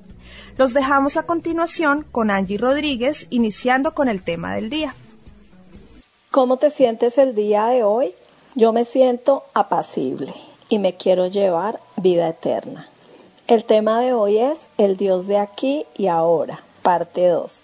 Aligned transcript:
Los 0.56 0.74
dejamos 0.74 1.16
a 1.16 1.24
continuación 1.24 2.04
con 2.10 2.30
Angie 2.30 2.58
Rodríguez, 2.58 3.26
iniciando 3.30 3.94
con 3.94 4.08
el 4.08 4.22
tema 4.22 4.54
del 4.54 4.70
día. 4.70 4.94
¿Cómo 6.30 6.56
te 6.56 6.70
sientes 6.70 7.18
el 7.18 7.34
día 7.34 7.66
de 7.66 7.84
hoy? 7.84 8.14
Yo 8.54 8.72
me 8.72 8.84
siento 8.84 9.44
apacible 9.54 10.32
y 10.68 10.78
me 10.78 10.94
quiero 10.94 11.26
llevar 11.26 11.80
vida 11.96 12.28
eterna. 12.28 12.88
El 13.48 13.62
tema 13.62 14.00
de 14.00 14.12
hoy 14.12 14.38
es 14.38 14.68
el 14.76 14.96
Dios 14.96 15.28
de 15.28 15.38
aquí 15.38 15.86
y 15.96 16.08
ahora, 16.08 16.64
parte 16.82 17.28
2. 17.28 17.62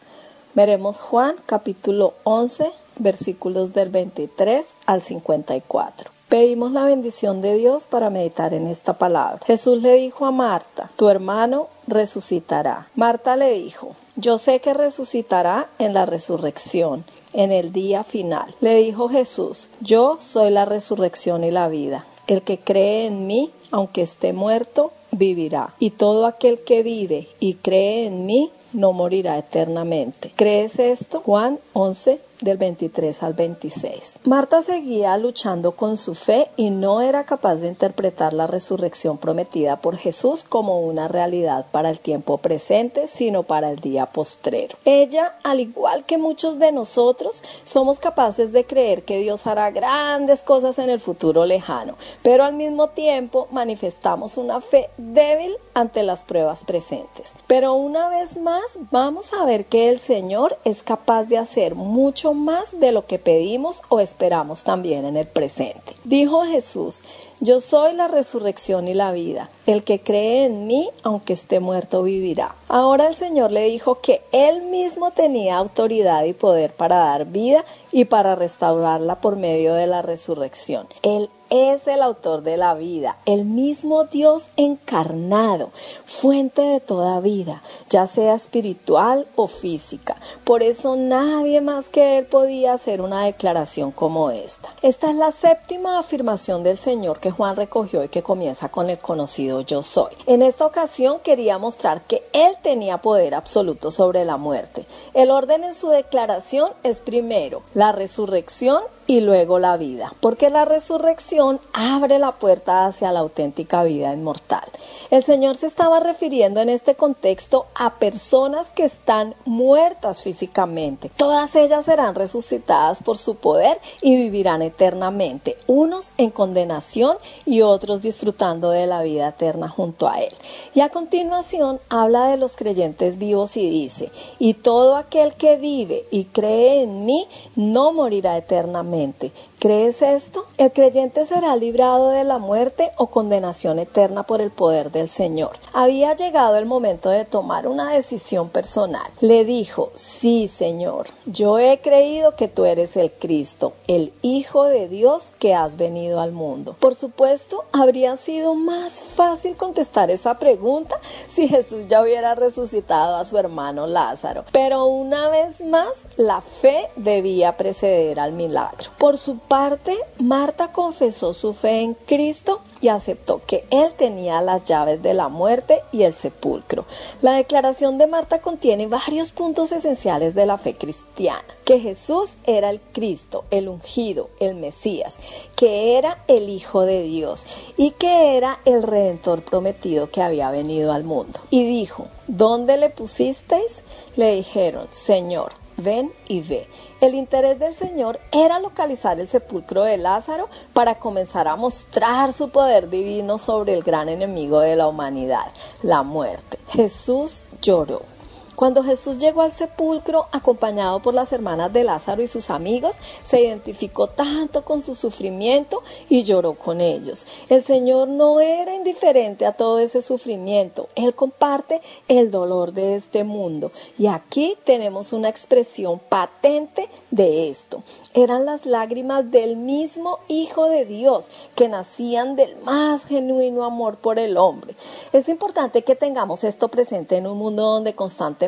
Veremos 0.54 1.00
Juan 1.00 1.34
capítulo 1.44 2.15
11, 2.22 2.70
versículos 3.00 3.72
del 3.72 3.88
23 3.88 4.76
al 4.87 5.03
54. 5.03 6.09
Pedimos 6.28 6.70
la 6.70 6.84
bendición 6.84 7.43
de 7.43 7.56
Dios 7.56 7.87
para 7.87 8.10
meditar 8.10 8.54
en 8.54 8.69
esta 8.69 8.93
palabra. 8.93 9.41
Jesús 9.44 9.82
le 9.82 9.94
dijo 9.94 10.25
a 10.25 10.31
Marta, 10.31 10.88
tu 10.94 11.09
hermano 11.09 11.66
resucitará. 11.88 12.87
Marta 12.94 13.34
le 13.34 13.50
dijo, 13.50 13.97
yo 14.14 14.38
sé 14.38 14.60
que 14.60 14.75
resucitará 14.75 15.66
en 15.81 15.94
la 15.94 16.06
resurrección, 16.06 17.04
en 17.32 17.50
el 17.50 17.72
día 17.72 18.04
final. 18.04 18.54
Le 18.60 18.76
dijo 18.76 19.09
Jesús, 19.09 19.69
yo 19.81 20.19
soy 20.20 20.50
la 20.50 20.64
resurrección 20.64 21.43
y 21.43 21.50
la 21.50 21.66
vida. 21.66 22.06
El 22.28 22.43
que 22.43 22.60
cree 22.60 23.06
en 23.06 23.26
mí, 23.26 23.50
aunque 23.72 24.03
esté 24.03 24.32
muerto, 24.32 24.93
vivirá. 25.12 25.74
Y 25.78 25.90
todo 25.90 26.26
aquel 26.26 26.58
que 26.60 26.82
vive 26.82 27.28
y 27.38 27.54
cree 27.54 28.06
en 28.06 28.26
mí, 28.26 28.50
no 28.72 28.92
morirá 28.92 29.38
eternamente. 29.38 30.32
¿Crees 30.34 30.78
esto? 30.78 31.20
Juan 31.20 31.58
11, 31.74 32.20
del 32.42 32.58
23 32.58 33.22
al 33.22 33.34
26. 33.34 34.20
Marta 34.25 34.62
seguía 34.62 35.16
luchando 35.16 35.72
con 35.72 35.97
su 35.97 36.14
fe 36.14 36.48
y 36.56 36.70
no 36.70 37.00
era 37.00 37.25
capaz 37.25 37.56
de 37.56 37.69
interpretar 37.69 38.32
la 38.32 38.47
resurrección 38.47 39.19
prometida 39.19 39.76
por 39.76 39.97
Jesús 39.97 40.44
como 40.48 40.81
una 40.81 41.08
realidad 41.08 41.66
para 41.70 41.91
el 41.91 42.00
tiempo 42.00 42.38
presente, 42.38 43.08
sino 43.08 43.42
para 43.42 43.70
el 43.70 43.78
día 43.78 44.06
postrero. 44.06 44.76
Ella, 44.84 45.34
al 45.42 45.60
igual 45.60 46.04
que 46.04 46.19
muchos 46.19 46.58
de 46.58 46.72
nosotros, 46.72 47.42
somos 47.64 47.98
capaces 47.98 48.52
de 48.52 48.64
creer 48.64 49.04
que 49.04 49.19
Dios 49.19 49.47
hará 49.47 49.70
grandes 49.70 50.42
cosas 50.42 50.78
en 50.78 50.91
el 50.91 51.00
futuro 51.00 51.47
lejano, 51.47 51.97
pero 52.22 52.44
al 52.44 52.54
mismo 52.54 52.88
tiempo 52.88 53.48
manifestamos 53.50 54.36
una 54.36 54.60
fe 54.60 54.91
débil 54.97 55.56
ante 55.74 56.02
las 56.02 56.24
pruebas 56.24 56.64
presentes. 56.64 57.34
Pero 57.46 57.74
una 57.74 58.08
vez 58.08 58.36
más 58.36 58.78
vamos 58.90 59.32
a 59.32 59.44
ver 59.44 59.64
que 59.64 59.88
el 59.88 59.98
Señor 59.98 60.58
es 60.64 60.82
capaz 60.82 61.24
de 61.24 61.38
hacer 61.38 61.74
mucho 61.74 62.34
más 62.34 62.78
de 62.78 62.92
lo 62.92 63.06
que 63.06 63.18
pedimos 63.18 63.82
o 63.88 64.00
esperamos 64.00 64.64
también 64.64 65.04
en 65.04 65.16
el 65.16 65.26
presente. 65.26 65.94
Dijo 66.04 66.44
Jesús, 66.44 67.02
yo 67.40 67.60
soy 67.60 67.94
la 67.94 68.08
resurrección 68.08 68.86
y 68.86 68.94
la 68.94 69.12
vida. 69.12 69.50
El 69.66 69.82
que 69.82 70.00
cree 70.00 70.44
en 70.44 70.66
mí, 70.66 70.90
aunque 71.02 71.32
esté 71.32 71.58
muerto, 71.58 72.02
vivirá. 72.02 72.54
Ahora 72.68 73.06
el 73.06 73.16
Señor 73.16 73.50
le 73.50 73.64
dijo 73.64 74.00
que 74.00 74.22
Él 74.32 74.62
mismo 74.62 75.10
tenía 75.10 75.56
autoridad 75.56 76.24
y 76.24 76.32
poder 76.32 76.72
para 76.72 76.98
dar 76.98 77.26
vida 77.26 77.64
y 77.90 78.04
para 78.04 78.36
restaurarla 78.36 79.16
por 79.16 79.36
medio 79.36 79.74
de 79.74 79.86
la 79.86 80.02
resurrección. 80.02 80.86
Él 81.02 81.30
es 81.52 81.86
el 81.86 82.00
autor 82.00 82.42
de 82.42 82.56
la 82.56 82.72
vida, 82.72 83.18
el 83.26 83.44
mismo 83.44 84.04
Dios 84.04 84.48
encarnado, 84.56 85.70
fuente 86.06 86.62
de 86.62 86.80
toda 86.80 87.20
vida, 87.20 87.62
ya 87.90 88.06
sea 88.06 88.34
espiritual 88.34 89.26
o 89.36 89.48
física. 89.48 90.16
Por 90.44 90.62
eso 90.62 90.96
nadie 90.96 91.60
más 91.60 91.90
que 91.90 92.16
Él 92.16 92.24
podía 92.24 92.72
hacer 92.72 93.02
una 93.02 93.26
declaración 93.26 93.92
como 93.92 94.30
esta. 94.30 94.70
Esta 94.80 95.10
es 95.10 95.16
la 95.16 95.30
séptima 95.30 95.98
afirmación 95.98 96.62
del 96.62 96.78
Señor 96.78 97.20
que 97.20 97.30
Juan 97.30 97.54
recogió 97.54 98.02
y 98.02 98.08
que 98.08 98.22
comienza 98.22 98.70
con 98.70 98.88
el 98.88 98.96
conocido 98.96 99.60
yo 99.60 99.82
soy. 99.82 100.14
En 100.24 100.40
esta 100.40 100.64
ocasión 100.64 101.20
quería 101.20 101.58
mostrar 101.58 102.00
que 102.00 102.22
Él 102.32 102.56
tenía 102.62 103.02
poder 103.02 103.34
absoluto 103.34 103.90
sobre 103.90 104.24
la 104.24 104.38
muerte. 104.38 104.86
El 105.12 105.30
orden 105.30 105.64
en 105.64 105.74
su 105.74 105.90
declaración 105.90 106.70
es 106.82 107.00
primero 107.00 107.62
la 107.74 107.92
resurrección 107.92 108.82
y 109.06 109.20
luego 109.20 109.58
la 109.58 109.76
vida, 109.76 110.14
porque 110.20 110.50
la 110.50 110.64
resurrección 110.64 111.60
abre 111.72 112.18
la 112.18 112.32
puerta 112.32 112.86
hacia 112.86 113.12
la 113.12 113.20
auténtica 113.20 113.82
vida 113.82 114.12
inmortal. 114.12 114.64
El 115.10 115.24
Señor 115.24 115.56
se 115.56 115.66
estaba 115.66 116.00
refiriendo 116.00 116.60
en 116.60 116.69
este 116.69 116.94
contexto 116.94 117.66
a 117.75 117.94
personas 117.94 118.70
que 118.72 118.84
están 118.84 119.34
muertas 119.44 120.22
físicamente. 120.22 121.10
Todas 121.16 121.54
ellas 121.56 121.84
serán 121.84 122.14
resucitadas 122.14 123.02
por 123.02 123.19
su 123.19 123.34
poder 123.34 123.81
y 124.00 124.14
vivirán 124.14 124.62
eternamente, 124.62 125.56
unos 125.66 126.12
en 126.19 126.31
condenación 126.31 127.16
y 127.44 127.62
otros 127.62 128.02
disfrutando 128.02 128.70
de 128.70 128.87
la 128.87 129.02
vida 129.02 129.28
eterna 129.28 129.69
junto 129.69 130.08
a 130.08 130.20
Él. 130.20 130.32
Y 130.75 130.81
a 130.81 130.90
continuación 130.90 131.81
habla 131.88 132.28
de 132.28 132.37
los 132.37 132.56
creyentes 132.56 133.19
vivos 133.19 133.56
y 133.56 133.69
dice, 133.69 134.10
y 134.38 134.54
todo 134.54 134.96
aquel 134.96 135.34
que 135.34 135.56
vive 135.56 136.04
y 136.10 136.25
cree 136.25 136.82
en 136.82 137.04
mí 137.04 137.26
no 137.56 137.93
morirá 137.93 138.37
eternamente 138.37 138.91
mente. 138.92 139.32
¿Crees 139.62 140.03
esto? 140.03 140.44
El 140.59 140.73
creyente 140.73 141.25
será 141.25 141.55
librado 141.55 142.11
de 142.11 142.25
la 142.25 142.38
muerte 142.38 142.91
o 142.97 143.06
condenación 143.06 143.79
eterna 143.79 144.25
por 144.25 144.41
el 144.41 144.50
poder 144.50 144.91
del 144.91 145.09
Señor. 145.09 145.53
Había 145.73 146.17
llegado 146.17 146.56
el 146.56 146.67
momento 146.67 147.11
de 147.11 147.25
tomar 147.25 147.69
una 147.69 147.93
decisión 147.93 148.49
personal. 148.49 149.09
Le 149.20 149.44
dijo, 149.44 149.93
sí, 149.94 150.49
Señor, 150.49 151.06
yo 151.26 151.61
he 151.61 151.79
creído 151.79 152.35
que 152.35 152.49
tú 152.49 152.64
eres 152.64 152.97
el 152.97 153.12
Cristo, 153.12 153.75
el 153.87 154.12
Hijo 154.23 154.64
de 154.64 154.88
Dios 154.88 155.32
que 155.38 155.55
has 155.55 155.76
venido 155.76 156.20
al 156.20 156.32
mundo. 156.32 156.75
Por 156.81 156.97
supuesto, 156.97 157.64
habría 157.70 158.17
sido 158.17 158.56
más 158.56 159.00
fácil 159.00 159.55
contestar 159.55 160.11
esa 160.11 160.41
pregunta 160.41 160.99
si 161.29 161.47
Jesús 161.47 161.82
ya 161.87 162.03
hubiera 162.03 162.35
resucitado 162.35 163.14
a 163.14 163.25
su 163.25 163.38
hermano 163.38 163.87
Lázaro. 163.87 164.44
Pero 164.50 164.87
una 164.87 165.29
vez 165.29 165.64
más, 165.64 166.09
la 166.17 166.41
fe 166.41 166.88
debía 166.97 167.56
preceder 167.56 168.19
al 168.19 168.32
milagro. 168.32 168.91
Por 168.99 169.19
su 169.19 169.38
parte, 169.52 169.99
Marta 170.19 170.72
confesó 170.72 171.34
su 171.34 171.52
fe 171.52 171.82
en 171.82 171.93
Cristo 171.93 172.60
y 172.81 172.88
aceptó 172.88 173.43
que 173.46 173.66
él 173.69 173.93
tenía 173.99 174.40
las 174.40 174.64
llaves 174.64 175.02
de 175.02 175.12
la 175.12 175.28
muerte 175.28 175.82
y 175.93 176.04
el 176.04 176.14
sepulcro. 176.14 176.87
La 177.20 177.34
declaración 177.34 177.99
de 177.99 178.06
Marta 178.06 178.40
contiene 178.40 178.87
varios 178.87 179.31
puntos 179.31 179.70
esenciales 179.70 180.34
de 180.34 180.46
la 180.46 180.56
fe 180.56 180.75
cristiana, 180.75 181.44
que 181.66 181.81
Jesús 181.81 182.38
era 182.44 182.70
el 182.70 182.81
Cristo, 182.81 183.44
el 183.50 183.69
ungido, 183.69 184.31
el 184.40 184.54
Mesías, 184.54 185.16
que 185.54 185.99
era 185.99 186.25
el 186.28 186.49
Hijo 186.49 186.87
de 186.87 187.02
Dios 187.02 187.44
y 187.76 187.90
que 187.90 188.38
era 188.38 188.58
el 188.64 188.82
Redentor 188.82 189.43
prometido 189.43 190.10
que 190.10 190.22
había 190.22 190.50
venido 190.50 190.94
al 190.94 191.04
mundo. 191.04 191.40
Y 191.50 191.66
dijo, 191.66 192.06
¿dónde 192.26 192.78
le 192.78 192.88
pusisteis? 192.88 193.82
Le 194.16 194.34
dijeron, 194.34 194.88
Señor, 194.93 195.52
ven 195.82 196.12
y 196.29 196.40
ve. 196.43 196.69
El 197.00 197.14
interés 197.14 197.58
del 197.58 197.75
Señor 197.75 198.20
era 198.31 198.61
localizar 198.61 199.19
el 199.20 199.29
sepulcro 199.29 199.82
de 199.84 199.99
Lázaro 199.99 200.49
para 200.73 200.96
comenzar 200.96 201.49
a 201.49 201.56
mostrar 201.56 202.32
su 202.32 202.50
poder 202.50 202.88
divino 202.88 203.38
sobre 203.38 203.75
el 203.75 203.82
gran 203.82 204.08
enemigo 204.08 204.61
de 204.61 204.76
la 204.76 204.87
humanidad, 204.87 205.52
la 205.82 206.02
muerte. 206.02 206.58
Jesús 206.69 207.43
lloró. 207.61 208.12
Cuando 208.54 208.84
Jesús 208.84 209.16
llegó 209.16 209.40
al 209.40 209.52
sepulcro, 209.52 210.26
acompañado 210.31 211.00
por 211.00 211.14
las 211.14 211.32
hermanas 211.32 211.72
de 211.72 211.84
Lázaro 211.84 212.22
y 212.22 212.26
sus 212.26 212.50
amigos, 212.50 212.94
se 213.22 213.40
identificó 213.40 214.08
tanto 214.08 214.62
con 214.62 214.82
su 214.82 214.94
sufrimiento 214.94 215.82
y 216.10 216.25
lloró 216.25 216.52
con 216.54 216.82
ellos. 216.82 217.25
El 217.49 217.64
Señor 217.64 218.08
no 218.08 218.40
era 218.40 218.75
indiferente 218.75 219.46
a 219.46 219.52
todo 219.52 219.78
ese 219.78 220.02
sufrimiento. 220.02 220.88
Él 220.96 221.14
comparte 221.14 221.81
el 222.08 222.31
dolor 222.31 222.72
de 222.72 222.94
este 222.94 223.25
mundo. 223.25 223.72
Y 223.99 224.06
aquí 224.06 224.56
tenemos 224.64 225.14
una 225.14 225.31
expresión 225.31 225.99
patente 225.99 226.90
de 227.10 227.49
esto. 227.49 227.82
Eran 228.12 228.44
las 228.44 228.66
lágrimas 228.66 229.31
del 229.31 229.56
mismo 229.56 230.19
Hijo 230.28 230.69
de 230.69 230.84
Dios 230.84 231.25
que 231.54 231.69
nacían 231.69 232.37
del 232.37 232.56
más 232.58 233.06
genuino 233.06 233.64
amor 233.64 233.96
por 233.96 234.19
el 234.19 234.37
hombre. 234.37 234.76
Es 235.12 235.28
importante 235.31 235.82
que 235.82 235.96
tengamos 235.96 236.44
esto 236.44 236.69
presente 236.69 237.16
en 237.16 237.26
un 237.26 237.38
mundo 237.38 237.62
donde 237.62 237.94
constantemente 237.94 238.41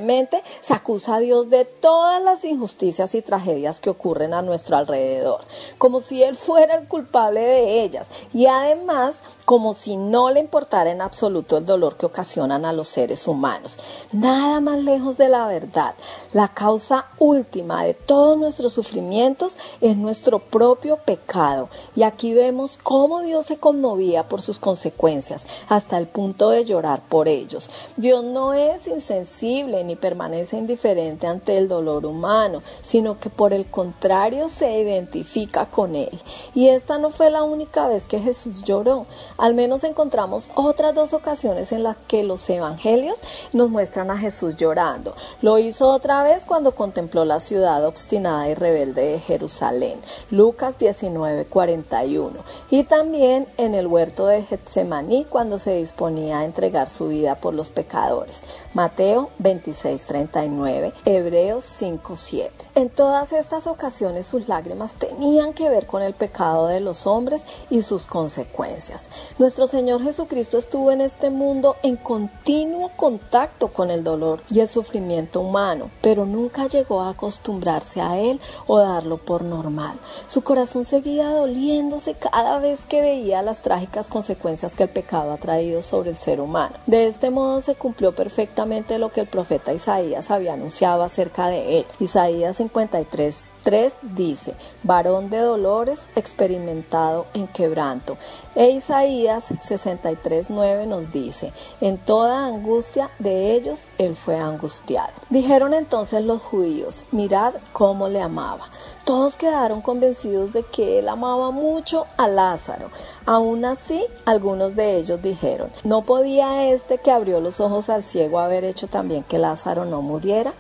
se 0.61 0.75
acusa 0.75 1.17
a 1.17 1.21
Dios 1.21 1.51
de 1.51 1.65
todas 1.65 2.23
las 2.23 2.45
injusticias 2.45 3.15
y 3.15 3.23
tragedias 3.23 3.81
que 3.81 3.91
ocurren 3.91 4.35
a 4.35 4.43
nuestro 4.43 4.77
alrededor, 4.77 5.43
como 5.79 6.01
si 6.01 6.23
Él 6.23 6.37
fuera 6.37 6.75
el 6.75 6.89
culpable 6.89 7.41
de 7.41 7.83
ellas 7.83 8.09
y 8.33 8.47
además 8.47 9.23
como 9.45 9.75
si 9.75 9.97
no 9.97 10.31
le 10.31 10.41
importara 10.41 10.91
en 10.91 11.03
absoluto 11.03 11.57
el 11.57 11.67
dolor 11.67 11.97
que 11.97 12.07
ocasionan 12.07 12.65
a 12.65 12.73
los 12.73 12.89
seres 12.89 13.29
humanos. 13.29 13.79
Nada 14.13 14.61
más 14.61 14.79
lejos 14.79 15.19
de 15.19 15.29
la 15.29 15.47
verdad. 15.47 15.95
La 16.33 16.49
causa 16.49 17.07
última 17.19 17.85
de 17.85 17.95
todos 17.95 18.39
nuestros 18.39 18.73
sufrimientos 18.73 19.53
es 19.81 19.97
nuestro 19.97 20.39
propio 20.39 20.97
pecado. 20.97 21.69
Y 21.95 22.03
aquí 22.03 22.33
vemos 22.35 22.79
cómo 22.83 23.21
Dios 23.21 23.47
se 23.47 23.59
conmovía 23.59 24.29
por 24.29 24.41
sus 24.43 24.59
consecuencias 24.59 25.47
hasta 25.69 25.99
el 25.99 26.07
punto 26.07 26.51
de 26.51 26.65
llorar 26.65 27.03
por 27.09 27.29
ellos. 27.29 27.71
Dios 27.97 28.25
no 28.25 28.55
es 28.55 28.87
insensible 28.87 29.84
ni 29.87 29.97
permanece 29.97 30.57
indiferente 30.57 31.27
ante 31.27 31.59
el 31.59 31.69
dolor 31.69 32.07
humano, 32.07 32.63
sino 32.83 33.19
que 33.21 33.31
por 33.31 33.53
el 33.53 33.67
contrario 33.67 34.49
se 34.49 34.81
identifica 34.81 35.67
con 35.67 35.95
él. 35.95 36.21
Y 36.55 36.69
esta 36.69 36.99
no 36.99 37.11
fue 37.11 37.31
la 37.31 37.43
única 37.43 37.87
vez 37.87 38.09
que 38.09 38.21
Jesús 38.21 38.65
lloró. 38.65 39.07
Al 39.39 39.55
menos 39.55 39.85
encontramos 39.85 40.51
otras 40.55 40.95
dos 40.95 41.13
ocasiones 41.15 41.73
en 41.73 41.83
las 41.83 41.97
que 42.09 42.23
los 42.23 42.49
evangelios 42.51 43.21
nos 43.53 43.71
muestran 43.71 44.11
a 44.11 44.19
Jesús 44.19 44.57
llorando. 44.57 45.15
Lo 45.43 45.59
hizo 45.59 45.89
otra 45.89 46.23
vez 46.23 46.45
cuando 46.45 46.75
contempló 46.75 47.25
la 47.25 47.41
ciudad 47.41 47.85
obstinada 47.85 48.49
y 48.49 48.55
rebelde 48.55 49.03
de 49.13 49.21
Jerusalén, 49.21 50.01
Lucas 50.31 50.77
19:41, 50.79 52.31
y 52.71 52.85
también 52.85 53.47
en 53.57 53.75
el 53.75 53.87
huerto 53.87 54.27
de 54.27 54.43
Getsemaní 54.43 55.25
cuando 55.25 55.59
se 55.59 55.77
disponía 55.77 56.39
a 56.39 56.45
entregar 56.45 56.89
su 56.89 57.09
vida 57.09 57.35
por 57.35 57.55
los 57.55 57.71
pecadores, 57.71 58.43
Mateo 58.73 59.31
26:39, 59.75 60.93
Hebreos 61.05 61.65
5:7. 61.65 62.51
En 62.75 62.89
todas 62.91 63.33
estas 63.33 63.67
ocasiones 63.67 64.27
sus 64.27 64.49
lágrimas 64.49 64.95
tenían 64.95 65.53
que 65.53 65.69
ver 65.69 65.87
con 65.87 66.03
el 66.03 66.15
pecado 66.15 66.69
de 66.69 66.81
los 66.81 67.07
hombres 67.07 67.43
y 67.71 67.83
sus 67.83 68.07
consecuencias. 68.07 69.09
Nuestro 69.39 69.67
Señor 69.67 70.03
Jesucristo 70.03 70.59
estuvo 70.59 70.91
en 70.91 71.01
este 71.01 71.31
mundo 71.31 71.77
en 71.83 71.97
continuo 71.97 72.91
contacto 72.97 73.69
con 73.69 73.91
el 73.91 74.05
dolor 74.05 74.41
y 74.51 74.61
el 74.61 74.69
sufrimiento 74.69 75.41
humano, 75.41 75.91
pero 76.01 76.27
nunca 76.27 76.67
llegó 76.67 77.01
a 77.01 77.11
acostumbrarse 77.11 78.01
a 78.01 78.19
él 78.19 78.41
o 78.67 78.79
darlo 78.79 79.19
por 79.19 79.43
normal. 79.43 79.99
Su 80.27 80.43
corazón 80.43 80.85
seguía 80.85 81.31
doliéndose 81.31 82.15
cada 82.15 82.59
vez 82.59 82.85
que 82.85 83.01
veía 83.01 83.43
las 83.43 83.61
trágicas 83.61 84.09
consecuencias 84.09 84.75
que 84.77 84.85
el 84.85 84.89
pecado 84.89 85.33
ha 85.33 85.37
traído 85.37 85.83
sobre 85.83 86.11
el 86.11 86.17
ser 86.17 86.41
humano. 86.41 86.77
De 86.87 87.07
este 87.07 87.31
modo 87.31 87.61
se 87.61 87.75
cumplió 87.75 88.15
perfectamente 88.15 88.99
lo 88.99 89.11
que 89.11 89.21
el 89.21 89.27
profeta 89.27 89.64
Isaías 89.73 90.31
había 90.31 90.55
anunciado 90.55 91.03
acerca 91.03 91.49
de 91.49 91.79
él. 91.79 91.87
Isaías 92.01 92.61
53.3 92.61 93.93
dice, 94.03 94.55
varón 94.83 95.31
de 95.31 95.39
dolores 95.39 96.07
experimentado 96.17 97.27
en 97.35 97.47
quebranto. 97.47 98.17
E 98.55 98.71
Isaías 98.71 99.49
63.9 99.49 100.87
nos 100.87 101.13
dice, 101.13 101.53
en 101.81 101.99
toda 101.99 102.47
angustia 102.47 103.11
de 103.19 103.53
ellos 103.53 103.81
él 103.99 104.15
fue 104.15 104.37
angustiado. 104.37 105.13
Dijeron 105.31 105.75
entonces 105.75 106.25
los 106.25 106.43
judíos, 106.43 107.05
mirad 107.11 107.55
cómo 107.73 108.09
le 108.09 108.21
amaba. 108.21 108.67
Todos 109.05 109.37
quedaron 109.37 109.83
convencidos 109.83 110.55
de 110.55 110.63
que 110.63 110.99
él 110.99 111.11
amaba 111.11 111.51
mucho 111.51 112.07
a 112.17 112.27
Lázaro. 112.27 112.91
Aún 113.27 113.67
así, 113.67 114.03
algunos 114.25 114.77
de 114.77 114.97
ellos 114.97 115.21
dijeron, 115.21 115.71
¿no 115.85 116.01
podía 116.03 116.71
este 116.71 116.97
que 116.97 117.11
abrió 117.11 117.41
los 117.41 117.61
ojos 117.61 117.91
al 117.91 118.03
ciego 118.03 118.39
haber 118.39 118.65
hecho 118.65 118.87
también 118.87 119.23
que 119.23 119.37
Lázaro 119.37 119.85
no 119.85 120.01
muriera? 120.01 120.55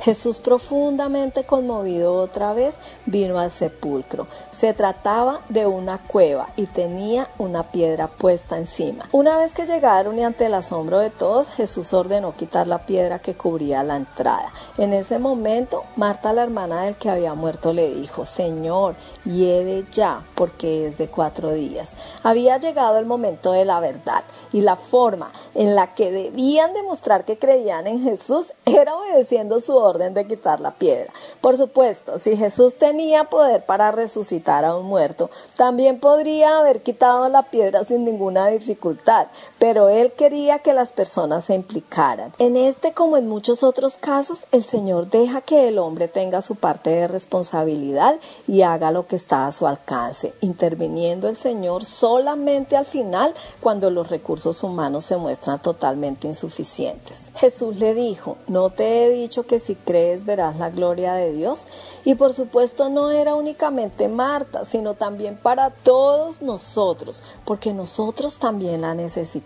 Jesús 0.00 0.38
profundamente 0.38 1.44
conmovido 1.44 2.14
otra 2.14 2.52
vez 2.52 2.78
vino 3.06 3.38
al 3.38 3.50
sepulcro. 3.50 4.26
Se 4.50 4.74
trataba 4.74 5.40
de 5.48 5.66
una 5.66 5.98
cueva 5.98 6.48
y 6.56 6.66
tenía 6.66 7.28
una 7.38 7.64
piedra 7.64 8.06
puesta 8.08 8.56
encima. 8.56 9.08
Una 9.12 9.36
vez 9.36 9.52
que 9.52 9.66
llegaron 9.66 10.18
y 10.18 10.24
ante 10.24 10.46
el 10.46 10.54
asombro 10.54 10.98
de 10.98 11.10
todos, 11.10 11.48
Jesús 11.50 11.92
ordenó 11.92 12.34
quitar 12.36 12.66
la 12.66 12.86
piedra 12.86 13.18
que 13.18 13.34
cubría 13.34 13.82
la 13.82 13.96
entrada. 13.96 14.52
En 14.78 14.92
ese 14.92 15.18
momento, 15.18 15.84
Marta, 15.96 16.32
la 16.32 16.42
hermana 16.42 16.82
del 16.82 16.96
que 16.96 17.10
había 17.10 17.34
muerto, 17.34 17.72
le 17.72 17.94
dijo, 17.94 18.24
Señor, 18.24 18.94
hiede 19.24 19.84
ya, 19.92 20.22
porque 20.34 20.86
es 20.86 20.98
de 20.98 21.08
cuatro 21.08 21.52
días. 21.52 21.94
Había 22.22 22.58
llegado 22.58 22.98
el 22.98 23.06
momento 23.06 23.52
de 23.52 23.64
la 23.64 23.80
verdad 23.80 24.24
y 24.52 24.60
la 24.60 24.76
forma 24.76 25.30
en 25.54 25.74
la 25.74 25.94
que 25.94 26.10
debían 26.10 26.74
demostrar 26.74 27.24
que 27.24 27.38
creían 27.38 27.86
en 27.86 28.02
Jesús 28.02 28.52
era 28.64 28.94
obedeciendo 28.96 29.60
su 29.60 29.74
orden 29.86 30.14
de 30.14 30.26
quitar 30.26 30.60
la 30.60 30.72
piedra. 30.72 31.12
Por 31.40 31.56
supuesto, 31.56 32.18
si 32.18 32.36
Jesús 32.36 32.76
tenía 32.76 33.24
poder 33.24 33.64
para 33.64 33.92
resucitar 33.92 34.64
a 34.64 34.76
un 34.76 34.86
muerto, 34.86 35.30
también 35.56 36.00
podría 36.00 36.58
haber 36.58 36.80
quitado 36.82 37.28
la 37.28 37.44
piedra 37.44 37.84
sin 37.84 38.04
ninguna 38.04 38.48
dificultad, 38.48 39.28
pero 39.58 39.88
él 39.88 40.12
quería 40.12 40.58
que 40.58 40.74
las 40.74 40.92
personas 40.92 41.44
se 41.44 41.54
implicaran. 41.54 42.32
En 42.38 42.56
este 42.56 42.92
como 42.92 43.16
en 43.16 43.28
muchos 43.28 43.62
otros 43.62 43.94
casos, 43.94 44.46
el 44.52 44.64
Señor 44.64 45.08
deja 45.08 45.40
que 45.40 45.68
el 45.68 45.78
hombre 45.78 46.08
tenga 46.08 46.42
su 46.42 46.54
parte 46.54 46.90
de 46.90 47.08
responsabilidad 47.08 48.16
y 48.46 48.62
haga 48.62 48.90
lo 48.90 49.06
que 49.06 49.16
está 49.16 49.46
a 49.46 49.52
su 49.52 49.66
alcance, 49.66 50.34
interviniendo 50.40 51.28
el 51.28 51.36
Señor 51.36 51.84
solamente 51.84 52.76
al 52.76 52.86
final 52.86 53.34
cuando 53.60 53.90
los 53.90 54.08
recursos 54.08 54.62
humanos 54.62 55.04
se 55.04 55.16
muestran 55.16 55.60
totalmente 55.60 56.26
insuficientes. 56.26 57.32
Jesús 57.36 57.76
le 57.76 57.94
dijo, 57.94 58.36
no 58.48 58.70
te 58.70 59.04
he 59.04 59.10
dicho 59.10 59.44
que 59.44 59.58
si 59.58 59.74
crees 59.74 60.24
verás 60.24 60.56
la 60.56 60.70
gloria 60.70 61.14
de 61.14 61.32
Dios. 61.32 61.66
Y 62.04 62.14
por 62.14 62.34
supuesto 62.34 62.88
no 62.88 63.10
era 63.10 63.34
únicamente 63.34 64.08
Marta, 64.08 64.64
sino 64.64 64.94
también 64.94 65.36
para 65.36 65.70
todos 65.70 66.42
nosotros, 66.42 67.22
porque 67.44 67.72
nosotros 67.72 68.38
también 68.38 68.82
la 68.82 68.94
necesitamos. 68.94 69.45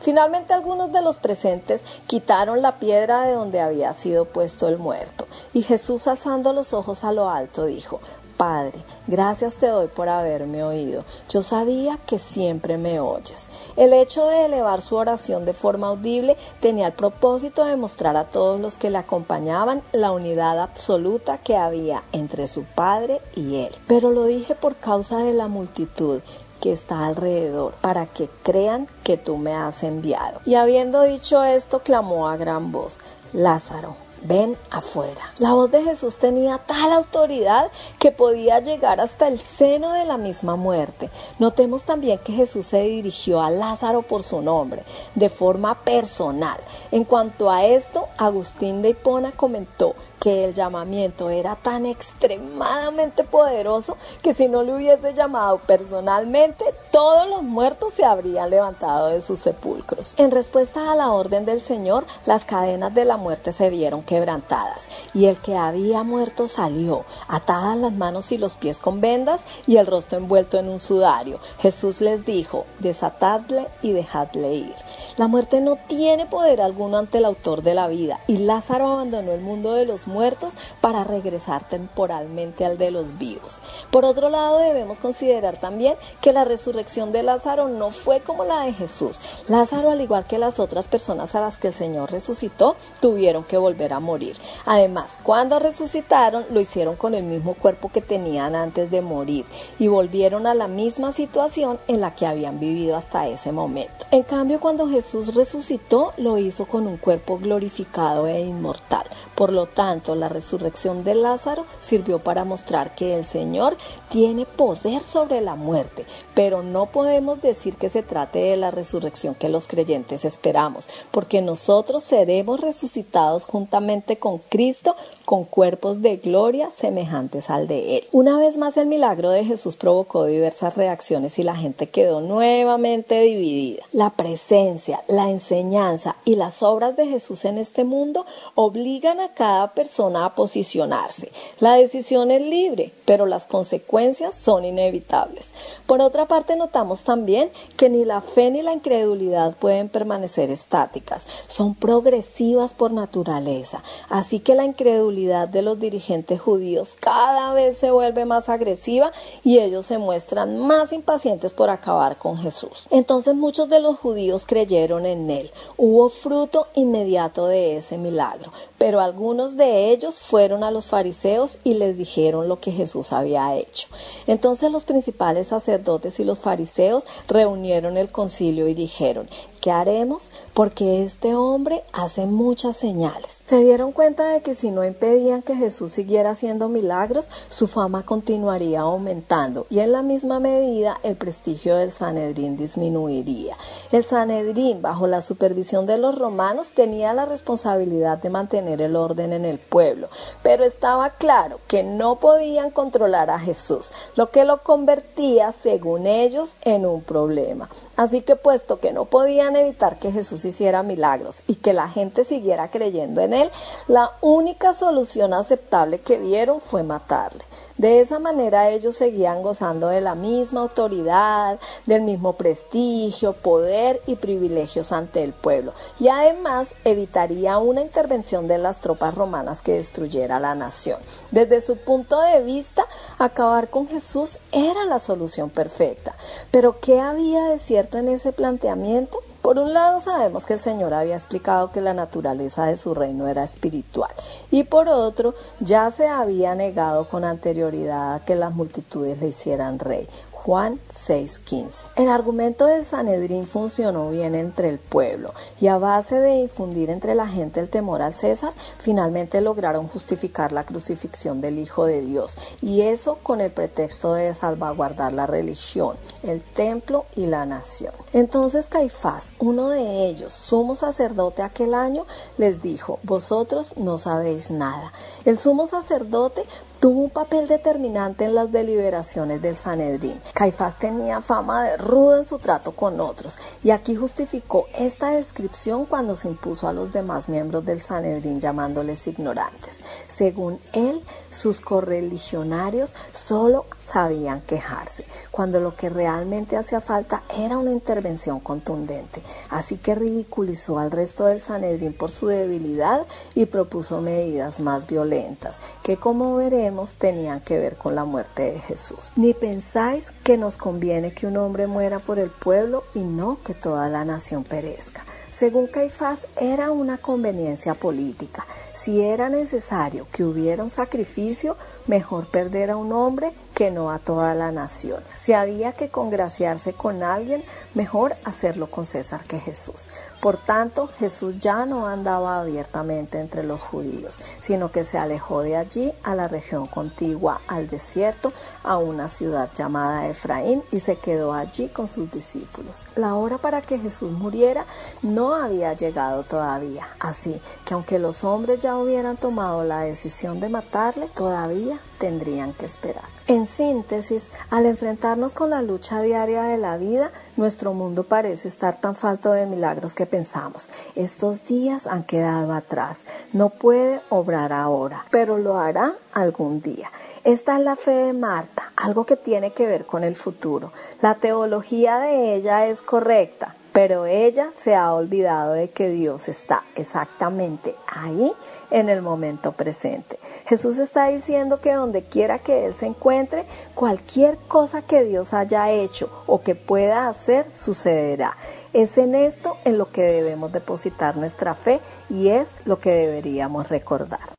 Finalmente 0.00 0.54
algunos 0.54 0.92
de 0.92 1.02
los 1.02 1.18
presentes 1.18 1.82
quitaron 2.06 2.62
la 2.62 2.78
piedra 2.78 3.22
de 3.22 3.32
donde 3.32 3.60
había 3.60 3.92
sido 3.92 4.24
puesto 4.24 4.68
el 4.68 4.78
muerto. 4.78 5.26
Y 5.52 5.62
Jesús 5.62 6.06
alzando 6.06 6.52
los 6.52 6.72
ojos 6.72 7.02
a 7.04 7.12
lo 7.12 7.28
alto 7.28 7.64
dijo, 7.64 8.00
Padre, 8.36 8.84
gracias 9.06 9.54
te 9.54 9.66
doy 9.66 9.88
por 9.88 10.10
haberme 10.10 10.62
oído. 10.62 11.04
Yo 11.30 11.42
sabía 11.42 11.98
que 12.06 12.18
siempre 12.18 12.76
me 12.76 13.00
oyes. 13.00 13.48
El 13.76 13.94
hecho 13.94 14.26
de 14.26 14.44
elevar 14.44 14.82
su 14.82 14.96
oración 14.96 15.46
de 15.46 15.54
forma 15.54 15.88
audible 15.88 16.36
tenía 16.60 16.88
el 16.88 16.92
propósito 16.92 17.64
de 17.64 17.76
mostrar 17.76 18.14
a 18.16 18.24
todos 18.24 18.60
los 18.60 18.76
que 18.76 18.90
le 18.90 18.98
acompañaban 18.98 19.82
la 19.92 20.12
unidad 20.12 20.60
absoluta 20.60 21.38
que 21.38 21.56
había 21.56 22.02
entre 22.12 22.46
su 22.46 22.64
Padre 22.64 23.22
y 23.34 23.56
él. 23.56 23.74
Pero 23.86 24.10
lo 24.10 24.24
dije 24.24 24.54
por 24.54 24.76
causa 24.76 25.18
de 25.18 25.32
la 25.32 25.48
multitud 25.48 26.20
que 26.60 26.72
está 26.72 27.06
alrededor, 27.06 27.72
para 27.80 28.06
que 28.06 28.28
crean 28.42 28.88
que 29.04 29.16
tú 29.16 29.36
me 29.36 29.54
has 29.54 29.82
enviado. 29.82 30.40
Y 30.44 30.54
habiendo 30.54 31.02
dicho 31.02 31.42
esto, 31.44 31.80
clamó 31.80 32.28
a 32.28 32.36
gran 32.36 32.72
voz, 32.72 32.98
Lázaro, 33.32 33.96
ven 34.22 34.56
afuera. 34.70 35.32
La 35.38 35.52
voz 35.52 35.70
de 35.70 35.82
Jesús 35.82 36.16
tenía 36.16 36.58
tal 36.58 36.92
autoridad 36.92 37.70
que 37.98 38.12
podía 38.12 38.60
llegar 38.60 39.00
hasta 39.00 39.28
el 39.28 39.38
seno 39.38 39.92
de 39.92 40.04
la 40.04 40.16
misma 40.16 40.56
muerte. 40.56 41.10
Notemos 41.38 41.84
también 41.84 42.18
que 42.18 42.32
Jesús 42.32 42.66
se 42.66 42.82
dirigió 42.82 43.40
a 43.40 43.50
Lázaro 43.50 44.02
por 44.02 44.22
su 44.22 44.42
nombre, 44.42 44.82
de 45.14 45.28
forma 45.28 45.74
personal. 45.82 46.58
En 46.90 47.04
cuanto 47.04 47.50
a 47.50 47.64
esto, 47.64 48.08
Agustín 48.16 48.82
de 48.82 48.90
Hipona 48.90 49.32
comentó 49.32 49.94
que 50.20 50.44
el 50.44 50.54
llamamiento 50.54 51.30
era 51.30 51.56
tan 51.56 51.86
extremadamente 51.86 53.24
poderoso 53.24 53.96
que 54.22 54.34
si 54.34 54.48
no 54.48 54.62
le 54.62 54.74
hubiese 54.74 55.14
llamado 55.14 55.58
personalmente, 55.58 56.64
todos 56.90 57.28
los 57.28 57.42
muertos 57.42 57.94
se 57.94 58.04
habrían 58.04 58.50
levantado 58.50 59.08
de 59.08 59.22
sus 59.22 59.40
sepulcros. 59.40 60.14
En 60.16 60.30
respuesta 60.30 60.90
a 60.90 60.96
la 60.96 61.12
orden 61.12 61.44
del 61.44 61.60
Señor, 61.60 62.06
las 62.24 62.44
cadenas 62.44 62.94
de 62.94 63.04
la 63.04 63.16
muerte 63.16 63.52
se 63.52 63.70
vieron 63.70 64.02
quebrantadas 64.02 64.86
y 65.12 65.26
el 65.26 65.36
que 65.36 65.56
había 65.56 66.02
muerto 66.02 66.48
salió, 66.48 67.04
atadas 67.28 67.76
las 67.76 67.92
manos 67.92 68.32
y 68.32 68.38
los 68.38 68.56
pies 68.56 68.78
con 68.78 69.00
vendas 69.00 69.42
y 69.66 69.76
el 69.76 69.86
rostro 69.86 70.18
envuelto 70.18 70.58
en 70.58 70.68
un 70.68 70.80
sudario. 70.80 71.38
Jesús 71.58 72.00
les 72.00 72.24
dijo, 72.24 72.64
desatadle 72.78 73.68
y 73.82 73.92
dejadle 73.92 74.54
ir. 74.54 74.74
La 75.16 75.28
muerte 75.28 75.60
no 75.60 75.76
tiene 75.76 76.26
poder 76.26 76.60
alguno 76.60 76.98
ante 76.98 77.18
el 77.18 77.24
autor 77.24 77.62
de 77.62 77.74
la 77.74 77.88
vida 77.88 78.20
y 78.26 78.38
Lázaro 78.38 78.92
abandonó 78.92 79.32
el 79.32 79.40
mundo 79.40 79.72
de 79.72 79.84
los 79.84 80.05
muertos 80.06 80.54
para 80.80 81.04
regresar 81.04 81.68
temporalmente 81.68 82.64
al 82.64 82.78
de 82.78 82.90
los 82.90 83.18
vivos. 83.18 83.60
Por 83.90 84.04
otro 84.04 84.30
lado, 84.30 84.58
debemos 84.58 84.98
considerar 84.98 85.58
también 85.58 85.96
que 86.20 86.32
la 86.32 86.44
resurrección 86.44 87.12
de 87.12 87.22
Lázaro 87.22 87.68
no 87.68 87.90
fue 87.90 88.20
como 88.20 88.44
la 88.44 88.60
de 88.62 88.72
Jesús. 88.72 89.20
Lázaro, 89.48 89.90
al 89.90 90.00
igual 90.00 90.26
que 90.26 90.38
las 90.38 90.60
otras 90.60 90.88
personas 90.88 91.34
a 91.34 91.40
las 91.40 91.58
que 91.58 91.68
el 91.68 91.74
Señor 91.74 92.10
resucitó, 92.10 92.76
tuvieron 93.00 93.44
que 93.44 93.58
volver 93.58 93.92
a 93.92 94.00
morir. 94.00 94.36
Además, 94.64 95.18
cuando 95.22 95.58
resucitaron, 95.58 96.44
lo 96.50 96.60
hicieron 96.60 96.96
con 96.96 97.14
el 97.14 97.24
mismo 97.24 97.54
cuerpo 97.54 97.90
que 97.92 98.00
tenían 98.00 98.54
antes 98.54 98.90
de 98.90 99.00
morir 99.00 99.44
y 99.78 99.88
volvieron 99.88 100.46
a 100.46 100.54
la 100.54 100.68
misma 100.68 101.12
situación 101.12 101.78
en 101.88 102.00
la 102.00 102.14
que 102.14 102.26
habían 102.26 102.60
vivido 102.60 102.96
hasta 102.96 103.26
ese 103.28 103.52
momento. 103.52 104.06
En 104.10 104.22
cambio, 104.22 104.60
cuando 104.60 104.88
Jesús 104.88 105.34
resucitó, 105.34 106.12
lo 106.16 106.38
hizo 106.38 106.66
con 106.66 106.86
un 106.86 106.96
cuerpo 106.96 107.38
glorificado 107.38 108.26
e 108.26 108.40
inmortal. 108.40 109.04
Por 109.34 109.52
lo 109.52 109.66
tanto, 109.66 109.95
la 110.14 110.28
resurrección 110.28 111.04
de 111.04 111.14
Lázaro 111.14 111.66
sirvió 111.80 112.18
para 112.18 112.44
mostrar 112.44 112.94
que 112.94 113.14
el 113.14 113.24
Señor 113.24 113.76
tiene 114.08 114.46
poder 114.46 115.02
sobre 115.02 115.40
la 115.40 115.54
muerte, 115.54 116.04
pero 116.34 116.62
no 116.62 116.86
podemos 116.86 117.40
decir 117.42 117.76
que 117.76 117.88
se 117.88 118.02
trate 118.02 118.38
de 118.38 118.56
la 118.56 118.70
resurrección 118.70 119.34
que 119.34 119.48
los 119.48 119.66
creyentes 119.66 120.24
esperamos, 120.24 120.88
porque 121.10 121.42
nosotros 121.42 122.04
seremos 122.04 122.60
resucitados 122.60 123.44
juntamente 123.44 124.18
con 124.18 124.38
Cristo 124.38 124.96
con 125.24 125.44
cuerpos 125.44 126.02
de 126.02 126.16
gloria 126.18 126.70
semejantes 126.70 127.50
al 127.50 127.66
de 127.66 127.98
Él. 127.98 128.04
Una 128.12 128.38
vez 128.38 128.56
más 128.58 128.76
el 128.76 128.86
milagro 128.86 129.30
de 129.30 129.44
Jesús 129.44 129.76
provocó 129.76 130.24
diversas 130.24 130.76
reacciones 130.76 131.38
y 131.38 131.42
la 131.42 131.56
gente 131.56 131.88
quedó 131.88 132.20
nuevamente 132.20 133.20
dividida. 133.20 133.82
La 133.92 134.10
presencia, 134.10 135.02
la 135.08 135.30
enseñanza 135.30 136.16
y 136.24 136.36
las 136.36 136.62
obras 136.62 136.96
de 136.96 137.06
Jesús 137.06 137.44
en 137.44 137.58
este 137.58 137.84
mundo 137.84 138.24
obligan 138.54 139.20
a 139.20 139.34
cada 139.34 139.72
persona 139.72 139.85
a 140.16 140.34
posicionarse. 140.34 141.30
La 141.60 141.74
decisión 141.74 142.30
es 142.30 142.42
libre, 142.42 142.92
pero 143.04 143.24
las 143.24 143.46
consecuencias 143.46 144.34
son 144.34 144.64
inevitables. 144.64 145.52
Por 145.86 146.00
otra 146.00 146.26
parte, 146.26 146.56
notamos 146.56 147.04
también 147.04 147.50
que 147.76 147.88
ni 147.88 148.04
la 148.04 148.20
fe 148.20 148.50
ni 148.50 148.62
la 148.62 148.72
incredulidad 148.72 149.54
pueden 149.56 149.88
permanecer 149.88 150.50
estáticas, 150.50 151.26
son 151.48 151.74
progresivas 151.74 152.74
por 152.74 152.90
naturaleza. 152.90 153.82
Así 154.08 154.40
que 154.40 154.54
la 154.54 154.64
incredulidad 154.64 155.48
de 155.48 155.62
los 155.62 155.78
dirigentes 155.78 156.40
judíos 156.40 156.96
cada 156.98 157.52
vez 157.52 157.78
se 157.78 157.90
vuelve 157.90 158.24
más 158.24 158.48
agresiva 158.48 159.12
y 159.44 159.58
ellos 159.60 159.86
se 159.86 159.98
muestran 159.98 160.58
más 160.58 160.92
impacientes 160.92 161.52
por 161.52 161.70
acabar 161.70 162.18
con 162.18 162.38
Jesús. 162.38 162.86
Entonces 162.90 163.34
muchos 163.34 163.68
de 163.68 163.80
los 163.80 163.98
judíos 163.98 164.46
creyeron 164.46 165.06
en 165.06 165.30
él. 165.30 165.50
Hubo 165.76 166.08
fruto 166.08 166.66
inmediato 166.74 167.46
de 167.46 167.76
ese 167.76 167.98
milagro, 167.98 168.52
pero 168.78 169.00
algunos 169.00 169.56
de 169.56 169.75
ellos 169.76 170.20
fueron 170.20 170.64
a 170.64 170.70
los 170.70 170.88
fariseos 170.88 171.58
y 171.64 171.74
les 171.74 171.96
dijeron 171.96 172.48
lo 172.48 172.60
que 172.60 172.72
Jesús 172.72 173.12
había 173.12 173.56
hecho. 173.56 173.88
Entonces 174.26 174.70
los 174.70 174.84
principales 174.84 175.48
sacerdotes 175.48 176.18
y 176.20 176.24
los 176.24 176.40
fariseos 176.40 177.04
reunieron 177.28 177.96
el 177.96 178.10
concilio 178.10 178.68
y 178.68 178.74
dijeron, 178.74 179.28
¿qué 179.60 179.70
haremos? 179.70 180.30
Porque 180.56 181.04
este 181.04 181.34
hombre 181.34 181.82
hace 181.92 182.24
muchas 182.24 182.78
señales. 182.78 183.42
Se 183.46 183.58
dieron 183.58 183.92
cuenta 183.92 184.26
de 184.28 184.40
que 184.40 184.54
si 184.54 184.70
no 184.70 184.86
impedían 184.86 185.42
que 185.42 185.54
Jesús 185.54 185.92
siguiera 185.92 186.30
haciendo 186.30 186.70
milagros, 186.70 187.28
su 187.50 187.68
fama 187.68 188.04
continuaría 188.04 188.80
aumentando 188.80 189.66
y 189.68 189.80
en 189.80 189.92
la 189.92 190.00
misma 190.00 190.40
medida 190.40 190.98
el 191.02 191.14
prestigio 191.16 191.76
del 191.76 191.92
Sanedrín 191.92 192.56
disminuiría. 192.56 193.54
El 193.92 194.02
Sanedrín, 194.02 194.80
bajo 194.80 195.06
la 195.06 195.20
supervisión 195.20 195.84
de 195.84 195.98
los 195.98 196.18
romanos, 196.18 196.68
tenía 196.74 197.12
la 197.12 197.26
responsabilidad 197.26 198.16
de 198.16 198.30
mantener 198.30 198.80
el 198.80 198.96
orden 198.96 199.34
en 199.34 199.44
el 199.44 199.58
pueblo, 199.58 200.08
pero 200.42 200.64
estaba 200.64 201.10
claro 201.10 201.60
que 201.68 201.82
no 201.82 202.16
podían 202.16 202.70
controlar 202.70 203.28
a 203.28 203.38
Jesús, 203.38 203.92
lo 204.14 204.30
que 204.30 204.46
lo 204.46 204.62
convertía, 204.62 205.52
según 205.52 206.06
ellos, 206.06 206.54
en 206.62 206.86
un 206.86 207.02
problema. 207.02 207.68
Así 207.96 208.22
que 208.22 208.36
puesto 208.36 208.80
que 208.80 208.94
no 208.94 209.04
podían 209.04 209.54
evitar 209.54 209.98
que 209.98 210.10
Jesús 210.10 210.45
hiciera 210.48 210.82
milagros 210.82 211.42
y 211.46 211.56
que 211.56 211.72
la 211.72 211.88
gente 211.88 212.24
siguiera 212.24 212.70
creyendo 212.70 213.20
en 213.20 213.34
él, 213.34 213.50
la 213.88 214.12
única 214.20 214.74
solución 214.74 215.34
aceptable 215.34 216.00
que 216.00 216.18
vieron 216.18 216.60
fue 216.60 216.82
matarle. 216.82 217.44
De 217.78 218.00
esa 218.00 218.18
manera 218.18 218.70
ellos 218.70 218.96
seguían 218.96 219.42
gozando 219.42 219.88
de 219.88 220.00
la 220.00 220.14
misma 220.14 220.62
autoridad, 220.62 221.58
del 221.84 222.02
mismo 222.02 222.32
prestigio, 222.32 223.34
poder 223.34 224.00
y 224.06 224.16
privilegios 224.16 224.92
ante 224.92 225.22
el 225.22 225.34
pueblo. 225.34 225.74
Y 226.00 226.08
además 226.08 226.68
evitaría 226.84 227.58
una 227.58 227.82
intervención 227.82 228.48
de 228.48 228.56
las 228.56 228.80
tropas 228.80 229.14
romanas 229.14 229.60
que 229.60 229.74
destruyera 229.74 230.40
la 230.40 230.54
nación. 230.54 231.00
Desde 231.30 231.60
su 231.60 231.76
punto 231.76 232.18
de 232.22 232.42
vista, 232.42 232.86
acabar 233.18 233.68
con 233.68 233.86
Jesús 233.88 234.38
era 234.52 234.86
la 234.86 234.98
solución 234.98 235.50
perfecta. 235.50 236.14
Pero 236.50 236.80
¿qué 236.80 237.00
había 237.00 237.44
de 237.44 237.58
cierto 237.58 237.98
en 237.98 238.08
ese 238.08 238.32
planteamiento? 238.32 239.18
Por 239.46 239.60
un 239.60 239.72
lado 239.72 240.00
sabemos 240.00 240.44
que 240.44 240.54
el 240.54 240.58
Señor 240.58 240.92
había 240.92 241.14
explicado 241.14 241.70
que 241.70 241.80
la 241.80 241.94
naturaleza 241.94 242.66
de 242.66 242.76
su 242.76 242.94
reino 242.94 243.28
era 243.28 243.44
espiritual 243.44 244.10
y 244.50 244.64
por 244.64 244.88
otro 244.88 245.34
ya 245.60 245.88
se 245.92 246.08
había 246.08 246.56
negado 246.56 247.08
con 247.08 247.24
anterioridad 247.24 248.16
a 248.16 248.24
que 248.24 248.34
las 248.34 248.52
multitudes 248.52 249.20
le 249.20 249.28
hicieran 249.28 249.78
rey. 249.78 250.08
Juan 250.46 250.78
6:15. 250.94 251.86
El 251.96 252.08
argumento 252.08 252.66
del 252.66 252.84
Sanedrín 252.84 253.48
funcionó 253.48 254.10
bien 254.10 254.36
entre 254.36 254.68
el 254.68 254.78
pueblo 254.78 255.34
y 255.60 255.66
a 255.66 255.76
base 255.76 256.20
de 256.20 256.36
infundir 256.36 256.88
entre 256.88 257.16
la 257.16 257.26
gente 257.26 257.58
el 257.58 257.68
temor 257.68 258.00
al 258.00 258.14
César, 258.14 258.52
finalmente 258.78 259.40
lograron 259.40 259.88
justificar 259.88 260.52
la 260.52 260.62
crucifixión 260.62 261.40
del 261.40 261.58
Hijo 261.58 261.86
de 261.86 262.00
Dios 262.00 262.38
y 262.62 262.82
eso 262.82 263.18
con 263.24 263.40
el 263.40 263.50
pretexto 263.50 264.14
de 264.14 264.32
salvaguardar 264.36 265.12
la 265.12 265.26
religión, 265.26 265.96
el 266.22 266.42
templo 266.42 267.06
y 267.16 267.26
la 267.26 267.44
nación. 267.44 267.92
Entonces 268.12 268.68
Caifás, 268.68 269.32
uno 269.40 269.70
de 269.70 270.06
ellos, 270.06 270.32
sumo 270.32 270.76
sacerdote 270.76 271.42
aquel 271.42 271.74
año, 271.74 272.06
les 272.38 272.62
dijo, 272.62 273.00
vosotros 273.02 273.76
no 273.78 273.98
sabéis 273.98 274.52
nada. 274.52 274.92
El 275.24 275.40
sumo 275.40 275.66
sacerdote 275.66 276.44
tuvo 276.80 277.02
un 277.02 277.10
papel 277.10 277.48
determinante 277.48 278.24
en 278.24 278.34
las 278.34 278.52
deliberaciones 278.52 279.40
del 279.42 279.56
Sanedrín. 279.56 280.20
Caifás 280.34 280.78
tenía 280.78 281.20
fama 281.20 281.64
de 281.64 281.76
rudo 281.76 282.18
en 282.18 282.24
su 282.24 282.38
trato 282.38 282.72
con 282.72 283.00
otros 283.00 283.38
y 283.62 283.70
aquí 283.70 283.96
justificó 283.96 284.66
esta 284.74 285.10
descripción 285.10 285.86
cuando 285.86 286.16
se 286.16 286.28
impuso 286.28 286.68
a 286.68 286.72
los 286.72 286.92
demás 286.92 287.28
miembros 287.28 287.64
del 287.64 287.80
Sanedrín 287.80 288.40
llamándoles 288.40 289.06
ignorantes. 289.06 289.80
Según 290.06 290.60
él, 290.72 291.02
sus 291.30 291.60
correligionarios 291.60 292.94
solo 293.12 293.66
sabían 293.86 294.40
quejarse, 294.42 295.04
cuando 295.30 295.60
lo 295.60 295.76
que 295.76 295.88
realmente 295.88 296.56
hacía 296.56 296.80
falta 296.80 297.22
era 297.36 297.58
una 297.58 297.72
intervención 297.72 298.40
contundente. 298.40 299.22
Así 299.50 299.76
que 299.76 299.94
ridiculizó 299.94 300.78
al 300.78 300.90
resto 300.90 301.26
del 301.26 301.40
Sanedrín 301.40 301.92
por 301.92 302.10
su 302.10 302.26
debilidad 302.26 303.06
y 303.34 303.46
propuso 303.46 304.00
medidas 304.00 304.60
más 304.60 304.86
violentas, 304.86 305.60
que 305.82 305.96
como 305.96 306.36
veremos 306.36 306.94
tenían 306.94 307.40
que 307.40 307.58
ver 307.58 307.76
con 307.76 307.94
la 307.94 308.04
muerte 308.04 308.52
de 308.52 308.60
Jesús. 308.60 309.12
Ni 309.16 309.34
pensáis 309.34 310.10
que 310.24 310.36
nos 310.36 310.56
conviene 310.56 311.12
que 311.12 311.26
un 311.26 311.36
hombre 311.36 311.66
muera 311.66 311.98
por 311.98 312.18
el 312.18 312.30
pueblo 312.30 312.84
y 312.94 313.00
no 313.00 313.38
que 313.44 313.54
toda 313.54 313.88
la 313.88 314.04
nación 314.04 314.44
perezca. 314.44 315.04
Según 315.30 315.66
Caifás, 315.66 316.28
era 316.40 316.70
una 316.70 316.96
conveniencia 316.96 317.74
política. 317.74 318.46
Si 318.72 319.02
era 319.02 319.28
necesario 319.28 320.06
que 320.10 320.24
hubiera 320.24 320.62
un 320.62 320.70
sacrificio, 320.70 321.56
mejor 321.86 322.26
perder 322.28 322.70
a 322.70 322.76
un 322.76 322.92
hombre 322.92 323.32
que 323.56 323.70
no 323.70 323.90
a 323.90 323.98
toda 323.98 324.34
la 324.34 324.52
nación. 324.52 325.02
Si 325.14 325.32
había 325.32 325.72
que 325.72 325.88
congraciarse 325.88 326.74
con 326.74 327.02
alguien, 327.02 327.42
mejor 327.72 328.14
hacerlo 328.22 328.70
con 328.70 328.84
César 328.84 329.24
que 329.24 329.40
Jesús. 329.40 329.88
Por 330.20 330.36
tanto, 330.36 330.90
Jesús 330.98 331.38
ya 331.38 331.64
no 331.64 331.86
andaba 331.86 332.38
abiertamente 332.38 333.18
entre 333.18 333.44
los 333.44 333.62
judíos, 333.62 334.18
sino 334.40 334.70
que 334.70 334.84
se 334.84 334.98
alejó 334.98 335.40
de 335.40 335.56
allí 335.56 335.90
a 336.02 336.14
la 336.14 336.28
región 336.28 336.66
contigua 336.66 337.40
al 337.48 337.66
desierto, 337.68 338.34
a 338.62 338.76
una 338.76 339.08
ciudad 339.08 339.48
llamada 339.56 340.06
Efraín, 340.06 340.62
y 340.70 340.80
se 340.80 340.96
quedó 340.96 341.32
allí 341.32 341.68
con 341.68 341.88
sus 341.88 342.10
discípulos. 342.12 342.84
La 342.94 343.14
hora 343.14 343.38
para 343.38 343.62
que 343.62 343.78
Jesús 343.78 344.12
muriera 344.12 344.66
no 345.00 345.34
había 345.34 345.72
llegado 345.72 346.24
todavía, 346.24 346.86
así 347.00 347.40
que 347.64 347.72
aunque 347.72 347.98
los 347.98 348.22
hombres 348.22 348.60
ya 348.60 348.76
hubieran 348.76 349.16
tomado 349.16 349.64
la 349.64 349.80
decisión 349.80 350.40
de 350.40 350.50
matarle, 350.50 351.08
todavía 351.14 351.80
tendrían 351.98 352.52
que 352.52 352.66
esperar. 352.66 353.04
En 353.26 353.46
síntesis, 353.46 354.30
al 354.50 354.66
enfrentarnos 354.66 355.34
con 355.34 355.50
la 355.50 355.62
lucha 355.62 356.00
diaria 356.00 356.44
de 356.44 356.58
la 356.58 356.76
vida, 356.76 357.10
nuestro 357.36 357.74
mundo 357.74 358.04
parece 358.04 358.46
estar 358.46 358.80
tan 358.80 358.94
falto 358.94 359.32
de 359.32 359.46
milagros 359.46 359.94
que 359.94 360.06
pensamos. 360.06 360.68
Estos 360.94 361.44
días 361.46 361.88
han 361.88 362.04
quedado 362.04 362.52
atrás. 362.52 363.04
No 363.32 363.50
puede 363.50 364.00
obrar 364.10 364.52
ahora, 364.52 365.06
pero 365.10 365.38
lo 365.38 365.58
hará 365.58 365.94
algún 366.12 366.60
día. 366.60 366.90
Esta 367.24 367.58
es 367.58 367.64
la 367.64 367.74
fe 367.74 367.90
de 367.90 368.12
Marta, 368.12 368.70
algo 368.76 369.04
que 369.04 369.16
tiene 369.16 369.52
que 369.52 369.66
ver 369.66 369.84
con 369.84 370.04
el 370.04 370.14
futuro. 370.14 370.70
La 371.02 371.16
teología 371.16 371.98
de 371.98 372.36
ella 372.36 372.68
es 372.68 372.82
correcta, 372.82 373.55
pero 373.76 374.06
ella 374.06 374.52
se 374.56 374.74
ha 374.74 374.94
olvidado 374.94 375.52
de 375.52 375.68
que 375.68 375.90
Dios 375.90 376.30
está 376.30 376.64
exactamente 376.76 377.74
ahí 377.86 378.32
en 378.70 378.88
el 378.88 379.02
momento 379.02 379.52
presente. 379.52 380.18
Jesús 380.46 380.78
está 380.78 381.08
diciendo 381.08 381.60
que 381.60 381.74
donde 381.74 382.00
quiera 382.00 382.38
que 382.38 382.64
Él 382.64 382.72
se 382.72 382.86
encuentre, 382.86 383.44
cualquier 383.74 384.38
cosa 384.48 384.80
que 384.80 385.04
Dios 385.04 385.34
haya 385.34 385.70
hecho 385.70 386.08
o 386.26 386.40
que 386.40 386.54
pueda 386.54 387.06
hacer 387.06 387.54
sucederá. 387.54 388.38
Es 388.72 388.96
en 388.96 389.14
esto 389.14 389.58
en 389.66 389.76
lo 389.76 389.92
que 389.92 390.00
debemos 390.00 390.52
depositar 390.52 391.18
nuestra 391.18 391.54
fe 391.54 391.80
y 392.08 392.28
es 392.28 392.48
lo 392.64 392.80
que 392.80 392.92
deberíamos 392.92 393.68
recordar. 393.68 394.35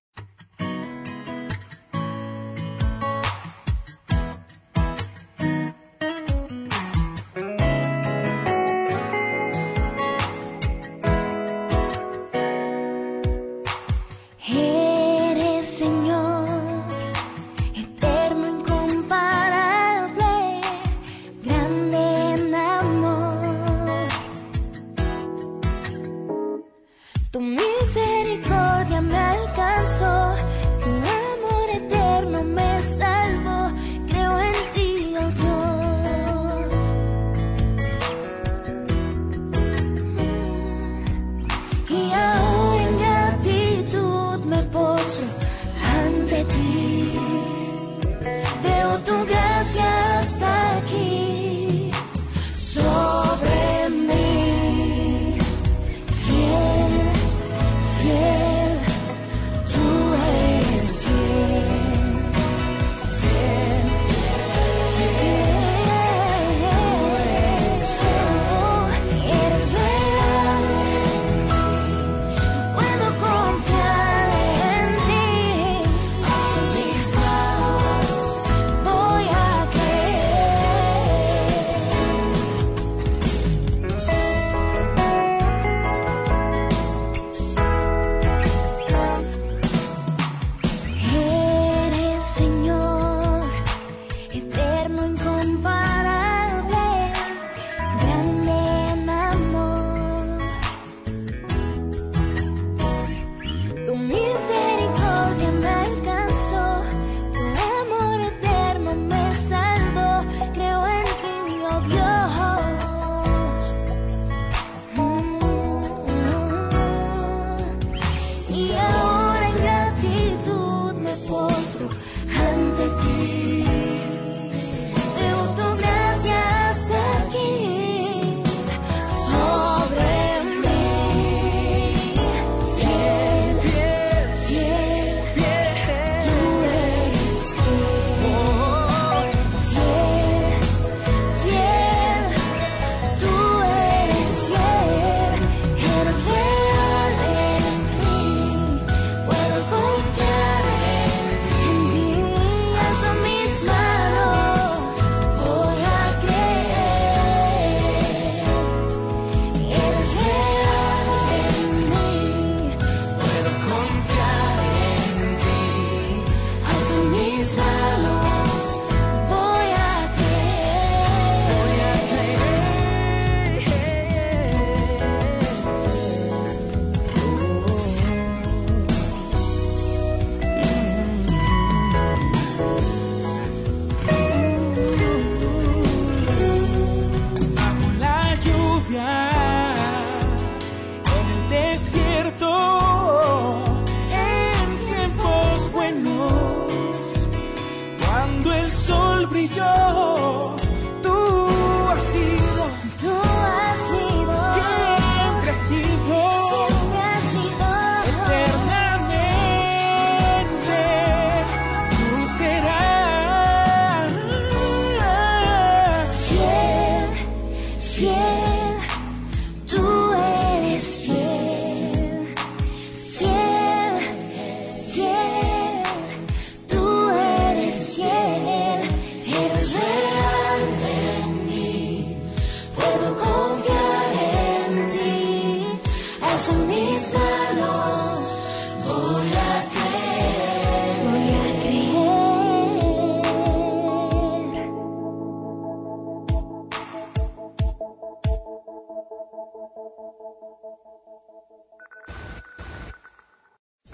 to 27.32 27.40
me. 27.40 27.67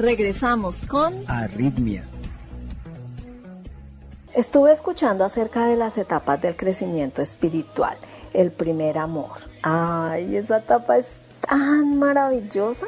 Regresamos 0.03 0.85
con 0.85 1.13
Arritmia. 1.29 2.03
Estuve 4.33 4.73
escuchando 4.73 5.23
acerca 5.23 5.65
de 5.65 5.77
las 5.77 5.97
etapas 5.97 6.41
del 6.41 6.57
crecimiento 6.57 7.21
espiritual. 7.21 7.95
El 8.33 8.51
primer 8.51 8.97
amor. 8.97 9.31
Ay, 9.61 10.35
esa 10.35 10.57
etapa 10.57 10.97
es 10.97 11.21
tan 11.39 11.99
maravillosa. 11.99 12.87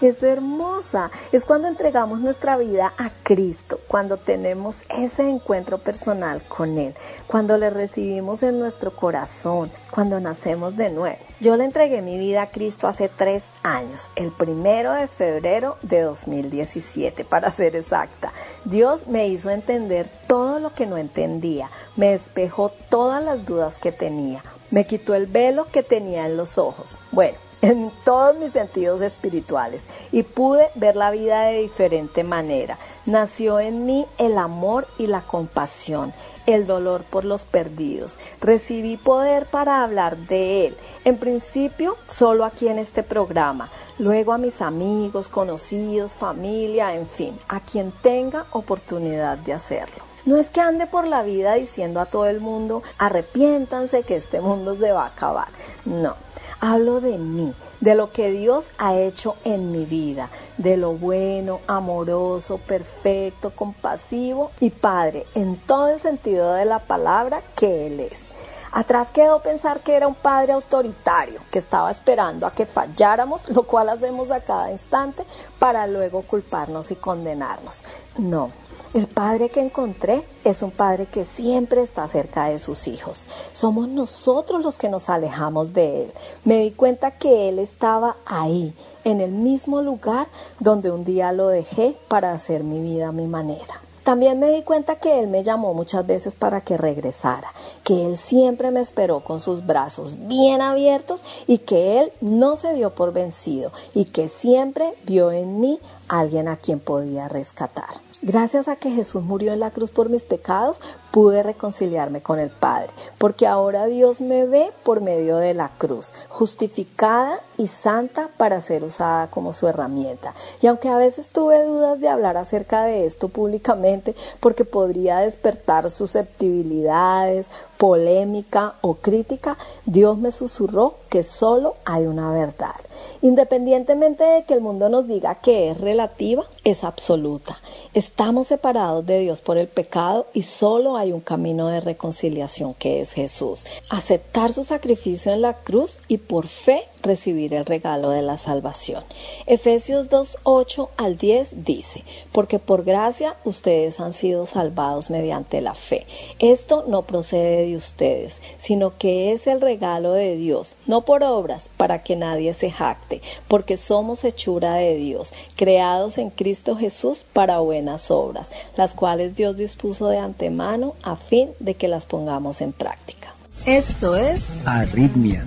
Es 0.00 0.24
hermosa. 0.24 1.12
Es 1.30 1.44
cuando 1.44 1.68
entregamos 1.68 2.18
nuestra 2.18 2.56
vida 2.56 2.92
a 2.98 3.12
Cristo, 3.22 3.78
cuando 3.86 4.16
tenemos 4.16 4.78
ese 4.88 5.30
encuentro 5.30 5.78
personal 5.78 6.42
con 6.48 6.78
Él, 6.78 6.96
cuando 7.28 7.58
le 7.58 7.70
recibimos 7.70 8.42
en 8.42 8.58
nuestro 8.58 8.90
corazón, 8.90 9.70
cuando 9.92 10.18
nacemos 10.18 10.76
de 10.76 10.90
nuevo. 10.90 11.25
Yo 11.38 11.54
le 11.58 11.64
entregué 11.64 12.00
mi 12.00 12.16
vida 12.16 12.40
a 12.40 12.50
Cristo 12.50 12.88
hace 12.88 13.10
tres 13.10 13.42
años, 13.62 14.08
el 14.16 14.30
primero 14.30 14.94
de 14.94 15.06
febrero 15.06 15.76
de 15.82 16.00
2017, 16.00 17.26
para 17.26 17.50
ser 17.50 17.76
exacta. 17.76 18.32
Dios 18.64 19.06
me 19.06 19.28
hizo 19.28 19.50
entender 19.50 20.08
todo 20.26 20.58
lo 20.60 20.72
que 20.72 20.86
no 20.86 20.96
entendía, 20.96 21.68
me 21.94 22.12
despejó 22.12 22.70
todas 22.88 23.22
las 23.22 23.44
dudas 23.44 23.76
que 23.78 23.92
tenía, 23.92 24.42
me 24.70 24.86
quitó 24.86 25.14
el 25.14 25.26
velo 25.26 25.66
que 25.70 25.82
tenía 25.82 26.24
en 26.24 26.38
los 26.38 26.56
ojos. 26.56 26.98
Bueno, 27.12 27.36
en 27.60 27.92
todos 28.02 28.34
mis 28.38 28.52
sentidos 28.52 29.02
espirituales 29.02 29.82
y 30.12 30.22
pude 30.22 30.70
ver 30.74 30.96
la 30.96 31.10
vida 31.10 31.42
de 31.42 31.60
diferente 31.60 32.24
manera. 32.24 32.78
Nació 33.04 33.60
en 33.60 33.84
mí 33.84 34.06
el 34.16 34.38
amor 34.38 34.88
y 34.98 35.06
la 35.06 35.20
compasión, 35.20 36.14
el 36.46 36.66
dolor 36.66 37.04
por 37.04 37.24
los 37.24 37.44
perdidos. 37.44 38.16
Recibí 38.40 38.96
poder 38.96 39.46
para 39.46 39.82
hablar 39.82 40.16
de 40.16 40.66
él. 40.66 40.76
En 41.04 41.18
principio, 41.18 41.96
solo 42.06 42.44
aquí 42.44 42.68
en 42.68 42.78
este 42.78 43.02
programa. 43.02 43.70
Luego 43.98 44.32
a 44.32 44.38
mis 44.38 44.60
amigos, 44.60 45.28
conocidos, 45.28 46.12
familia, 46.12 46.94
en 46.94 47.06
fin, 47.06 47.38
a 47.48 47.60
quien 47.60 47.92
tenga 47.92 48.46
oportunidad 48.52 49.38
de 49.38 49.52
hacerlo. 49.52 50.04
No 50.26 50.38
es 50.38 50.50
que 50.50 50.60
ande 50.60 50.86
por 50.86 51.06
la 51.06 51.22
vida 51.22 51.54
diciendo 51.54 52.00
a 52.00 52.06
todo 52.06 52.26
el 52.26 52.40
mundo, 52.40 52.82
arrepiéntanse 52.98 54.02
que 54.02 54.16
este 54.16 54.40
mundo 54.40 54.74
se 54.74 54.90
va 54.90 55.04
a 55.04 55.08
acabar. 55.08 55.48
No, 55.84 56.16
hablo 56.60 57.00
de 57.00 57.16
mí, 57.16 57.54
de 57.80 57.94
lo 57.94 58.12
que 58.12 58.30
Dios 58.30 58.66
ha 58.78 58.96
hecho 58.96 59.36
en 59.44 59.72
mi 59.72 59.84
vida, 59.84 60.30
de 60.56 60.76
lo 60.76 60.94
bueno, 60.94 61.60
amoroso, 61.66 62.58
perfecto, 62.58 63.50
compasivo 63.50 64.50
y 64.60 64.70
Padre, 64.70 65.26
en 65.34 65.56
todo 65.56 65.88
el 65.88 66.00
sentido 66.00 66.54
de 66.54 66.64
la 66.64 66.78
palabra 66.78 67.42
que 67.56 67.86
Él 67.86 68.00
es. 68.00 68.36
Atrás 68.72 69.10
quedó 69.10 69.40
pensar 69.40 69.80
que 69.80 69.94
era 69.94 70.06
un 70.06 70.14
padre 70.14 70.52
autoritario, 70.52 71.40
que 71.50 71.58
estaba 71.58 71.90
esperando 71.90 72.46
a 72.46 72.52
que 72.52 72.66
falláramos, 72.66 73.48
lo 73.48 73.62
cual 73.62 73.88
hacemos 73.88 74.30
a 74.30 74.40
cada 74.40 74.70
instante, 74.70 75.24
para 75.58 75.86
luego 75.86 76.20
culparnos 76.20 76.90
y 76.90 76.96
condenarnos. 76.96 77.84
No, 78.18 78.50
el 78.96 79.08
padre 79.08 79.50
que 79.50 79.60
encontré 79.60 80.22
es 80.42 80.62
un 80.62 80.70
padre 80.70 81.04
que 81.04 81.26
siempre 81.26 81.82
está 81.82 82.08
cerca 82.08 82.48
de 82.48 82.58
sus 82.58 82.88
hijos. 82.88 83.26
Somos 83.52 83.88
nosotros 83.88 84.64
los 84.64 84.78
que 84.78 84.88
nos 84.88 85.10
alejamos 85.10 85.74
de 85.74 86.04
él. 86.04 86.12
Me 86.44 86.62
di 86.62 86.70
cuenta 86.70 87.10
que 87.10 87.50
él 87.50 87.58
estaba 87.58 88.16
ahí, 88.24 88.72
en 89.04 89.20
el 89.20 89.32
mismo 89.32 89.82
lugar 89.82 90.28
donde 90.60 90.90
un 90.90 91.04
día 91.04 91.32
lo 91.32 91.48
dejé 91.48 91.94
para 92.08 92.32
hacer 92.32 92.64
mi 92.64 92.80
vida 92.80 93.08
a 93.08 93.12
mi 93.12 93.26
manera. 93.26 93.82
También 94.02 94.38
me 94.38 94.50
di 94.50 94.62
cuenta 94.62 94.94
que 94.96 95.18
Él 95.18 95.26
me 95.26 95.42
llamó 95.42 95.74
muchas 95.74 96.06
veces 96.06 96.36
para 96.36 96.60
que 96.60 96.76
regresara, 96.76 97.52
que 97.82 98.06
Él 98.06 98.16
siempre 98.16 98.70
me 98.70 98.80
esperó 98.80 99.18
con 99.18 99.40
sus 99.40 99.66
brazos 99.66 100.28
bien 100.28 100.62
abiertos 100.62 101.24
y 101.48 101.58
que 101.58 101.98
Él 101.98 102.12
no 102.20 102.54
se 102.54 102.72
dio 102.74 102.90
por 102.90 103.12
vencido 103.12 103.72
y 103.94 104.04
que 104.04 104.28
siempre 104.28 104.94
vio 105.02 105.32
en 105.32 105.58
mí 105.58 105.80
alguien 106.06 106.46
a 106.46 106.56
quien 106.56 106.78
podía 106.78 107.26
rescatar. 107.26 108.05
Gracias 108.22 108.68
a 108.68 108.76
que 108.76 108.90
Jesús 108.90 109.22
murió 109.22 109.52
en 109.52 109.60
la 109.60 109.70
cruz 109.70 109.90
por 109.90 110.08
mis 110.08 110.24
pecados, 110.24 110.80
pude 111.16 111.42
reconciliarme 111.42 112.20
con 112.20 112.38
el 112.38 112.50
Padre, 112.50 112.90
porque 113.16 113.46
ahora 113.46 113.86
Dios 113.86 114.20
me 114.20 114.44
ve 114.44 114.70
por 114.82 115.00
medio 115.00 115.38
de 115.38 115.54
la 115.54 115.70
cruz, 115.78 116.12
justificada 116.28 117.40
y 117.56 117.68
santa 117.68 118.28
para 118.36 118.60
ser 118.60 118.84
usada 118.84 119.28
como 119.28 119.52
su 119.52 119.66
herramienta. 119.66 120.34
Y 120.60 120.66
aunque 120.66 120.90
a 120.90 120.98
veces 120.98 121.30
tuve 121.30 121.64
dudas 121.64 122.00
de 122.00 122.10
hablar 122.10 122.36
acerca 122.36 122.84
de 122.84 123.06
esto 123.06 123.28
públicamente, 123.28 124.14
porque 124.40 124.66
podría 124.66 125.20
despertar 125.20 125.90
susceptibilidades, 125.90 127.46
polémica 127.78 128.74
o 128.80 128.94
crítica, 128.94 129.56
Dios 129.84 130.18
me 130.18 130.32
susurró 130.32 130.96
que 131.08 131.22
solo 131.22 131.76
hay 131.84 132.06
una 132.06 132.32
verdad. 132.32 132.74
Independientemente 133.22 134.24
de 134.24 134.44
que 134.44 134.54
el 134.54 134.60
mundo 134.60 134.88
nos 134.88 135.06
diga 135.06 135.36
que 135.36 135.70
es 135.70 135.80
relativa, 135.80 136.44
es 136.64 136.84
absoluta. 136.84 137.58
Estamos 137.94 138.48
separados 138.48 139.06
de 139.06 139.20
Dios 139.20 139.40
por 139.40 139.58
el 139.58 139.68
pecado 139.68 140.26
y 140.32 140.42
solo 140.42 140.96
hay 140.96 141.05
un 141.12 141.20
camino 141.20 141.68
de 141.68 141.80
reconciliación 141.80 142.74
que 142.74 143.00
es 143.00 143.12
Jesús. 143.12 143.64
Aceptar 143.88 144.52
su 144.52 144.64
sacrificio 144.64 145.32
en 145.32 145.42
la 145.42 145.54
cruz 145.54 145.98
y 146.08 146.18
por 146.18 146.46
fe 146.46 146.82
recibir 147.06 147.54
el 147.54 147.64
regalo 147.64 148.10
de 148.10 148.22
la 148.22 148.36
salvación. 148.36 149.04
Efesios 149.46 150.08
2, 150.10 150.38
8 150.42 150.90
al 150.96 151.16
10 151.16 151.64
dice, 151.64 152.04
porque 152.32 152.58
por 152.58 152.84
gracia 152.84 153.36
ustedes 153.44 154.00
han 154.00 154.12
sido 154.12 154.44
salvados 154.46 155.08
mediante 155.10 155.60
la 155.60 155.74
fe. 155.74 156.06
Esto 156.38 156.84
no 156.86 157.02
procede 157.02 157.66
de 157.66 157.76
ustedes, 157.76 158.42
sino 158.58 158.96
que 158.98 159.32
es 159.32 159.46
el 159.46 159.60
regalo 159.60 160.12
de 160.12 160.36
Dios, 160.36 160.74
no 160.86 161.02
por 161.02 161.22
obras, 161.22 161.70
para 161.76 162.02
que 162.02 162.16
nadie 162.16 162.52
se 162.54 162.70
jacte, 162.70 163.22
porque 163.48 163.76
somos 163.76 164.24
hechura 164.24 164.74
de 164.74 164.96
Dios, 164.96 165.32
creados 165.56 166.18
en 166.18 166.30
Cristo 166.30 166.76
Jesús 166.76 167.24
para 167.32 167.60
buenas 167.60 168.10
obras, 168.10 168.50
las 168.76 168.94
cuales 168.94 169.36
Dios 169.36 169.56
dispuso 169.56 170.08
de 170.08 170.18
antemano 170.18 170.94
a 171.02 171.16
fin 171.16 171.50
de 171.60 171.74
que 171.74 171.88
las 171.88 172.06
pongamos 172.06 172.60
en 172.60 172.72
práctica. 172.72 173.34
Esto 173.64 174.16
es 174.16 174.42
Arritmia. 174.64 175.44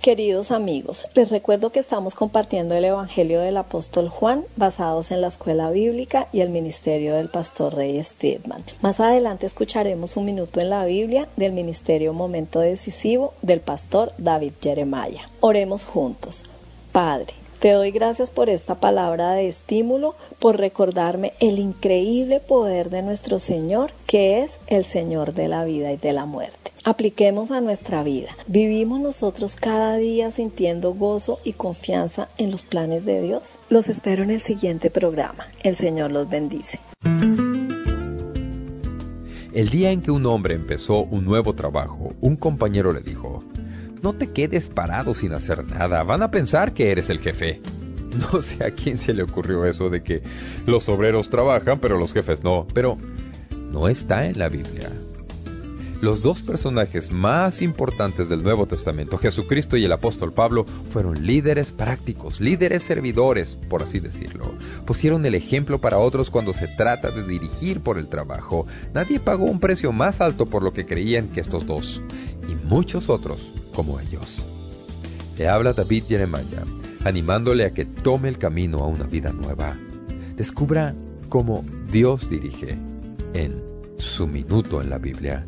Queridos 0.00 0.50
amigos, 0.50 1.06
les 1.12 1.28
recuerdo 1.28 1.72
que 1.72 1.78
estamos 1.78 2.14
compartiendo 2.14 2.74
el 2.74 2.86
Evangelio 2.86 3.40
del 3.40 3.58
Apóstol 3.58 4.08
Juan 4.08 4.46
basados 4.56 5.10
en 5.10 5.20
la 5.20 5.26
escuela 5.26 5.70
bíblica 5.70 6.26
y 6.32 6.40
el 6.40 6.48
ministerio 6.48 7.16
del 7.16 7.28
pastor 7.28 7.74
Rey 7.74 8.02
Stedman. 8.02 8.64
Más 8.80 8.98
adelante 8.98 9.44
escucharemos 9.44 10.16
un 10.16 10.24
minuto 10.24 10.58
en 10.58 10.70
la 10.70 10.86
Biblia 10.86 11.28
del 11.36 11.52
ministerio 11.52 12.14
Momento 12.14 12.60
Decisivo 12.60 13.34
del 13.42 13.60
pastor 13.60 14.14
David 14.16 14.54
Jeremiah. 14.62 15.28
Oremos 15.40 15.84
juntos. 15.84 16.44
Padre, 16.92 17.34
te 17.58 17.72
doy 17.72 17.90
gracias 17.90 18.30
por 18.30 18.48
esta 18.48 18.76
palabra 18.76 19.32
de 19.32 19.48
estímulo, 19.48 20.14
por 20.38 20.56
recordarme 20.56 21.34
el 21.40 21.58
increíble 21.58 22.40
poder 22.40 22.88
de 22.88 23.02
nuestro 23.02 23.38
Señor, 23.38 23.92
que 24.06 24.42
es 24.42 24.60
el 24.66 24.86
Señor 24.86 25.34
de 25.34 25.48
la 25.48 25.64
vida 25.64 25.92
y 25.92 25.98
de 25.98 26.14
la 26.14 26.24
muerte. 26.24 26.69
Apliquemos 26.82 27.50
a 27.50 27.60
nuestra 27.60 28.02
vida. 28.02 28.30
¿Vivimos 28.46 29.00
nosotros 29.00 29.54
cada 29.54 29.96
día 29.96 30.30
sintiendo 30.30 30.94
gozo 30.94 31.38
y 31.44 31.52
confianza 31.52 32.30
en 32.38 32.50
los 32.50 32.64
planes 32.64 33.04
de 33.04 33.20
Dios? 33.20 33.58
Los 33.68 33.90
espero 33.90 34.22
en 34.22 34.30
el 34.30 34.40
siguiente 34.40 34.88
programa. 34.88 35.46
El 35.62 35.76
Señor 35.76 36.10
los 36.10 36.30
bendice. 36.30 36.80
El 39.52 39.68
día 39.68 39.90
en 39.90 40.00
que 40.00 40.10
un 40.10 40.24
hombre 40.24 40.54
empezó 40.54 41.02
un 41.02 41.26
nuevo 41.26 41.54
trabajo, 41.54 42.14
un 42.20 42.36
compañero 42.36 42.92
le 42.92 43.00
dijo, 43.00 43.44
no 44.02 44.14
te 44.14 44.28
quedes 44.28 44.68
parado 44.68 45.14
sin 45.14 45.32
hacer 45.32 45.64
nada, 45.66 46.02
van 46.02 46.22
a 46.22 46.30
pensar 46.30 46.72
que 46.72 46.90
eres 46.90 47.10
el 47.10 47.18
jefe. 47.20 47.60
No 48.10 48.42
sé 48.42 48.64
a 48.64 48.72
quién 48.72 48.98
se 48.98 49.14
le 49.14 49.22
ocurrió 49.22 49.64
eso 49.64 49.88
de 49.88 50.02
que 50.02 50.20
los 50.66 50.88
obreros 50.88 51.30
trabajan 51.30 51.78
pero 51.78 51.96
los 51.96 52.12
jefes 52.12 52.42
no, 52.42 52.66
pero 52.74 52.98
no 53.70 53.86
está 53.86 54.26
en 54.26 54.36
la 54.36 54.48
Biblia. 54.48 54.90
Los 56.00 56.22
dos 56.22 56.40
personajes 56.40 57.12
más 57.12 57.60
importantes 57.60 58.30
del 58.30 58.42
Nuevo 58.42 58.64
Testamento, 58.64 59.18
Jesucristo 59.18 59.76
y 59.76 59.84
el 59.84 59.92
apóstol 59.92 60.32
Pablo, 60.32 60.64
fueron 60.88 61.26
líderes 61.26 61.72
prácticos, 61.72 62.40
líderes 62.40 62.84
servidores, 62.84 63.58
por 63.68 63.82
así 63.82 64.00
decirlo. 64.00 64.54
Pusieron 64.86 65.26
el 65.26 65.34
ejemplo 65.34 65.78
para 65.78 65.98
otros 65.98 66.30
cuando 66.30 66.54
se 66.54 66.68
trata 66.68 67.10
de 67.10 67.22
dirigir 67.22 67.80
por 67.82 67.98
el 67.98 68.08
trabajo. 68.08 68.66
Nadie 68.94 69.20
pagó 69.20 69.44
un 69.44 69.60
precio 69.60 69.92
más 69.92 70.22
alto 70.22 70.46
por 70.46 70.62
lo 70.62 70.72
que 70.72 70.86
creían 70.86 71.28
que 71.28 71.40
estos 71.40 71.66
dos, 71.66 72.02
y 72.48 72.54
muchos 72.66 73.10
otros 73.10 73.52
como 73.74 74.00
ellos. 74.00 74.42
Le 75.36 75.48
habla 75.48 75.74
David 75.74 76.04
Jeremiah, 76.08 76.64
animándole 77.04 77.66
a 77.66 77.74
que 77.74 77.84
tome 77.84 78.30
el 78.30 78.38
camino 78.38 78.78
a 78.78 78.86
una 78.86 79.04
vida 79.04 79.34
nueva. 79.34 79.76
Descubra 80.34 80.94
cómo 81.28 81.62
Dios 81.92 82.30
dirige 82.30 82.78
en 83.34 83.62
su 83.98 84.26
minuto 84.26 84.80
en 84.80 84.88
la 84.88 84.96
Biblia. 84.96 85.44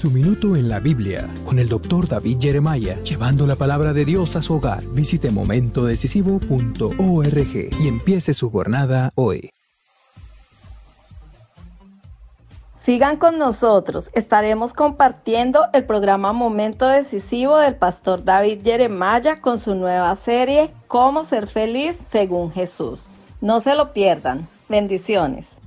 Su 0.00 0.10
minuto 0.10 0.56
en 0.56 0.70
la 0.70 0.78
Biblia 0.78 1.28
con 1.44 1.58
el 1.58 1.68
doctor 1.68 2.08
David 2.08 2.38
Jeremiah, 2.40 3.02
llevando 3.02 3.46
la 3.46 3.56
palabra 3.56 3.92
de 3.92 4.06
Dios 4.06 4.34
a 4.34 4.40
su 4.40 4.54
hogar. 4.54 4.82
Visite 4.94 5.30
momentodecisivo.org 5.30 7.70
y 7.78 7.86
empiece 7.86 8.32
su 8.32 8.50
jornada 8.50 9.12
hoy. 9.14 9.50
Sigan 12.82 13.18
con 13.18 13.36
nosotros, 13.36 14.08
estaremos 14.14 14.72
compartiendo 14.72 15.66
el 15.74 15.84
programa 15.84 16.32
Momento 16.32 16.88
Decisivo 16.88 17.58
del 17.58 17.74
pastor 17.74 18.24
David 18.24 18.60
Jeremiah 18.64 19.42
con 19.42 19.60
su 19.60 19.74
nueva 19.74 20.16
serie 20.16 20.70
Cómo 20.86 21.26
ser 21.26 21.46
feliz 21.46 21.94
según 22.10 22.52
Jesús. 22.52 23.04
No 23.42 23.60
se 23.60 23.74
lo 23.74 23.92
pierdan. 23.92 24.48
Bendiciones. 24.66 25.59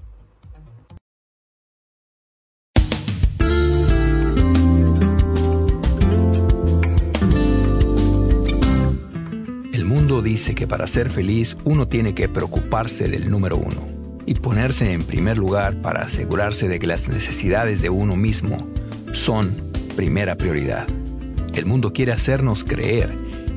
Mundo 9.93 10.23
dice 10.23 10.55
que 10.55 10.65
para 10.65 10.87
ser 10.87 11.11
feliz 11.11 11.55
uno 11.65 11.87
tiene 11.87 12.15
que 12.15 12.27
preocuparse 12.27 13.07
del 13.07 13.29
número 13.29 13.57
uno 13.57 13.87
y 14.25 14.33
ponerse 14.33 14.91
en 14.91 15.03
primer 15.03 15.37
lugar 15.37 15.83
para 15.83 16.01
asegurarse 16.01 16.67
de 16.67 16.79
que 16.79 16.87
las 16.87 17.07
necesidades 17.07 17.79
de 17.83 17.91
uno 17.91 18.15
mismo 18.15 18.67
son 19.11 19.55
primera 19.95 20.35
prioridad. 20.35 20.87
El 21.53 21.67
mundo 21.67 21.93
quiere 21.93 22.11
hacernos 22.11 22.63
creer 22.63 23.07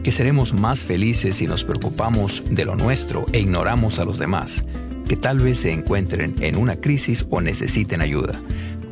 que 0.05 0.12
seremos 0.12 0.53
más 0.53 0.85
felices 0.85 1.37
si 1.37 1.46
nos 1.46 1.64
preocupamos 1.64 2.42
de 2.51 2.66
lo 2.66 2.77
nuestro 2.77 3.25
e 3.33 3.40
ignoramos 3.40 3.99
a 3.99 4.05
los 4.05 4.18
demás, 4.18 4.62
que 5.09 5.16
tal 5.16 5.38
vez 5.38 5.61
se 5.61 5.72
encuentren 5.72 6.35
en 6.40 6.57
una 6.57 6.77
crisis 6.77 7.25
o 7.31 7.40
necesiten 7.40 8.03
ayuda. 8.03 8.38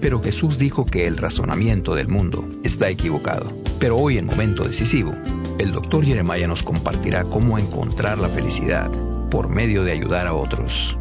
Pero 0.01 0.23
Jesús 0.23 0.57
dijo 0.57 0.87
que 0.87 1.07
el 1.07 1.19
razonamiento 1.19 1.95
del 1.95 2.09
mundo 2.09 2.49
está 2.65 2.89
equivocado. 2.89 3.53
Pero 3.79 3.99
hoy 3.99 4.17
en 4.17 4.25
momento 4.25 4.65
decisivo, 4.65 5.13
el 5.59 5.73
doctor 5.73 6.05
Jeremiah 6.05 6.47
nos 6.47 6.63
compartirá 6.63 7.25
cómo 7.25 7.59
encontrar 7.59 8.19
la 8.19 8.29
felicidad 8.29 8.91
por 9.31 9.49
medio 9.49 9.85
de 9.85 9.93
ayudar 9.93 10.27
a 10.27 10.35
otros. 10.35 10.99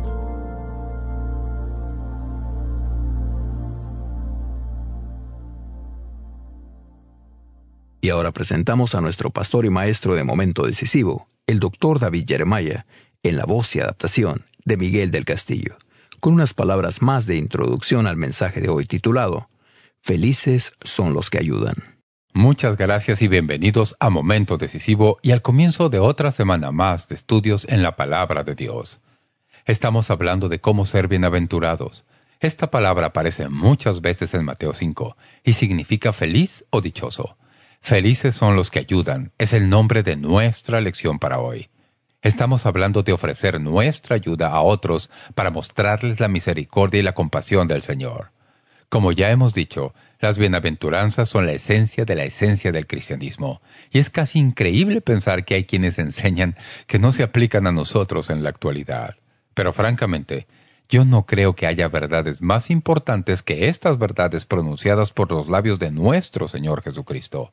Y 8.02 8.10
ahora 8.10 8.32
presentamos 8.32 8.96
a 8.96 9.02
nuestro 9.02 9.30
pastor 9.30 9.66
y 9.66 9.70
maestro 9.70 10.14
de 10.14 10.26
momento 10.26 10.66
decisivo, 10.66 11.28
el 11.48 11.60
doctor 11.60 12.00
David 12.00 12.26
Jeremiah, 12.28 12.86
en 13.24 13.38
la 13.38 13.46
voz 13.46 13.76
y 13.76 13.80
adaptación 13.80 14.46
de 14.66 14.76
Miguel 14.76 15.10
del 15.10 15.24
Castillo, 15.24 15.78
con 16.20 16.34
unas 16.34 16.54
palabras 16.54 17.02
más 17.02 17.26
de 17.26 17.38
introducción 17.38 18.06
al 18.06 18.18
mensaje 18.18 18.60
de 18.60 18.70
hoy 18.70 18.86
titulado 18.86 19.50
Felices 20.02 20.74
son 20.82 21.14
los 21.14 21.30
que 21.30 21.40
ayudan. 21.40 21.93
Muchas 22.36 22.78
gracias 22.78 23.22
y 23.22 23.28
bienvenidos 23.28 23.96
a 24.00 24.10
Momento 24.10 24.58
Decisivo 24.58 25.20
y 25.22 25.34
al 25.34 25.44
comienzo 25.44 25.90
de 25.90 26.00
otra 26.00 26.32
semana 26.32 26.72
más 26.72 27.08
de 27.08 27.14
estudios 27.14 27.68
en 27.70 27.84
la 27.84 27.96
Palabra 27.96 28.44
de 28.44 28.56
Dios. 28.56 29.02
Estamos 29.66 30.10
hablando 30.10 30.50
de 30.50 30.60
cómo 30.60 30.88
ser 30.88 31.08
bienaventurados. 31.08 32.06
Esta 32.40 32.72
palabra 32.72 33.06
aparece 33.06 33.50
muchas 33.50 34.02
veces 34.02 34.34
en 34.34 34.46
Mateo 34.46 34.74
5 34.74 35.16
y 35.44 35.54
significa 35.54 36.12
feliz 36.12 36.66
o 36.72 36.82
dichoso. 36.82 37.38
Felices 37.82 38.34
son 38.34 38.56
los 38.56 38.72
que 38.72 38.80
ayudan 38.80 39.32
es 39.38 39.54
el 39.54 39.70
nombre 39.70 40.02
de 40.02 40.16
nuestra 40.16 40.82
lección 40.82 41.20
para 41.20 41.38
hoy. 41.38 41.70
Estamos 42.24 42.66
hablando 42.66 43.04
de 43.04 43.14
ofrecer 43.14 43.62
nuestra 43.62 44.16
ayuda 44.16 44.50
a 44.50 44.62
otros 44.62 45.12
para 45.36 45.52
mostrarles 45.52 46.20
la 46.20 46.30
misericordia 46.30 47.00
y 47.00 47.04
la 47.04 47.14
compasión 47.14 47.68
del 47.68 47.84
Señor. 47.84 48.32
Como 48.90 49.12
ya 49.12 49.30
hemos 49.30 49.54
dicho, 49.54 49.94
las 50.24 50.38
bienaventuranzas 50.38 51.28
son 51.28 51.48
la 51.48 51.52
esencia 51.52 52.06
de 52.06 52.16
la 52.16 52.24
esencia 52.24 52.72
del 52.72 52.88
cristianismo, 52.88 53.62
y 53.92 54.00
es 54.00 54.10
casi 54.10 54.40
increíble 54.40 55.02
pensar 55.02 55.44
que 55.44 55.56
hay 55.56 55.66
quienes 55.66 56.00
enseñan 56.00 56.56
que 56.88 56.98
no 56.98 57.12
se 57.12 57.24
aplican 57.24 57.68
a 57.68 57.74
nosotros 57.74 58.30
en 58.30 58.42
la 58.42 58.48
actualidad. 58.48 59.18
Pero 59.54 59.74
francamente, 59.74 60.48
yo 60.88 61.04
no 61.04 61.26
creo 61.26 61.56
que 61.56 61.68
haya 61.68 61.90
verdades 61.90 62.42
más 62.42 62.70
importantes 62.70 63.44
que 63.44 63.68
estas 63.68 63.98
verdades 63.98 64.46
pronunciadas 64.46 65.12
por 65.12 65.30
los 65.30 65.50
labios 65.50 65.78
de 65.78 65.92
nuestro 65.92 66.48
Señor 66.48 66.84
Jesucristo. 66.84 67.52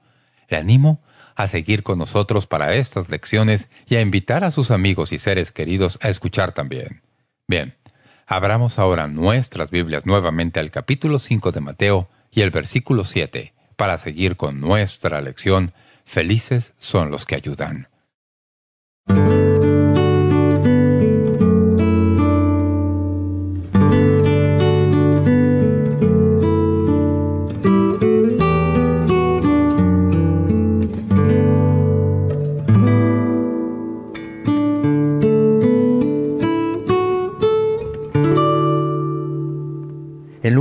Le 0.49 0.57
animo 0.57 1.03
a 1.35 1.49
seguir 1.49 1.83
con 1.83 1.99
nosotros 1.99 2.47
para 2.47 2.77
estas 2.77 3.09
lecciones 3.09 3.69
y 3.89 3.97
a 3.97 4.01
invitar 4.01 4.45
a 4.45 4.53
sus 4.53 4.71
amigos 4.71 5.11
y 5.11 5.19
seres 5.19 5.51
queridos 5.51 5.99
a 6.03 6.09
escuchar 6.09 6.53
también. 6.53 7.03
Bien, 7.49 7.75
abramos 8.29 8.79
ahora 8.79 9.09
nuestras 9.09 9.73
Biblias 9.73 10.07
nuevamente 10.07 10.61
al 10.61 10.71
capítulo 10.71 11.19
5 11.19 11.51
de 11.51 11.61
Mateo 11.61 12.09
y 12.31 12.43
el 12.43 12.51
versículo 12.51 13.05
7 13.05 13.55
para 13.77 13.99
seguir 13.99 14.37
con 14.37 14.61
nuestra 14.61 15.21
lección 15.21 15.73
Felices 16.05 16.75
son 16.79 17.11
los 17.11 17.25
que 17.25 17.37
ayudan. 17.37 17.89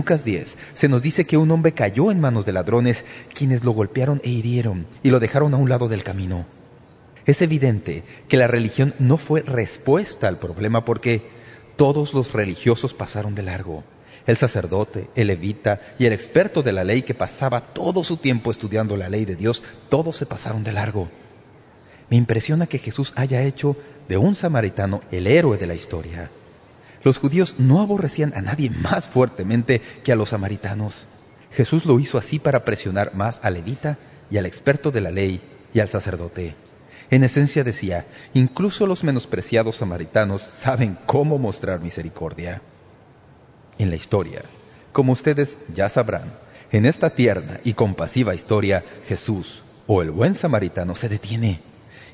Lucas 0.09 0.25
10 0.25 0.57
se 0.73 0.89
nos 0.89 1.03
dice 1.03 1.25
que 1.25 1.37
un 1.37 1.51
hombre 1.51 1.73
cayó 1.73 2.09
en 2.09 2.19
manos 2.19 2.43
de 2.43 2.51
ladrones, 2.51 3.05
quienes 3.35 3.63
lo 3.63 3.73
golpearon 3.73 4.19
e 4.23 4.29
hirieron 4.31 4.87
y 5.03 5.11
lo 5.11 5.19
dejaron 5.19 5.53
a 5.53 5.57
un 5.57 5.69
lado 5.69 5.87
del 5.87 6.01
camino. 6.01 6.47
Es 7.27 7.43
evidente 7.43 8.03
que 8.27 8.35
la 8.35 8.47
religión 8.47 8.95
no 8.97 9.17
fue 9.17 9.43
respuesta 9.43 10.27
al 10.27 10.39
problema 10.39 10.83
porque 10.83 11.21
todos 11.75 12.15
los 12.15 12.33
religiosos 12.33 12.95
pasaron 12.95 13.35
de 13.35 13.43
largo. 13.43 13.83
El 14.25 14.35
sacerdote, 14.35 15.11
el 15.13 15.27
levita 15.27 15.79
y 15.99 16.07
el 16.07 16.13
experto 16.13 16.63
de 16.63 16.71
la 16.71 16.83
ley 16.83 17.03
que 17.03 17.13
pasaba 17.13 17.61
todo 17.61 18.03
su 18.03 18.17
tiempo 18.17 18.49
estudiando 18.49 18.97
la 18.97 19.09
ley 19.09 19.25
de 19.25 19.35
Dios, 19.35 19.61
todos 19.89 20.15
se 20.15 20.25
pasaron 20.25 20.63
de 20.63 20.73
largo. 20.73 21.11
Me 22.09 22.17
impresiona 22.17 22.65
que 22.65 22.79
Jesús 22.79 23.13
haya 23.15 23.43
hecho 23.43 23.77
de 24.07 24.17
un 24.17 24.33
samaritano 24.33 25.03
el 25.11 25.27
héroe 25.27 25.59
de 25.59 25.67
la 25.67 25.75
historia. 25.75 26.31
Los 27.03 27.17
judíos 27.17 27.55
no 27.57 27.81
aborrecían 27.81 28.33
a 28.35 28.41
nadie 28.41 28.69
más 28.69 29.07
fuertemente 29.07 29.81
que 30.03 30.11
a 30.11 30.15
los 30.15 30.29
samaritanos. 30.29 31.05
Jesús 31.51 31.85
lo 31.85 31.99
hizo 31.99 32.17
así 32.17 32.39
para 32.39 32.65
presionar 32.65 33.15
más 33.15 33.39
al 33.43 33.55
levita 33.55 33.97
y 34.29 34.37
al 34.37 34.45
experto 34.45 34.91
de 34.91 35.01
la 35.01 35.11
ley 35.11 35.41
y 35.73 35.79
al 35.79 35.89
sacerdote. 35.89 36.55
En 37.09 37.23
esencia 37.23 37.63
decía, 37.63 38.05
incluso 38.33 38.85
los 38.85 39.03
menospreciados 39.03 39.77
samaritanos 39.77 40.41
saben 40.41 40.97
cómo 41.05 41.39
mostrar 41.39 41.79
misericordia. 41.79 42.61
En 43.79 43.89
la 43.89 43.95
historia, 43.95 44.43
como 44.91 45.13
ustedes 45.13 45.57
ya 45.73 45.89
sabrán, 45.89 46.33
en 46.71 46.85
esta 46.85 47.09
tierna 47.09 47.59
y 47.63 47.73
compasiva 47.73 48.35
historia, 48.35 48.83
Jesús, 49.07 49.63
o 49.87 50.03
el 50.03 50.11
buen 50.11 50.35
samaritano, 50.35 50.93
se 50.93 51.09
detiene 51.09 51.61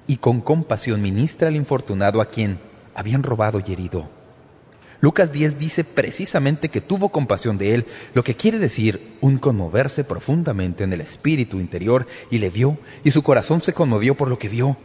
y 0.07 0.17
con 0.17 0.39
compasión 0.39 1.01
ministra 1.01 1.49
al 1.49 1.55
infortunado 1.55 2.21
a 2.21 2.27
quien 2.27 2.59
habían 2.93 3.23
robado 3.23 3.61
y 3.65 3.73
herido. 3.73 4.09
Lucas 5.05 5.31
10 5.31 5.59
dice 5.59 5.83
precisamente 5.83 6.69
que 6.69 6.81
tuvo 6.81 7.09
compasión 7.09 7.59
de 7.59 7.75
él, 7.75 7.85
lo 8.15 8.23
que 8.23 8.35
quiere 8.35 8.57
decir 8.57 9.15
un 9.21 9.37
conmoverse 9.37 10.03
profundamente 10.03 10.83
en 10.83 10.91
el 10.93 11.01
espíritu 11.01 11.59
interior 11.59 12.07
y 12.31 12.39
le 12.39 12.49
vio, 12.49 12.79
y 13.03 13.11
su 13.11 13.21
corazón 13.21 13.61
se 13.61 13.73
conmovió 13.73 14.15
por 14.15 14.29
lo 14.29 14.39
que 14.39 14.49
vio. 14.49 14.77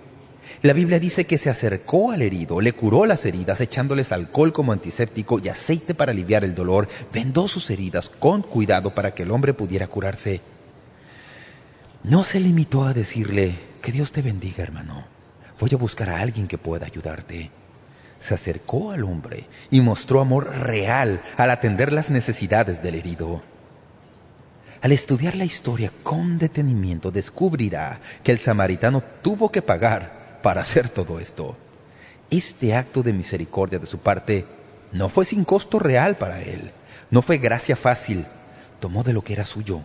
La 0.61 0.75
Biblia 0.75 0.99
dice 1.01 1.25
que 1.25 1.39
se 1.39 1.49
acercó 1.49 2.11
al 2.11 2.21
herido, 2.21 2.61
le 2.61 2.75
curó 2.75 3.07
las 3.07 3.25
heridas 3.25 3.63
echándoles 3.63 4.13
alcohol 4.13 4.53
como 4.53 4.73
antiséptico 4.73 5.41
y 5.43 5.49
aceite 5.49 5.95
para 5.95 6.13
aliviar 6.13 6.45
el 6.45 6.55
dolor, 6.55 6.87
vendó 7.15 7.49
sus 7.49 7.71
heridas 7.71 8.11
con 8.11 8.43
cuidado 8.43 8.95
para 8.95 9.15
que 9.15 9.23
el 9.23 9.31
hombre 9.31 9.55
pudiera 9.55 9.87
curarse. 9.87 10.43
No 12.05 12.25
se 12.25 12.41
limitó 12.41 12.85
a 12.85 12.93
decirle, 12.93 13.59
que 13.81 13.91
Dios 13.91 14.13
te 14.13 14.21
bendiga 14.21 14.63
hermano, 14.63 15.07
voy 15.59 15.71
a 15.73 15.79
buscar 15.79 16.11
a 16.11 16.21
alguien 16.21 16.47
que 16.47 16.59
pueda 16.59 16.85
ayudarte 16.85 17.53
se 18.21 18.35
acercó 18.35 18.93
al 18.93 19.03
hombre 19.03 19.47
y 19.71 19.81
mostró 19.81 20.21
amor 20.21 20.55
real 20.61 21.21
al 21.37 21.51
atender 21.51 21.91
las 21.93 22.11
necesidades 22.11 22.83
del 22.83 22.95
herido. 22.95 23.43
Al 24.83 24.93
estudiar 24.93 25.35
la 25.35 25.45
historia 25.45 25.91
con 26.03 26.39
detenimiento 26.39 27.11
descubrirá 27.11 28.01
que 28.23 28.31
el 28.31 28.39
samaritano 28.39 29.03
tuvo 29.23 29.51
que 29.51 29.63
pagar 29.63 30.39
para 30.43 30.61
hacer 30.61 30.89
todo 30.89 31.19
esto. 31.19 31.57
Este 32.31 32.75
acto 32.75 33.03
de 33.03 33.13
misericordia 33.13 33.79
de 33.79 33.87
su 33.87 33.99
parte 33.99 34.47
no 34.93 35.09
fue 35.09 35.25
sin 35.25 35.45
costo 35.45 35.79
real 35.79 36.17
para 36.17 36.41
él, 36.41 36.73
no 37.11 37.23
fue 37.23 37.39
gracia 37.39 37.75
fácil, 37.75 38.27
tomó 38.81 39.03
de 39.03 39.13
lo 39.13 39.23
que 39.23 39.33
era 39.33 39.45
suyo. 39.45 39.81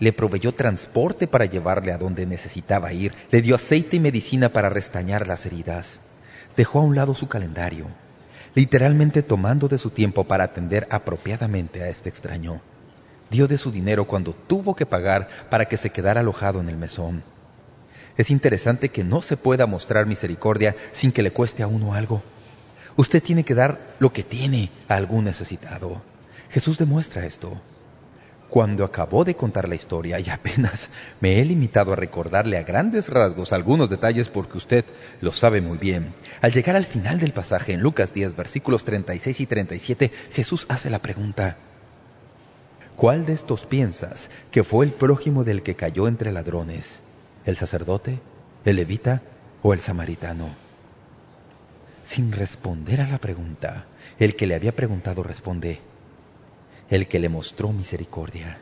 Le 0.00 0.12
proveyó 0.12 0.52
transporte 0.52 1.26
para 1.26 1.44
llevarle 1.44 1.92
a 1.92 1.98
donde 1.98 2.26
necesitaba 2.26 2.92
ir, 2.92 3.14
le 3.30 3.42
dio 3.42 3.54
aceite 3.54 3.96
y 3.96 4.00
medicina 4.00 4.48
para 4.48 4.70
restañar 4.70 5.28
las 5.28 5.46
heridas 5.46 6.00
dejó 6.60 6.80
a 6.80 6.82
un 6.82 6.94
lado 6.94 7.14
su 7.14 7.26
calendario, 7.26 7.86
literalmente 8.54 9.22
tomando 9.22 9.66
de 9.66 9.78
su 9.78 9.88
tiempo 9.88 10.24
para 10.24 10.44
atender 10.44 10.86
apropiadamente 10.90 11.82
a 11.82 11.88
este 11.88 12.10
extraño. 12.10 12.60
dio 13.30 13.48
de 13.48 13.56
su 13.56 13.72
dinero 13.72 14.04
cuando 14.04 14.34
tuvo 14.34 14.76
que 14.76 14.84
pagar 14.84 15.30
para 15.48 15.64
que 15.64 15.78
se 15.78 15.88
quedara 15.88 16.20
alojado 16.20 16.60
en 16.60 16.68
el 16.68 16.76
mesón. 16.76 17.22
Es 18.18 18.30
interesante 18.30 18.90
que 18.90 19.04
no 19.04 19.22
se 19.22 19.38
pueda 19.38 19.66
mostrar 19.66 20.04
misericordia 20.04 20.76
sin 20.92 21.12
que 21.12 21.22
le 21.22 21.32
cueste 21.32 21.62
a 21.62 21.66
uno 21.66 21.94
algo. 21.94 22.22
Usted 22.94 23.22
tiene 23.22 23.42
que 23.42 23.54
dar 23.54 23.94
lo 23.98 24.12
que 24.12 24.22
tiene 24.22 24.70
a 24.86 24.96
algún 24.96 25.24
necesitado. 25.24 26.02
Jesús 26.50 26.76
demuestra 26.76 27.24
esto. 27.24 27.58
Cuando 28.50 28.84
acabó 28.84 29.24
de 29.24 29.36
contar 29.36 29.68
la 29.68 29.76
historia 29.76 30.18
y 30.18 30.28
apenas 30.28 30.88
me 31.20 31.40
he 31.40 31.44
limitado 31.44 31.92
a 31.92 31.96
recordarle 31.96 32.58
a 32.58 32.64
grandes 32.64 33.08
rasgos 33.08 33.52
algunos 33.52 33.88
detalles 33.88 34.28
porque 34.28 34.58
usted 34.58 34.84
lo 35.20 35.32
sabe 35.32 35.60
muy 35.60 35.78
bien, 35.78 36.12
al 36.40 36.52
llegar 36.52 36.74
al 36.74 36.84
final 36.84 37.20
del 37.20 37.32
pasaje 37.32 37.72
en 37.72 37.80
Lucas 37.80 38.12
10, 38.12 38.34
versículos 38.34 38.84
36 38.84 39.40
y 39.40 39.46
37, 39.46 40.10
Jesús 40.32 40.66
hace 40.68 40.90
la 40.90 40.98
pregunta, 40.98 41.56
¿Cuál 43.00 43.24
de 43.24 43.32
estos 43.32 43.64
piensas 43.64 44.28
que 44.50 44.62
fue 44.62 44.84
el 44.84 44.92
prójimo 44.92 45.42
del 45.42 45.62
que 45.62 45.74
cayó 45.74 46.06
entre 46.06 46.32
ladrones? 46.32 47.00
¿El 47.46 47.56
sacerdote, 47.56 48.18
el 48.66 48.76
levita 48.76 49.22
o 49.62 49.72
el 49.72 49.80
samaritano? 49.80 50.50
Sin 52.02 52.30
responder 52.30 53.00
a 53.00 53.08
la 53.08 53.16
pregunta, 53.16 53.86
el 54.18 54.36
que 54.36 54.46
le 54.46 54.54
había 54.54 54.76
preguntado 54.76 55.22
responde, 55.22 55.80
el 56.90 57.06
que 57.06 57.20
le 57.20 57.28
mostró 57.28 57.72
misericordia. 57.72 58.58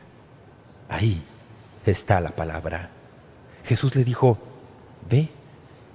Ahí 0.87 1.21
está 1.85 2.21
la 2.21 2.29
palabra. 2.29 2.91
Jesús 3.65 3.95
le 3.95 4.03
dijo, 4.03 4.37
ve 5.09 5.29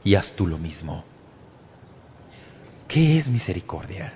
y 0.02 0.16
haz 0.16 0.32
tú 0.32 0.46
lo 0.46 0.58
mismo. 0.58 1.04
¿Qué 2.88 3.16
es 3.16 3.28
misericordia? 3.28 4.14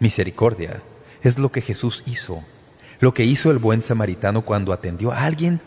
Misericordia 0.00 0.82
es 1.22 1.38
lo 1.38 1.50
que 1.50 1.62
Jesús 1.62 2.02
hizo, 2.06 2.42
lo 3.00 3.14
que 3.14 3.24
hizo 3.24 3.50
el 3.50 3.58
buen 3.58 3.80
samaritano 3.80 4.42
cuando 4.42 4.72
atendió 4.72 5.12
a 5.12 5.24
alguien 5.24 5.60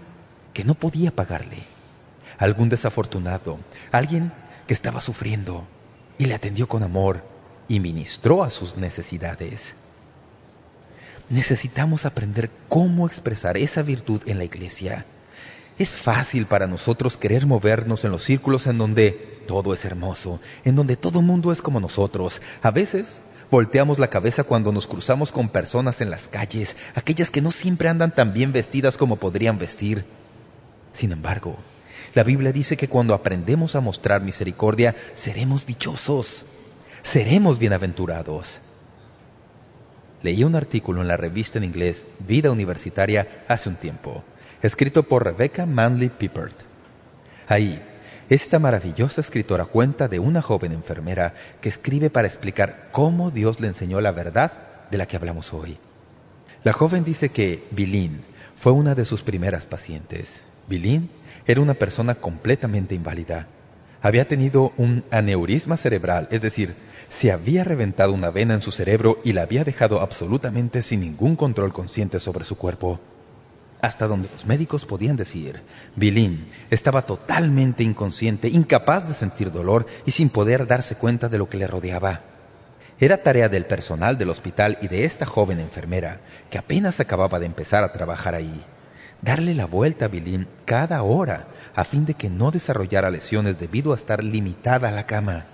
que 0.54 0.64
no 0.64 0.76
podía 0.76 1.12
pagarle, 1.12 1.64
algún 2.38 2.70
desafortunado, 2.70 3.60
alguien 3.92 4.34
que 4.68 4.74
estaba 4.74 5.02
sufriendo 5.02 5.66
y 6.18 6.26
le 6.26 6.36
atendió 6.36 6.68
con 6.68 6.84
amor 6.84 7.24
y 7.68 7.80
ministró 7.80 8.44
a 8.44 8.50
sus 8.50 8.78
necesidades 8.78 9.76
necesitamos 11.30 12.06
aprender 12.06 12.50
cómo 12.68 13.08
expresar 13.08 13.58
esa 13.58 13.82
virtud 13.82 14.22
en 14.26 14.38
la 14.38 14.44
iglesia. 14.44 15.06
Es 15.78 15.96
fácil 15.96 16.46
para 16.46 16.68
nosotros 16.68 17.16
querer 17.16 17.46
movernos 17.46 18.04
en 18.04 18.12
los 18.12 18.24
círculos 18.24 18.68
en 18.68 18.78
donde 18.78 19.12
todo 19.48 19.74
es 19.74 19.86
hermoso, 19.86 20.42
en 20.66 20.76
donde 20.76 20.98
todo 20.98 21.22
mundo 21.22 21.52
es 21.52 21.62
como 21.62 21.80
nosotros. 21.80 22.42
A 22.62 22.72
veces 22.72 23.22
volteamos 23.50 23.98
la 23.98 24.10
cabeza 24.10 24.44
cuando 24.44 24.72
nos 24.72 24.88
cruzamos 24.88 25.32
con 25.32 25.50
personas 25.50 26.02
en 26.02 26.10
las 26.10 26.28
calles, 26.28 26.76
aquellas 26.96 27.32
que 27.32 27.42
no 27.42 27.52
siempre 27.52 27.90
andan 27.90 28.14
tan 28.14 28.34
bien 28.34 28.52
vestidas 28.52 28.98
como 28.98 29.16
podrían 29.16 29.58
vestir. 29.58 30.06
Sin 30.94 31.12
embargo, 31.12 31.58
la 32.14 32.24
Biblia 32.24 32.52
dice 32.52 32.76
que 32.76 32.90
cuando 32.90 33.14
aprendemos 33.14 33.76
a 33.76 33.82
mostrar 33.82 34.22
misericordia, 34.22 34.96
seremos 35.16 35.66
dichosos, 35.66 36.44
seremos 37.04 37.60
bienaventurados. 37.60 38.60
Leí 40.22 40.44
un 40.44 40.56
artículo 40.56 41.02
en 41.02 41.08
la 41.08 41.18
revista 41.18 41.58
en 41.58 41.64
inglés 41.64 42.06
Vida 42.20 42.52
Universitaria 42.52 43.44
hace 43.48 43.70
un 43.70 43.76
tiempo, 43.76 44.24
escrito 44.62 45.04
por 45.04 45.24
Rebecca 45.24 45.66
Manley 45.66 46.10
Pippert. 46.10 46.56
Ahí, 47.48 47.82
esta 48.30 48.60
maravillosa 48.60 49.22
escritora 49.22 49.66
cuenta 49.66 50.08
de 50.08 50.20
una 50.20 50.42
joven 50.42 50.74
enfermera 50.74 51.34
que 51.62 51.70
escribe 51.70 52.10
para 52.10 52.28
explicar 52.28 52.90
cómo 52.92 53.32
Dios 53.32 53.60
le 53.60 53.68
enseñó 53.68 54.02
la 54.02 54.12
verdad 54.12 54.52
de 54.92 54.98
la 54.98 55.08
que 55.08 55.16
hablamos 55.16 55.54
hoy. 55.54 55.78
La 56.64 56.74
joven 56.74 57.04
dice 57.04 57.30
que 57.30 57.64
Bilín 57.72 58.22
fue 58.56 58.74
una 58.74 58.94
de 58.94 59.06
sus 59.06 59.22
primeras 59.22 59.66
pacientes. 59.66 60.42
Bilín 60.68 61.10
era 61.48 61.62
una 61.62 61.74
persona 61.74 62.16
completamente 62.16 62.94
inválida. 62.94 63.48
Había 64.02 64.28
tenido 64.28 64.74
un 64.78 65.04
aneurisma 65.10 65.78
cerebral, 65.78 66.28
es 66.30 66.42
decir, 66.42 66.76
se 67.10 67.32
había 67.32 67.64
reventado 67.64 68.14
una 68.14 68.30
vena 68.30 68.54
en 68.54 68.62
su 68.62 68.72
cerebro 68.72 69.20
y 69.24 69.34
la 69.34 69.42
había 69.42 69.64
dejado 69.64 70.00
absolutamente 70.00 70.84
sin 70.84 71.02
ningún 71.02 71.36
control 71.36 71.74
consciente 71.74 72.20
sobre 72.20 72.46
su 72.46 72.56
cuerpo. 72.56 73.00
Hasta 73.82 74.08
donde 74.08 74.30
los 74.32 74.46
médicos 74.46 74.86
podían 74.86 75.16
decir, 75.16 75.62
Bilín 75.96 76.48
estaba 76.70 77.02
totalmente 77.02 77.84
inconsciente, 77.84 78.48
incapaz 78.50 79.08
de 79.08 79.14
sentir 79.14 79.52
dolor 79.52 79.88
y 80.06 80.12
sin 80.12 80.30
poder 80.30 80.68
darse 80.68 80.96
cuenta 80.96 81.30
de 81.30 81.38
lo 81.38 81.50
que 81.50 81.58
le 81.58 81.68
rodeaba. 81.68 82.22
Era 83.00 83.24
tarea 83.24 83.50
del 83.50 83.66
personal 83.66 84.18
del 84.18 84.30
hospital 84.30 84.78
y 84.82 84.90
de 84.90 85.06
esta 85.06 85.26
joven 85.26 85.60
enfermera, 85.60 86.20
que 86.50 86.58
apenas 86.58 87.00
acababa 87.00 87.40
de 87.40 87.46
empezar 87.46 87.84
a 87.84 87.94
trabajar 87.94 88.36
ahí, 88.36 88.64
darle 89.22 89.56
la 89.56 89.66
vuelta 89.66 90.06
a 90.06 90.10
Bilín 90.10 90.48
cada 90.66 91.02
hora 91.02 91.48
a 91.74 91.86
fin 91.86 92.06
de 92.06 92.14
que 92.14 92.30
no 92.30 92.52
desarrollara 92.52 93.10
lesiones 93.10 93.58
debido 93.58 93.94
a 93.94 93.96
estar 93.96 94.24
limitada 94.24 94.90
a 94.90 94.92
la 94.92 95.06
cama 95.06 95.46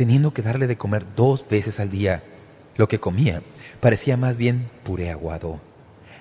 teniendo 0.00 0.32
que 0.32 0.40
darle 0.40 0.66
de 0.66 0.78
comer 0.78 1.04
dos 1.14 1.46
veces 1.46 1.78
al 1.78 1.90
día. 1.90 2.22
Lo 2.78 2.88
que 2.88 2.98
comía 2.98 3.42
parecía 3.80 4.16
más 4.16 4.38
bien 4.38 4.70
puré 4.82 5.10
aguado. 5.10 5.60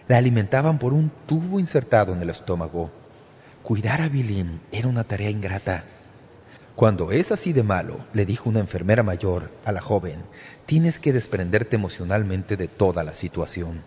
La 0.10 0.18
alimentaban 0.18 0.80
por 0.80 0.92
un 0.92 1.10
tubo 1.26 1.62
insertado 1.62 2.12
en 2.12 2.22
el 2.22 2.30
estómago. 2.30 2.92
Cuidar 3.64 4.02
a 4.02 4.10
Bilín 4.10 4.60
era 4.74 4.90
una 4.90 5.06
tarea 5.06 5.30
ingrata. 5.30 5.86
Cuando 6.76 7.14
es 7.14 7.32
así 7.32 7.54
de 7.54 7.64
malo, 7.64 8.00
le 8.12 8.26
dijo 8.26 8.50
una 8.50 8.60
enfermera 8.60 9.02
mayor 9.02 9.50
a 9.64 9.72
la 9.72 9.80
joven, 9.80 10.24
tienes 10.66 11.00
que 11.00 11.14
desprenderte 11.14 11.78
emocionalmente 11.78 12.58
de 12.58 12.68
toda 12.68 13.06
la 13.06 13.14
situación. 13.14 13.84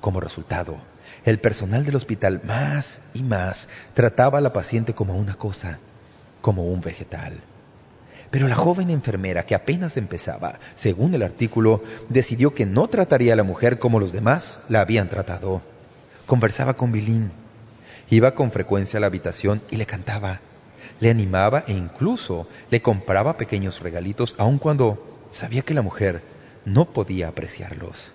Como 0.00 0.18
resultado, 0.18 0.78
el 1.24 1.38
personal 1.38 1.84
del 1.84 1.94
hospital 1.94 2.40
más 2.42 2.98
y 3.14 3.22
más 3.22 3.68
trataba 3.94 4.38
a 4.38 4.42
la 4.42 4.52
paciente 4.52 4.92
como 4.92 5.14
una 5.14 5.36
cosa, 5.36 5.78
como 6.40 6.64
un 6.64 6.80
vegetal. 6.80 7.40
Pero 8.30 8.46
la 8.46 8.54
joven 8.54 8.90
enfermera, 8.90 9.44
que 9.44 9.56
apenas 9.56 9.96
empezaba, 9.96 10.60
según 10.76 11.14
el 11.14 11.22
artículo, 11.22 11.82
decidió 12.08 12.54
que 12.54 12.64
no 12.64 12.88
trataría 12.88 13.32
a 13.32 13.36
la 13.36 13.42
mujer 13.42 13.78
como 13.78 13.98
los 13.98 14.12
demás 14.12 14.60
la 14.68 14.80
habían 14.80 15.08
tratado. 15.08 15.62
Conversaba 16.26 16.74
con 16.74 16.92
Bilín. 16.92 17.32
Iba 18.08 18.34
con 18.34 18.52
frecuencia 18.52 18.98
a 18.98 19.00
la 19.00 19.08
habitación 19.08 19.62
y 19.70 19.76
le 19.76 19.86
cantaba. 19.86 20.40
Le 21.00 21.10
animaba 21.10 21.64
e 21.66 21.72
incluso 21.72 22.46
le 22.70 22.82
compraba 22.82 23.36
pequeños 23.36 23.80
regalitos, 23.80 24.36
aun 24.38 24.58
cuando 24.58 25.24
sabía 25.30 25.62
que 25.62 25.74
la 25.74 25.82
mujer 25.82 26.22
no 26.64 26.86
podía 26.86 27.28
apreciarlos. 27.28 28.12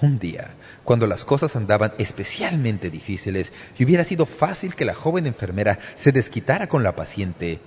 Un 0.00 0.18
día, 0.18 0.50
cuando 0.84 1.06
las 1.06 1.24
cosas 1.24 1.54
andaban 1.54 1.92
especialmente 1.98 2.90
difíciles 2.90 3.52
y 3.78 3.84
hubiera 3.84 4.04
sido 4.04 4.26
fácil 4.26 4.74
que 4.74 4.84
la 4.84 4.94
joven 4.94 5.26
enfermera 5.26 5.78
se 5.96 6.12
desquitara 6.12 6.68
con 6.68 6.82
la 6.84 6.94
paciente, 6.94 7.58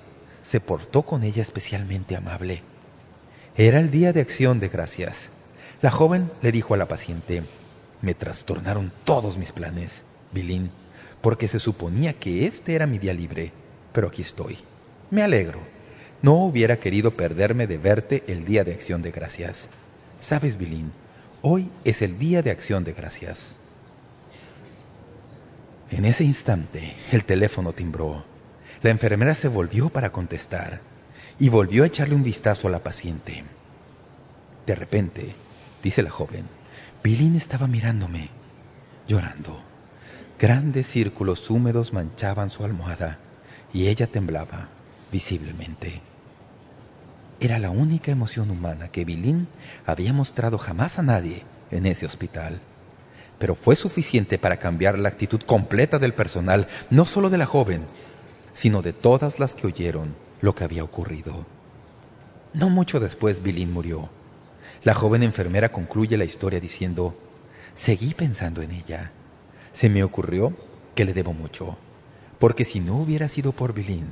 se 0.43 0.59
portó 0.59 1.03
con 1.03 1.23
ella 1.23 1.41
especialmente 1.41 2.15
amable. 2.15 2.63
Era 3.55 3.79
el 3.79 3.91
día 3.91 4.13
de 4.13 4.21
acción 4.21 4.59
de 4.59 4.69
gracias. 4.69 5.29
La 5.81 5.91
joven 5.91 6.31
le 6.41 6.51
dijo 6.51 6.73
a 6.73 6.77
la 6.77 6.87
paciente, 6.87 7.43
me 8.01 8.13
trastornaron 8.13 8.91
todos 9.03 9.37
mis 9.37 9.51
planes, 9.51 10.03
Bilín, 10.31 10.71
porque 11.21 11.47
se 11.47 11.59
suponía 11.59 12.13
que 12.13 12.47
este 12.47 12.75
era 12.75 12.87
mi 12.87 12.97
día 12.97 13.13
libre, 13.13 13.51
pero 13.93 14.07
aquí 14.07 14.21
estoy. 14.21 14.57
Me 15.09 15.23
alegro. 15.23 15.59
No 16.21 16.33
hubiera 16.33 16.77
querido 16.77 17.11
perderme 17.11 17.67
de 17.67 17.77
verte 17.77 18.23
el 18.27 18.45
día 18.45 18.63
de 18.63 18.73
acción 18.73 19.01
de 19.01 19.11
gracias. 19.11 19.67
Sabes, 20.21 20.57
Bilín, 20.57 20.91
hoy 21.41 21.69
es 21.83 22.01
el 22.01 22.19
día 22.19 22.41
de 22.43 22.51
acción 22.51 22.83
de 22.83 22.93
gracias. 22.93 23.57
En 25.89 26.05
ese 26.05 26.23
instante, 26.23 26.95
el 27.11 27.25
teléfono 27.25 27.73
timbró. 27.73 28.30
La 28.83 28.89
enfermera 28.89 29.35
se 29.35 29.47
volvió 29.47 29.89
para 29.89 30.11
contestar 30.11 30.81
y 31.37 31.49
volvió 31.49 31.83
a 31.83 31.87
echarle 31.87 32.15
un 32.15 32.23
vistazo 32.23 32.67
a 32.67 32.71
la 32.71 32.79
paciente. 32.79 33.43
De 34.65 34.75
repente, 34.75 35.35
dice 35.83 36.01
la 36.01 36.09
joven, 36.09 36.45
Bilín 37.03 37.35
estaba 37.35 37.67
mirándome, 37.67 38.29
llorando. 39.07 39.61
Grandes 40.39 40.87
círculos 40.87 41.49
húmedos 41.51 41.93
manchaban 41.93 42.49
su 42.49 42.63
almohada 42.63 43.19
y 43.71 43.87
ella 43.87 44.07
temblaba 44.07 44.69
visiblemente. 45.11 46.01
Era 47.39 47.59
la 47.59 47.69
única 47.69 48.11
emoción 48.11 48.49
humana 48.49 48.89
que 48.89 49.05
Bilín 49.05 49.47
había 49.85 50.13
mostrado 50.13 50.57
jamás 50.57 50.97
a 50.97 51.03
nadie 51.03 51.43
en 51.69 51.85
ese 51.85 52.05
hospital. 52.05 52.61
Pero 53.37 53.55
fue 53.55 53.75
suficiente 53.75 54.37
para 54.37 54.57
cambiar 54.57 54.97
la 54.99 55.09
actitud 55.09 55.41
completa 55.41 55.97
del 55.97 56.13
personal, 56.13 56.67
no 56.91 57.05
solo 57.05 57.31
de 57.31 57.39
la 57.39 57.47
joven, 57.47 57.81
sino 58.53 58.81
de 58.81 58.93
todas 58.93 59.39
las 59.39 59.55
que 59.55 59.67
oyeron 59.67 60.15
lo 60.41 60.55
que 60.55 60.63
había 60.63 60.83
ocurrido. 60.83 61.45
No 62.53 62.69
mucho 62.69 62.99
después 62.99 63.41
Bilín 63.41 63.71
murió. 63.71 64.09
La 64.83 64.93
joven 64.93 65.23
enfermera 65.23 65.71
concluye 65.71 66.17
la 66.17 66.25
historia 66.25 66.59
diciendo, 66.59 67.15
seguí 67.75 68.13
pensando 68.13 68.61
en 68.61 68.71
ella. 68.71 69.11
Se 69.73 69.89
me 69.89 70.03
ocurrió 70.03 70.53
que 70.95 71.05
le 71.05 71.13
debo 71.13 71.33
mucho, 71.33 71.77
porque 72.39 72.65
si 72.65 72.79
no 72.79 72.97
hubiera 72.97 73.29
sido 73.29 73.51
por 73.51 73.73
Bilín, 73.73 74.07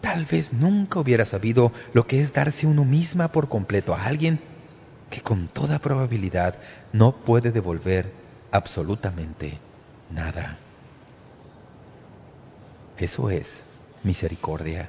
tal 0.00 0.24
vez 0.24 0.52
nunca 0.52 0.98
hubiera 0.98 1.24
sabido 1.24 1.72
lo 1.92 2.06
que 2.06 2.20
es 2.20 2.32
darse 2.32 2.66
uno 2.66 2.84
misma 2.84 3.28
por 3.28 3.48
completo 3.48 3.94
a 3.94 4.04
alguien 4.04 4.40
que 5.10 5.20
con 5.20 5.46
toda 5.46 5.78
probabilidad 5.78 6.58
no 6.92 7.12
puede 7.12 7.52
devolver 7.52 8.10
absolutamente 8.50 9.58
nada. 10.10 10.58
Eso 12.98 13.30
es 13.30 13.64
misericordia. 14.04 14.88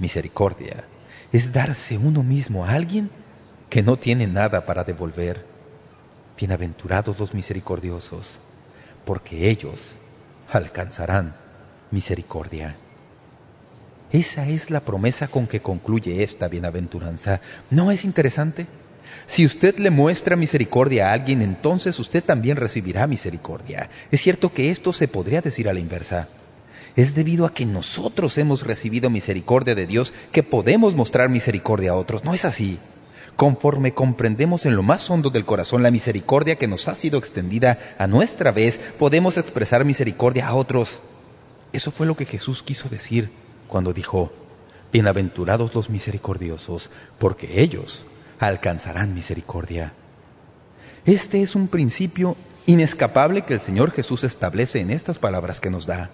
Misericordia 0.00 0.84
es 1.32 1.52
darse 1.52 1.96
uno 1.98 2.22
mismo 2.22 2.64
a 2.64 2.72
alguien 2.72 3.10
que 3.70 3.82
no 3.82 3.96
tiene 3.96 4.26
nada 4.26 4.66
para 4.66 4.84
devolver. 4.84 5.44
Bienaventurados 6.36 7.18
los 7.18 7.32
misericordiosos, 7.34 8.40
porque 9.04 9.48
ellos 9.50 9.94
alcanzarán 10.50 11.36
misericordia. 11.90 12.76
Esa 14.10 14.48
es 14.48 14.70
la 14.70 14.80
promesa 14.80 15.28
con 15.28 15.46
que 15.46 15.60
concluye 15.60 16.22
esta 16.22 16.48
bienaventuranza. 16.48 17.40
¿No 17.70 17.90
es 17.90 18.04
interesante? 18.04 18.66
Si 19.26 19.44
usted 19.44 19.78
le 19.78 19.90
muestra 19.90 20.36
misericordia 20.36 21.10
a 21.10 21.12
alguien, 21.12 21.42
entonces 21.42 21.98
usted 21.98 22.22
también 22.22 22.56
recibirá 22.56 23.06
misericordia. 23.06 23.90
Es 24.10 24.20
cierto 24.20 24.52
que 24.52 24.70
esto 24.70 24.92
se 24.92 25.08
podría 25.08 25.40
decir 25.40 25.68
a 25.68 25.72
la 25.72 25.80
inversa. 25.80 26.28
Es 26.96 27.14
debido 27.14 27.44
a 27.44 27.52
que 27.52 27.66
nosotros 27.66 28.38
hemos 28.38 28.62
recibido 28.62 29.10
misericordia 29.10 29.74
de 29.74 29.86
Dios 29.86 30.12
que 30.30 30.42
podemos 30.42 30.94
mostrar 30.94 31.28
misericordia 31.28 31.92
a 31.92 31.96
otros. 31.96 32.24
¿No 32.24 32.34
es 32.34 32.44
así? 32.44 32.78
Conforme 33.36 33.94
comprendemos 33.94 34.64
en 34.64 34.76
lo 34.76 34.84
más 34.84 35.10
hondo 35.10 35.30
del 35.30 35.44
corazón 35.44 35.82
la 35.82 35.90
misericordia 35.90 36.54
que 36.54 36.68
nos 36.68 36.86
ha 36.86 36.94
sido 36.94 37.18
extendida 37.18 37.78
a 37.98 38.06
nuestra 38.06 38.52
vez, 38.52 38.78
podemos 38.98 39.36
expresar 39.36 39.84
misericordia 39.84 40.46
a 40.46 40.54
otros. 40.54 41.02
Eso 41.72 41.90
fue 41.90 42.06
lo 42.06 42.16
que 42.16 42.26
Jesús 42.26 42.62
quiso 42.62 42.88
decir 42.88 43.30
cuando 43.66 43.92
dijo, 43.92 44.32
Bienaventurados 44.92 45.74
los 45.74 45.90
misericordiosos, 45.90 46.90
porque 47.18 47.60
ellos 47.60 48.06
alcanzarán 48.38 49.12
misericordia. 49.12 49.92
Este 51.04 51.42
es 51.42 51.56
un 51.56 51.66
principio 51.66 52.36
inescapable 52.66 53.42
que 53.42 53.54
el 53.54 53.60
Señor 53.60 53.90
Jesús 53.90 54.22
establece 54.22 54.78
en 54.78 54.90
estas 54.90 55.18
palabras 55.18 55.60
que 55.60 55.70
nos 55.70 55.86
da. 55.86 56.10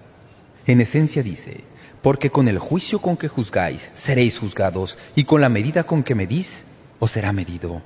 En 0.66 0.80
esencia 0.80 1.22
dice, 1.22 1.64
porque 2.02 2.30
con 2.30 2.48
el 2.48 2.58
juicio 2.58 3.00
con 3.00 3.16
que 3.16 3.28
juzgáis 3.28 3.90
seréis 3.94 4.38
juzgados, 4.38 4.98
y 5.14 5.24
con 5.24 5.40
la 5.40 5.48
medida 5.48 5.84
con 5.84 6.02
que 6.02 6.14
medís 6.14 6.64
os 6.98 7.10
será 7.10 7.32
medido. 7.32 7.82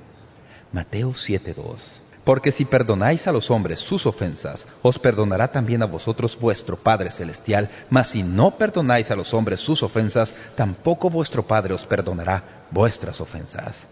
Mateo 0.71 1.11
7.2 1.11 2.01
Porque 2.23 2.51
si 2.51 2.65
perdonáis 2.65 3.27
a 3.27 3.31
los 3.31 3.51
hombres 3.51 3.79
sus 3.79 4.05
ofensas, 4.05 4.67
os 4.81 4.99
perdonará 4.99 5.51
también 5.51 5.81
a 5.81 5.85
vosotros 5.85 6.37
vuestro 6.39 6.77
Padre 6.77 7.11
Celestial, 7.11 7.69
mas 7.89 8.09
si 8.09 8.23
no 8.23 8.57
perdonáis 8.57 9.11
a 9.11 9.15
los 9.15 9.33
hombres 9.33 9.59
sus 9.59 9.83
ofensas, 9.83 10.33
tampoco 10.55 11.09
vuestro 11.09 11.43
Padre 11.43 11.73
os 11.73 11.85
perdonará 11.85 12.65
vuestras 12.71 13.21
ofensas. 13.21 13.87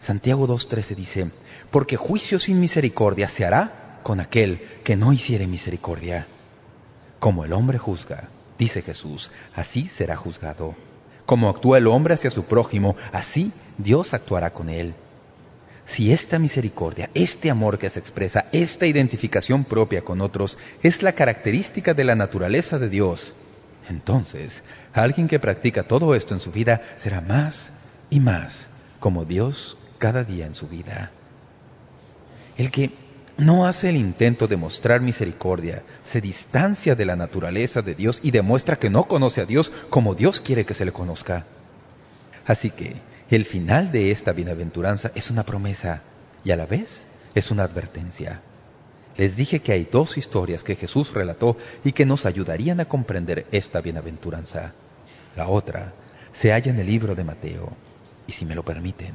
Santiago 0.00 0.48
2.13 0.48 0.94
dice, 0.94 1.30
porque 1.70 1.96
juicio 1.96 2.38
sin 2.38 2.58
misericordia 2.58 3.28
se 3.28 3.44
hará 3.44 4.00
con 4.02 4.18
aquel 4.18 4.60
que 4.82 4.96
no 4.96 5.12
hiciere 5.12 5.46
misericordia. 5.46 6.26
Como 7.22 7.44
el 7.44 7.52
hombre 7.52 7.78
juzga, 7.78 8.24
dice 8.58 8.82
Jesús, 8.82 9.30
así 9.54 9.86
será 9.86 10.16
juzgado. 10.16 10.74
Como 11.24 11.48
actúa 11.48 11.78
el 11.78 11.86
hombre 11.86 12.14
hacia 12.14 12.32
su 12.32 12.46
prójimo, 12.46 12.96
así 13.12 13.52
Dios 13.78 14.12
actuará 14.12 14.52
con 14.52 14.68
él. 14.68 14.92
Si 15.86 16.12
esta 16.12 16.40
misericordia, 16.40 17.10
este 17.14 17.48
amor 17.48 17.78
que 17.78 17.90
se 17.90 18.00
expresa, 18.00 18.46
esta 18.50 18.86
identificación 18.86 19.62
propia 19.62 20.02
con 20.02 20.20
otros, 20.20 20.58
es 20.82 21.04
la 21.04 21.12
característica 21.12 21.94
de 21.94 22.02
la 22.02 22.16
naturaleza 22.16 22.80
de 22.80 22.88
Dios, 22.88 23.34
entonces 23.88 24.64
alguien 24.92 25.28
que 25.28 25.38
practica 25.38 25.84
todo 25.84 26.16
esto 26.16 26.34
en 26.34 26.40
su 26.40 26.50
vida 26.50 26.82
será 26.96 27.20
más 27.20 27.70
y 28.10 28.18
más 28.18 28.68
como 28.98 29.24
Dios 29.24 29.78
cada 29.98 30.24
día 30.24 30.46
en 30.46 30.56
su 30.56 30.66
vida. 30.66 31.12
El 32.56 32.72
que 32.72 32.90
no 33.42 33.66
hace 33.66 33.88
el 33.88 33.96
intento 33.96 34.46
de 34.46 34.56
mostrar 34.56 35.00
misericordia, 35.00 35.82
se 36.04 36.20
distancia 36.20 36.94
de 36.94 37.04
la 37.04 37.16
naturaleza 37.16 37.82
de 37.82 37.94
Dios 37.94 38.20
y 38.22 38.30
demuestra 38.30 38.78
que 38.78 38.90
no 38.90 39.04
conoce 39.04 39.40
a 39.40 39.46
Dios 39.46 39.72
como 39.90 40.14
Dios 40.14 40.40
quiere 40.40 40.64
que 40.64 40.74
se 40.74 40.84
le 40.84 40.92
conozca. 40.92 41.44
Así 42.46 42.70
que 42.70 42.96
el 43.30 43.44
final 43.44 43.90
de 43.92 44.10
esta 44.10 44.32
bienaventuranza 44.32 45.10
es 45.14 45.30
una 45.30 45.44
promesa 45.44 46.02
y 46.44 46.50
a 46.52 46.56
la 46.56 46.66
vez 46.66 47.06
es 47.34 47.50
una 47.50 47.64
advertencia. 47.64 48.40
Les 49.16 49.36
dije 49.36 49.60
que 49.60 49.72
hay 49.72 49.88
dos 49.90 50.16
historias 50.16 50.64
que 50.64 50.76
Jesús 50.76 51.12
relató 51.12 51.56
y 51.84 51.92
que 51.92 52.06
nos 52.06 52.24
ayudarían 52.24 52.80
a 52.80 52.86
comprender 52.86 53.46
esta 53.52 53.80
bienaventuranza. 53.80 54.72
La 55.36 55.48
otra 55.48 55.92
se 56.32 56.52
halla 56.52 56.70
en 56.70 56.78
el 56.78 56.86
libro 56.86 57.14
de 57.14 57.24
Mateo. 57.24 57.72
Y 58.26 58.32
si 58.32 58.44
me 58.44 58.54
lo 58.54 58.62
permiten, 58.62 59.14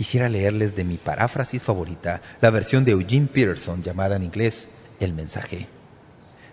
quisiera 0.00 0.30
leerles 0.30 0.74
de 0.74 0.82
mi 0.82 0.96
paráfrasis 0.96 1.62
favorita, 1.62 2.22
la 2.40 2.48
versión 2.48 2.86
de 2.86 2.92
Eugene 2.92 3.26
Peterson 3.26 3.82
llamada 3.82 4.16
en 4.16 4.22
inglés 4.22 4.66
El 4.98 5.12
Mensaje. 5.12 5.66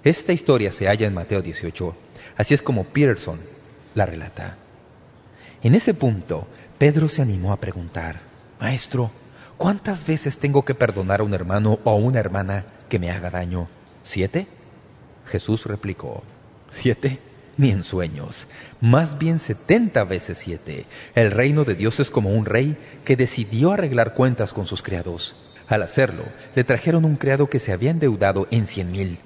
Esta 0.04 0.34
historia 0.34 0.74
se 0.74 0.88
halla 0.88 1.08
en 1.08 1.14
Mateo 1.14 1.41
18, 1.41 1.95
así 2.36 2.54
es 2.54 2.62
como 2.62 2.84
Peterson 2.84 3.39
la 3.95 4.06
relata. 4.06 4.58
En 5.64 5.76
ese 5.76 5.93
punto, 5.93 6.45
Pedro 6.78 7.08
se 7.08 7.22
animó 7.22 7.54
a 7.54 7.62
preguntar, 7.62 8.20
Maestro, 8.60 9.12
¿cuántas 9.56 10.06
veces 10.06 10.39
tengo 10.39 10.66
que 10.66 10.76
perdonar 10.76 11.22
a 11.22 11.24
un 11.24 11.34
hermano 11.34 11.80
o 11.86 11.89
a 11.89 11.95
una 11.95 12.20
hermana 12.20 12.66
que 12.89 13.00
me 13.00 13.12
haga 13.12 13.30
daño? 13.30 13.70
¿Siete? 14.04 14.45
Jesús 15.26 15.68
replicó, 15.68 16.22
¿siete? 16.68 17.20
Ni 17.58 17.72
en 17.72 17.84
sueños, 17.84 18.47
más 18.80 19.18
bien 19.18 19.39
setenta 19.39 20.03
veces 20.03 20.38
siete. 20.38 20.86
El 21.16 21.32
reino 21.32 21.66
de 21.66 21.76
Dios 21.76 21.99
es 21.99 22.12
como 22.12 22.30
un 22.30 22.45
rey 22.45 22.78
que 23.03 23.16
decidió 23.16 23.72
arreglar 23.72 24.14
cuentas 24.14 24.53
con 24.53 24.66
sus 24.66 24.82
criados. 24.82 25.36
Al 25.68 25.84
hacerlo, 25.84 26.24
le 26.55 26.64
trajeron 26.64 27.03
un 27.03 27.18
criado 27.18 27.49
que 27.49 27.60
se 27.60 27.74
había 27.74 27.91
endeudado 27.91 28.47
en 28.51 28.68
cien 28.68 28.91
mil. 28.91 29.20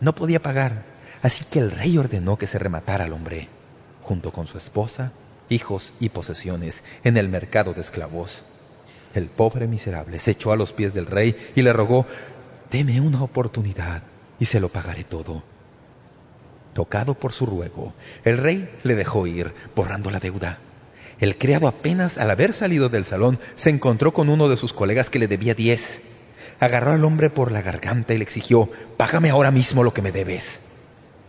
No 0.00 0.14
podía 0.14 0.42
pagar, 0.42 0.84
así 1.22 1.44
que 1.44 1.60
el 1.60 1.70
rey 1.70 1.96
ordenó 1.96 2.36
que 2.36 2.46
se 2.46 2.58
rematara 2.58 3.06
al 3.06 3.12
hombre, 3.12 3.48
junto 4.02 4.32
con 4.32 4.46
su 4.46 4.58
esposa, 4.58 5.12
hijos 5.48 5.94
y 5.98 6.10
posesiones, 6.10 6.82
en 7.04 7.16
el 7.16 7.28
mercado 7.28 7.72
de 7.72 7.80
esclavos. 7.80 8.42
El 9.14 9.26
pobre 9.28 9.66
miserable 9.66 10.18
se 10.18 10.32
echó 10.32 10.52
a 10.52 10.56
los 10.56 10.72
pies 10.72 10.92
del 10.92 11.06
rey 11.06 11.52
y 11.54 11.62
le 11.62 11.72
rogó, 11.72 12.06
«Deme 12.70 13.00
una 13.00 13.22
oportunidad 13.22 14.02
y 14.38 14.44
se 14.44 14.60
lo 14.60 14.68
pagaré 14.68 15.04
todo». 15.04 15.42
Tocado 16.78 17.14
por 17.14 17.32
su 17.32 17.44
ruego, 17.44 17.92
el 18.24 18.38
rey 18.38 18.70
le 18.84 18.94
dejó 18.94 19.26
ir, 19.26 19.52
borrando 19.74 20.12
la 20.12 20.20
deuda. 20.20 20.60
El 21.18 21.36
criado 21.36 21.66
apenas 21.66 22.18
al 22.18 22.30
haber 22.30 22.54
salido 22.54 22.88
del 22.88 23.04
salón 23.04 23.40
se 23.56 23.70
encontró 23.70 24.12
con 24.12 24.28
uno 24.28 24.48
de 24.48 24.56
sus 24.56 24.72
colegas 24.72 25.10
que 25.10 25.18
le 25.18 25.26
debía 25.26 25.56
diez. 25.56 26.02
Agarró 26.60 26.92
al 26.92 27.02
hombre 27.04 27.30
por 27.30 27.50
la 27.50 27.62
garganta 27.62 28.14
y 28.14 28.18
le 28.18 28.22
exigió, 28.22 28.70
«Págame 28.96 29.30
ahora 29.30 29.50
mismo 29.50 29.82
lo 29.82 29.92
que 29.92 30.02
me 30.02 30.12
debes». 30.12 30.60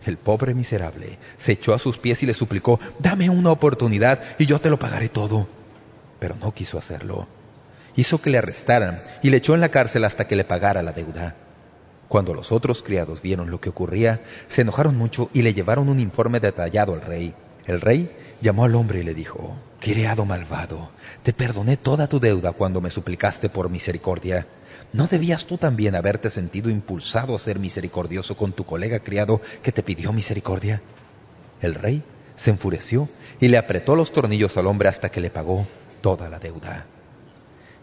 El 0.06 0.18
pobre 0.18 0.54
miserable 0.54 1.18
se 1.36 1.50
echó 1.50 1.74
a 1.74 1.80
sus 1.80 1.98
pies 1.98 2.22
y 2.22 2.26
le 2.26 2.34
suplicó, 2.34 2.78
«Dame 3.00 3.28
una 3.28 3.50
oportunidad 3.50 4.22
y 4.38 4.46
yo 4.46 4.60
te 4.60 4.70
lo 4.70 4.78
pagaré 4.78 5.08
todo». 5.08 5.48
Pero 6.20 6.36
no 6.36 6.54
quiso 6.54 6.78
hacerlo. 6.78 7.26
Hizo 7.96 8.22
que 8.22 8.30
le 8.30 8.38
arrestaran 8.38 9.02
y 9.20 9.30
le 9.30 9.38
echó 9.38 9.56
en 9.56 9.62
la 9.62 9.70
cárcel 9.70 10.04
hasta 10.04 10.28
que 10.28 10.36
le 10.36 10.44
pagara 10.44 10.80
la 10.80 10.92
deuda. 10.92 11.34
Cuando 12.10 12.34
los 12.34 12.50
otros 12.50 12.82
criados 12.82 13.22
vieron 13.22 13.52
lo 13.52 13.60
que 13.60 13.68
ocurría, 13.68 14.20
se 14.48 14.62
enojaron 14.62 14.96
mucho 14.96 15.30
y 15.32 15.42
le 15.42 15.54
llevaron 15.54 15.88
un 15.88 16.00
informe 16.00 16.40
detallado 16.40 16.94
al 16.94 17.02
rey. 17.02 17.36
El 17.66 17.80
rey 17.80 18.10
llamó 18.40 18.64
al 18.64 18.74
hombre 18.74 18.98
y 18.98 19.02
le 19.04 19.14
dijo, 19.14 19.56
«Criado 19.78 20.24
malvado, 20.24 20.90
te 21.22 21.32
perdoné 21.32 21.76
toda 21.76 22.08
tu 22.08 22.18
deuda 22.18 22.50
cuando 22.50 22.80
me 22.80 22.90
suplicaste 22.90 23.48
por 23.48 23.70
misericordia. 23.70 24.48
¿No 24.92 25.06
debías 25.06 25.44
tú 25.44 25.56
también 25.56 25.94
haberte 25.94 26.30
sentido 26.30 26.68
impulsado 26.68 27.36
a 27.36 27.38
ser 27.38 27.60
misericordioso 27.60 28.36
con 28.36 28.50
tu 28.54 28.64
colega 28.64 28.98
criado 28.98 29.40
que 29.62 29.70
te 29.70 29.84
pidió 29.84 30.12
misericordia?» 30.12 30.82
El 31.62 31.76
rey 31.76 32.02
se 32.34 32.50
enfureció 32.50 33.08
y 33.38 33.46
le 33.46 33.56
apretó 33.56 33.94
los 33.94 34.10
tornillos 34.10 34.56
al 34.56 34.66
hombre 34.66 34.88
hasta 34.88 35.10
que 35.12 35.20
le 35.20 35.30
pagó 35.30 35.68
toda 36.00 36.28
la 36.28 36.40
deuda. 36.40 36.88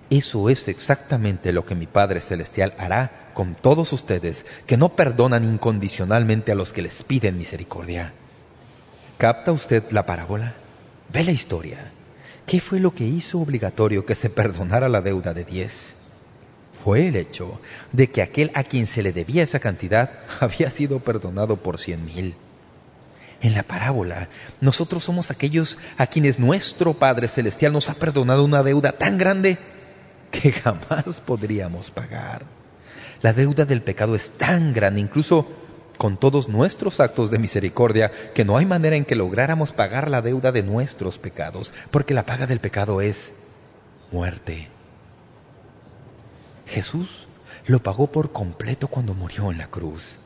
Eso 0.09 0.49
es 0.49 0.69
exactamente 0.69 1.51
lo 1.51 1.65
que 1.65 1.75
mi 1.75 1.85
Padre 1.85 2.21
Celestial 2.21 2.73
hará 2.77 3.31
con 3.33 3.55
todos 3.55 3.91
ustedes 3.91 4.45
que 4.65 4.77
no 4.77 4.89
perdonan 4.89 5.43
incondicionalmente 5.43 6.51
a 6.53 6.55
los 6.55 6.71
que 6.71 6.81
les 6.81 7.03
piden 7.03 7.37
misericordia. 7.37 8.13
¿Capta 9.17 9.51
usted 9.51 9.83
la 9.91 10.05
parábola? 10.05 10.55
Ve 11.11 11.23
la 11.23 11.31
historia. 11.31 11.91
¿Qué 12.45 12.61
fue 12.61 12.79
lo 12.79 12.93
que 12.93 13.03
hizo 13.03 13.39
obligatorio 13.39 14.05
que 14.05 14.15
se 14.15 14.29
perdonara 14.29 14.87
la 14.87 15.01
deuda 15.01 15.33
de 15.33 15.43
diez? 15.43 15.95
Fue 16.81 17.07
el 17.07 17.17
hecho 17.17 17.59
de 17.91 18.09
que 18.09 18.21
aquel 18.21 18.51
a 18.53 18.63
quien 18.63 18.87
se 18.87 19.03
le 19.03 19.11
debía 19.11 19.43
esa 19.43 19.59
cantidad 19.59 20.19
había 20.39 20.71
sido 20.71 20.99
perdonado 20.99 21.57
por 21.57 21.79
cien 21.79 22.05
mil. 22.05 22.35
En 23.41 23.53
la 23.53 23.63
parábola, 23.63 24.29
nosotros 24.61 25.03
somos 25.03 25.29
aquellos 25.31 25.77
a 25.97 26.07
quienes 26.07 26.39
nuestro 26.39 26.93
Padre 26.93 27.27
Celestial 27.27 27.73
nos 27.73 27.89
ha 27.89 27.95
perdonado 27.95 28.45
una 28.45 28.63
deuda 28.63 28.93
tan 28.93 29.17
grande 29.17 29.59
que 30.31 30.51
jamás 30.63 31.21
podríamos 31.21 31.91
pagar. 31.91 32.45
La 33.21 33.33
deuda 33.33 33.65
del 33.65 33.81
pecado 33.81 34.15
es 34.15 34.31
tan 34.31 34.73
grande, 34.73 35.01
incluso 35.01 35.47
con 35.97 36.17
todos 36.17 36.47
nuestros 36.47 36.99
actos 36.99 37.31
de 37.31 37.39
misericordia, 37.39 38.11
que 38.33 38.45
no 38.45 38.57
hay 38.57 38.65
manera 38.65 38.95
en 38.95 39.05
que 39.05 39.15
lográramos 39.15 39.71
pagar 39.71 40.09
la 40.09 40.21
deuda 40.21 40.51
de 40.51 40.63
nuestros 40.63 41.17
pecados, 41.17 41.73
porque 41.89 42.13
la 42.13 42.25
paga 42.25 42.45
del 42.45 42.59
pecado 42.59 43.01
es 43.01 43.33
muerte. 44.11 44.67
Jesús 46.67 47.27
lo 47.65 47.81
pagó 47.81 48.07
por 48.07 48.31
completo 48.31 48.87
cuando 48.87 49.13
murió 49.13 49.51
en 49.51 49.57
la 49.57 49.67
cruz 49.67 50.17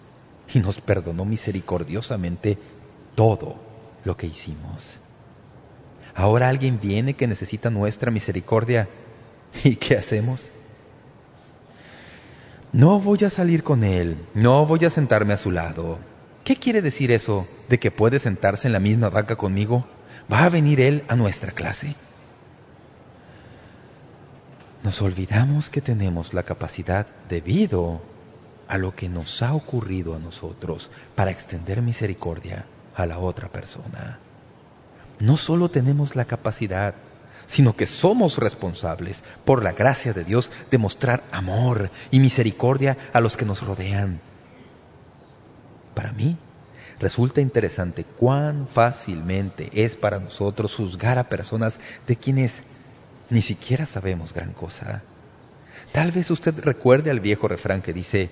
y 0.53 0.59
nos 0.59 0.81
perdonó 0.81 1.25
misericordiosamente 1.25 2.57
todo 3.15 3.55
lo 4.03 4.17
que 4.17 4.27
hicimos. 4.27 4.99
Ahora 6.13 6.49
alguien 6.49 6.79
viene 6.81 7.13
que 7.13 7.27
necesita 7.27 7.69
nuestra 7.69 8.11
misericordia. 8.11 8.89
¿Y 9.63 9.75
qué 9.75 9.97
hacemos? 9.97 10.49
No 12.73 12.99
voy 12.99 13.19
a 13.25 13.29
salir 13.29 13.63
con 13.63 13.83
él, 13.83 14.17
no 14.33 14.65
voy 14.65 14.85
a 14.85 14.89
sentarme 14.89 15.33
a 15.33 15.37
su 15.37 15.51
lado. 15.51 15.99
¿Qué 16.43 16.55
quiere 16.55 16.81
decir 16.81 17.11
eso 17.11 17.47
de 17.69 17.79
que 17.79 17.91
puede 17.91 18.19
sentarse 18.19 18.67
en 18.67 18.73
la 18.73 18.79
misma 18.79 19.09
vaca 19.09 19.35
conmigo? 19.35 19.85
¿Va 20.31 20.45
a 20.45 20.49
venir 20.49 20.79
él 20.79 21.03
a 21.07 21.15
nuestra 21.15 21.51
clase? 21.51 21.95
Nos 24.83 25.01
olvidamos 25.01 25.69
que 25.69 25.81
tenemos 25.81 26.33
la 26.33 26.43
capacidad, 26.43 27.05
debido 27.29 28.01
a 28.67 28.77
lo 28.77 28.95
que 28.95 29.09
nos 29.09 29.43
ha 29.43 29.53
ocurrido 29.53 30.15
a 30.15 30.19
nosotros, 30.19 30.91
para 31.13 31.29
extender 31.29 31.81
misericordia 31.81 32.65
a 32.95 33.05
la 33.05 33.19
otra 33.19 33.49
persona. 33.49 34.19
No 35.19 35.37
solo 35.37 35.69
tenemos 35.69 36.15
la 36.15 36.25
capacidad, 36.25 36.95
sino 37.51 37.75
que 37.75 37.85
somos 37.85 38.37
responsables, 38.37 39.23
por 39.43 39.61
la 39.61 39.73
gracia 39.73 40.13
de 40.13 40.23
Dios, 40.23 40.51
de 40.71 40.77
mostrar 40.77 41.21
amor 41.33 41.91
y 42.09 42.21
misericordia 42.21 42.97
a 43.11 43.19
los 43.19 43.35
que 43.35 43.43
nos 43.43 43.61
rodean. 43.61 44.21
Para 45.93 46.13
mí, 46.13 46.37
resulta 46.97 47.41
interesante 47.41 48.05
cuán 48.05 48.69
fácilmente 48.71 49.69
es 49.73 49.97
para 49.97 50.17
nosotros 50.17 50.73
juzgar 50.73 51.17
a 51.17 51.27
personas 51.27 51.77
de 52.07 52.15
quienes 52.15 52.63
ni 53.29 53.41
siquiera 53.41 53.85
sabemos 53.85 54.33
gran 54.33 54.53
cosa. 54.53 55.03
Tal 55.91 56.13
vez 56.13 56.31
usted 56.31 56.57
recuerde 56.57 57.11
al 57.11 57.19
viejo 57.19 57.49
refrán 57.49 57.81
que 57.81 57.91
dice, 57.91 58.29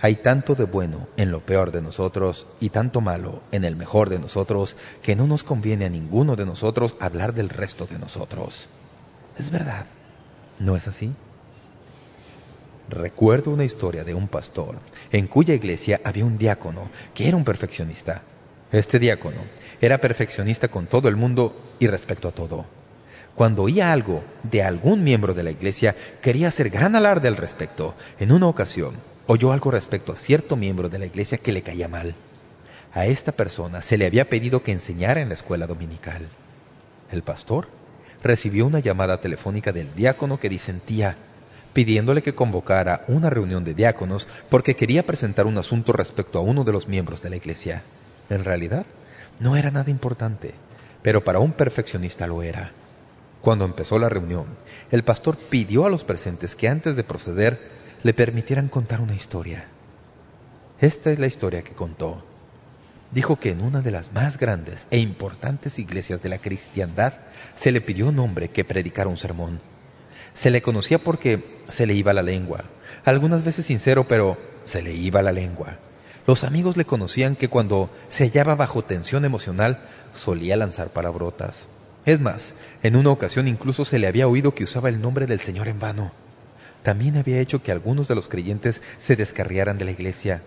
hay 0.00 0.16
tanto 0.16 0.54
de 0.54 0.64
bueno 0.64 1.08
en 1.16 1.30
lo 1.30 1.40
peor 1.40 1.72
de 1.72 1.82
nosotros 1.82 2.46
y 2.58 2.70
tanto 2.70 3.00
malo 3.00 3.42
en 3.52 3.64
el 3.64 3.76
mejor 3.76 4.08
de 4.08 4.18
nosotros 4.18 4.76
que 5.02 5.14
no 5.14 5.26
nos 5.26 5.44
conviene 5.44 5.84
a 5.84 5.90
ninguno 5.90 6.36
de 6.36 6.46
nosotros 6.46 6.96
hablar 7.00 7.34
del 7.34 7.50
resto 7.50 7.86
de 7.86 7.98
nosotros. 7.98 8.68
Es 9.38 9.50
verdad, 9.50 9.86
¿no 10.58 10.76
es 10.76 10.88
así? 10.88 11.12
Recuerdo 12.88 13.50
una 13.50 13.64
historia 13.64 14.02
de 14.02 14.14
un 14.14 14.26
pastor 14.26 14.78
en 15.12 15.26
cuya 15.26 15.54
iglesia 15.54 16.00
había 16.02 16.24
un 16.24 16.38
diácono 16.38 16.90
que 17.14 17.28
era 17.28 17.36
un 17.36 17.44
perfeccionista. 17.44 18.22
Este 18.72 18.98
diácono 18.98 19.38
era 19.80 19.98
perfeccionista 19.98 20.68
con 20.68 20.86
todo 20.86 21.08
el 21.08 21.16
mundo 21.16 21.74
y 21.78 21.86
respecto 21.86 22.28
a 22.28 22.32
todo. 22.32 22.64
Cuando 23.34 23.62
oía 23.62 23.92
algo 23.92 24.24
de 24.42 24.62
algún 24.62 25.04
miembro 25.04 25.34
de 25.34 25.42
la 25.42 25.50
iglesia, 25.50 25.94
quería 26.20 26.48
hacer 26.48 26.68
gran 26.68 26.96
alarde 26.96 27.28
al 27.28 27.36
respecto. 27.36 27.94
En 28.18 28.32
una 28.32 28.46
ocasión, 28.48 28.94
oyó 29.32 29.52
algo 29.52 29.70
respecto 29.70 30.12
a 30.12 30.16
cierto 30.16 30.56
miembro 30.56 30.88
de 30.88 30.98
la 30.98 31.06
iglesia 31.06 31.38
que 31.38 31.52
le 31.52 31.62
caía 31.62 31.86
mal. 31.86 32.16
A 32.92 33.06
esta 33.06 33.30
persona 33.30 33.80
se 33.80 33.96
le 33.96 34.04
había 34.04 34.28
pedido 34.28 34.64
que 34.64 34.72
enseñara 34.72 35.20
en 35.20 35.28
la 35.28 35.34
escuela 35.34 35.68
dominical. 35.68 36.26
El 37.12 37.22
pastor 37.22 37.68
recibió 38.24 38.66
una 38.66 38.80
llamada 38.80 39.20
telefónica 39.20 39.70
del 39.70 39.94
diácono 39.94 40.40
que 40.40 40.48
disentía, 40.48 41.16
pidiéndole 41.72 42.22
que 42.22 42.34
convocara 42.34 43.04
una 43.06 43.30
reunión 43.30 43.62
de 43.62 43.74
diáconos 43.74 44.26
porque 44.48 44.74
quería 44.74 45.06
presentar 45.06 45.46
un 45.46 45.58
asunto 45.58 45.92
respecto 45.92 46.40
a 46.40 46.42
uno 46.42 46.64
de 46.64 46.72
los 46.72 46.88
miembros 46.88 47.22
de 47.22 47.30
la 47.30 47.36
iglesia. 47.36 47.84
En 48.30 48.42
realidad, 48.42 48.84
no 49.38 49.54
era 49.54 49.70
nada 49.70 49.92
importante, 49.92 50.54
pero 51.02 51.22
para 51.22 51.38
un 51.38 51.52
perfeccionista 51.52 52.26
lo 52.26 52.42
era. 52.42 52.72
Cuando 53.42 53.64
empezó 53.64 53.96
la 54.00 54.08
reunión, 54.08 54.46
el 54.90 55.04
pastor 55.04 55.36
pidió 55.36 55.86
a 55.86 55.88
los 55.88 56.02
presentes 56.02 56.56
que 56.56 56.68
antes 56.68 56.96
de 56.96 57.04
proceder 57.04 57.79
le 58.02 58.14
permitieran 58.14 58.68
contar 58.68 59.00
una 59.00 59.14
historia. 59.14 59.66
Esta 60.80 61.10
es 61.10 61.18
la 61.18 61.26
historia 61.26 61.62
que 61.62 61.74
contó. 61.74 62.24
Dijo 63.12 63.36
que 63.36 63.50
en 63.50 63.60
una 63.60 63.82
de 63.82 63.90
las 63.90 64.12
más 64.12 64.38
grandes 64.38 64.86
e 64.90 64.98
importantes 64.98 65.78
iglesias 65.78 66.22
de 66.22 66.30
la 66.30 66.38
cristiandad 66.38 67.14
se 67.54 67.72
le 67.72 67.80
pidió 67.80 68.08
un 68.08 68.18
hombre 68.18 68.48
que 68.48 68.64
predicara 68.64 69.10
un 69.10 69.18
sermón. 69.18 69.60
Se 70.32 70.50
le 70.50 70.62
conocía 70.62 70.98
porque 70.98 71.60
se 71.68 71.86
le 71.86 71.94
iba 71.94 72.12
la 72.12 72.22
lengua. 72.22 72.64
Algunas 73.04 73.44
veces 73.44 73.66
sincero, 73.66 74.06
pero 74.08 74.38
se 74.64 74.82
le 74.82 74.94
iba 74.94 75.22
la 75.22 75.32
lengua. 75.32 75.76
Los 76.26 76.44
amigos 76.44 76.76
le 76.76 76.84
conocían 76.84 77.36
que 77.36 77.48
cuando 77.48 77.90
se 78.08 78.24
hallaba 78.24 78.54
bajo 78.54 78.82
tensión 78.84 79.24
emocional 79.24 79.80
solía 80.14 80.56
lanzar 80.56 80.90
palabrotas. 80.90 81.66
Es 82.06 82.20
más, 82.20 82.54
en 82.82 82.96
una 82.96 83.10
ocasión 83.10 83.48
incluso 83.48 83.84
se 83.84 83.98
le 83.98 84.06
había 84.06 84.28
oído 84.28 84.54
que 84.54 84.64
usaba 84.64 84.88
el 84.88 85.02
nombre 85.02 85.26
del 85.26 85.40
Señor 85.40 85.68
en 85.68 85.80
vano 85.80 86.12
también 86.82 87.16
había 87.16 87.40
hecho 87.40 87.62
que 87.62 87.72
algunos 87.72 88.08
de 88.08 88.14
los 88.14 88.28
creyentes 88.28 88.80
se 88.98 89.16
descarriaran 89.16 89.78
de 89.78 89.84
la 89.84 89.90
iglesia. 89.90 90.42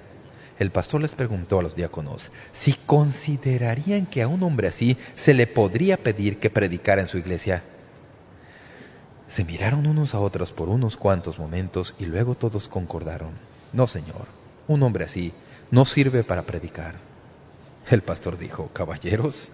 El 0.59 0.71
pastor 0.71 1.01
les 1.01 1.11
preguntó 1.11 1.59
a 1.59 1.63
los 1.63 1.75
diáconos 1.75 2.31
si 2.51 2.73
considerarían 2.73 4.05
que 4.05 4.21
a 4.21 4.27
un 4.27 4.43
hombre 4.43 4.67
así 4.67 4.97
se 5.15 5.33
le 5.33 5.47
podría 5.47 5.97
pedir 5.97 6.39
que 6.39 6.49
predicara 6.49 7.01
en 7.01 7.07
su 7.07 7.17
iglesia. 7.17 7.63
Se 9.27 9.43
miraron 9.43 9.87
unos 9.87 10.13
a 10.13 10.19
otros 10.19 10.53
por 10.53 10.69
unos 10.69 10.97
cuantos 10.97 11.39
momentos 11.39 11.95
y 11.97 12.05
luego 12.05 12.35
todos 12.35 12.67
concordaron. 12.67 13.31
No, 13.71 13.87
señor, 13.87 14.27
un 14.67 14.83
hombre 14.83 15.05
así 15.05 15.33
no 15.71 15.85
sirve 15.85 16.23
para 16.23 16.43
predicar. 16.43 16.95
El 17.89 18.01
pastor 18.01 18.37
dijo, 18.37 18.69
caballeros, 18.73 19.49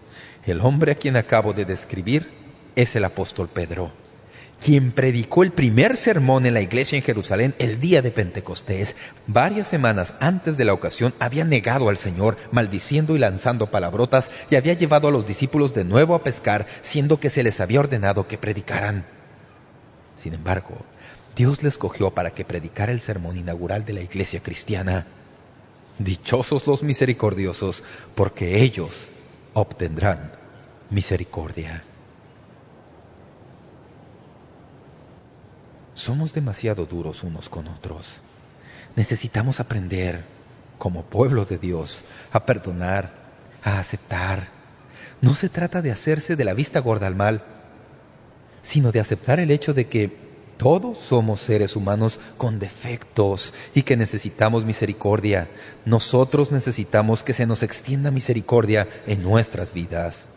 el 0.46 0.62
hombre 0.62 0.92
a 0.92 0.96
quien 0.96 1.16
acabo 1.16 1.54
de 1.54 1.66
describir 1.66 2.30
es 2.76 2.96
el 2.96 3.06
apóstol 3.06 3.48
Pedro 3.48 3.92
quien 4.64 4.92
predicó 4.92 5.44
el 5.44 5.52
primer 5.52 5.96
sermón 5.96 6.46
en 6.46 6.54
la 6.54 6.62
iglesia 6.62 6.98
en 6.98 7.04
Jerusalén 7.04 7.56
el 7.60 7.80
día 7.80 8.02
de 8.02 8.12
Pentecostés, 8.12 8.96
varias 9.26 9.68
semanas 9.68 10.14
antes 10.20 10.58
de 10.58 10.66
la 10.66 10.74
ocasión 10.74 11.14
había 11.20 11.46
negado 11.46 11.90
al 11.90 11.98
Señor, 11.98 12.38
maldiciendo 12.52 13.16
y 13.16 13.20
lanzando 13.20 13.68
palabrotas, 13.68 14.30
y 14.50 14.56
había 14.56 14.74
llevado 14.74 15.08
a 15.08 15.12
los 15.12 15.26
discípulos 15.26 15.74
de 15.74 15.86
nuevo 15.86 16.14
a 16.14 16.24
pescar, 16.24 16.68
siendo 16.82 17.20
que 17.20 17.30
se 17.30 17.44
les 17.44 17.60
había 17.60 17.80
ordenado 17.80 18.28
que 18.28 18.38
predicaran. 18.38 19.06
Sin 20.16 20.34
embargo, 20.34 20.78
Dios 21.36 21.64
les 21.64 21.74
escogió 21.74 22.12
para 22.12 22.32
que 22.32 22.44
predicara 22.44 22.92
el 22.92 23.00
sermón 23.00 23.38
inaugural 23.38 23.86
de 23.86 23.94
la 23.94 24.02
iglesia 24.02 24.42
cristiana. 24.42 25.08
Dichosos 25.98 26.68
los 26.68 26.84
misericordiosos, 26.84 27.84
porque 28.16 28.62
ellos 28.62 29.10
obtendrán 29.54 30.34
misericordia. 30.90 31.84
Somos 36.00 36.32
demasiado 36.32 36.86
duros 36.86 37.26
unos 37.26 37.50
con 37.50 37.68
otros. 37.68 38.22
Necesitamos 38.96 39.60
aprender, 39.60 40.24
como 40.78 41.04
pueblo 41.04 41.44
de 41.44 41.58
Dios, 41.58 42.06
a 42.32 42.46
perdonar, 42.46 43.12
a 43.66 43.82
aceptar. 43.82 44.48
No 45.20 45.34
se 45.34 45.50
trata 45.50 45.82
de 45.82 45.92
hacerse 45.92 46.38
de 46.38 46.46
la 46.46 46.54
vista 46.54 46.80
gorda 46.80 47.06
al 47.06 47.16
mal, 47.16 47.44
sino 48.62 48.94
de 48.94 49.02
aceptar 49.02 49.42
el 49.42 49.52
hecho 49.52 49.74
de 49.74 49.88
que 49.88 50.16
todos 50.56 50.98
somos 51.00 51.42
seres 51.42 51.76
humanos 51.76 52.22
con 52.38 52.60
defectos 52.60 53.54
y 53.76 53.84
que 53.84 53.98
necesitamos 53.98 54.64
misericordia. 54.64 55.50
Nosotros 55.84 56.54
necesitamos 56.54 57.24
que 57.24 57.34
se 57.34 57.46
nos 57.46 57.62
extienda 57.62 58.10
misericordia 58.10 58.88
en 59.06 59.22
nuestras 59.22 59.74
vidas. 59.74 60.28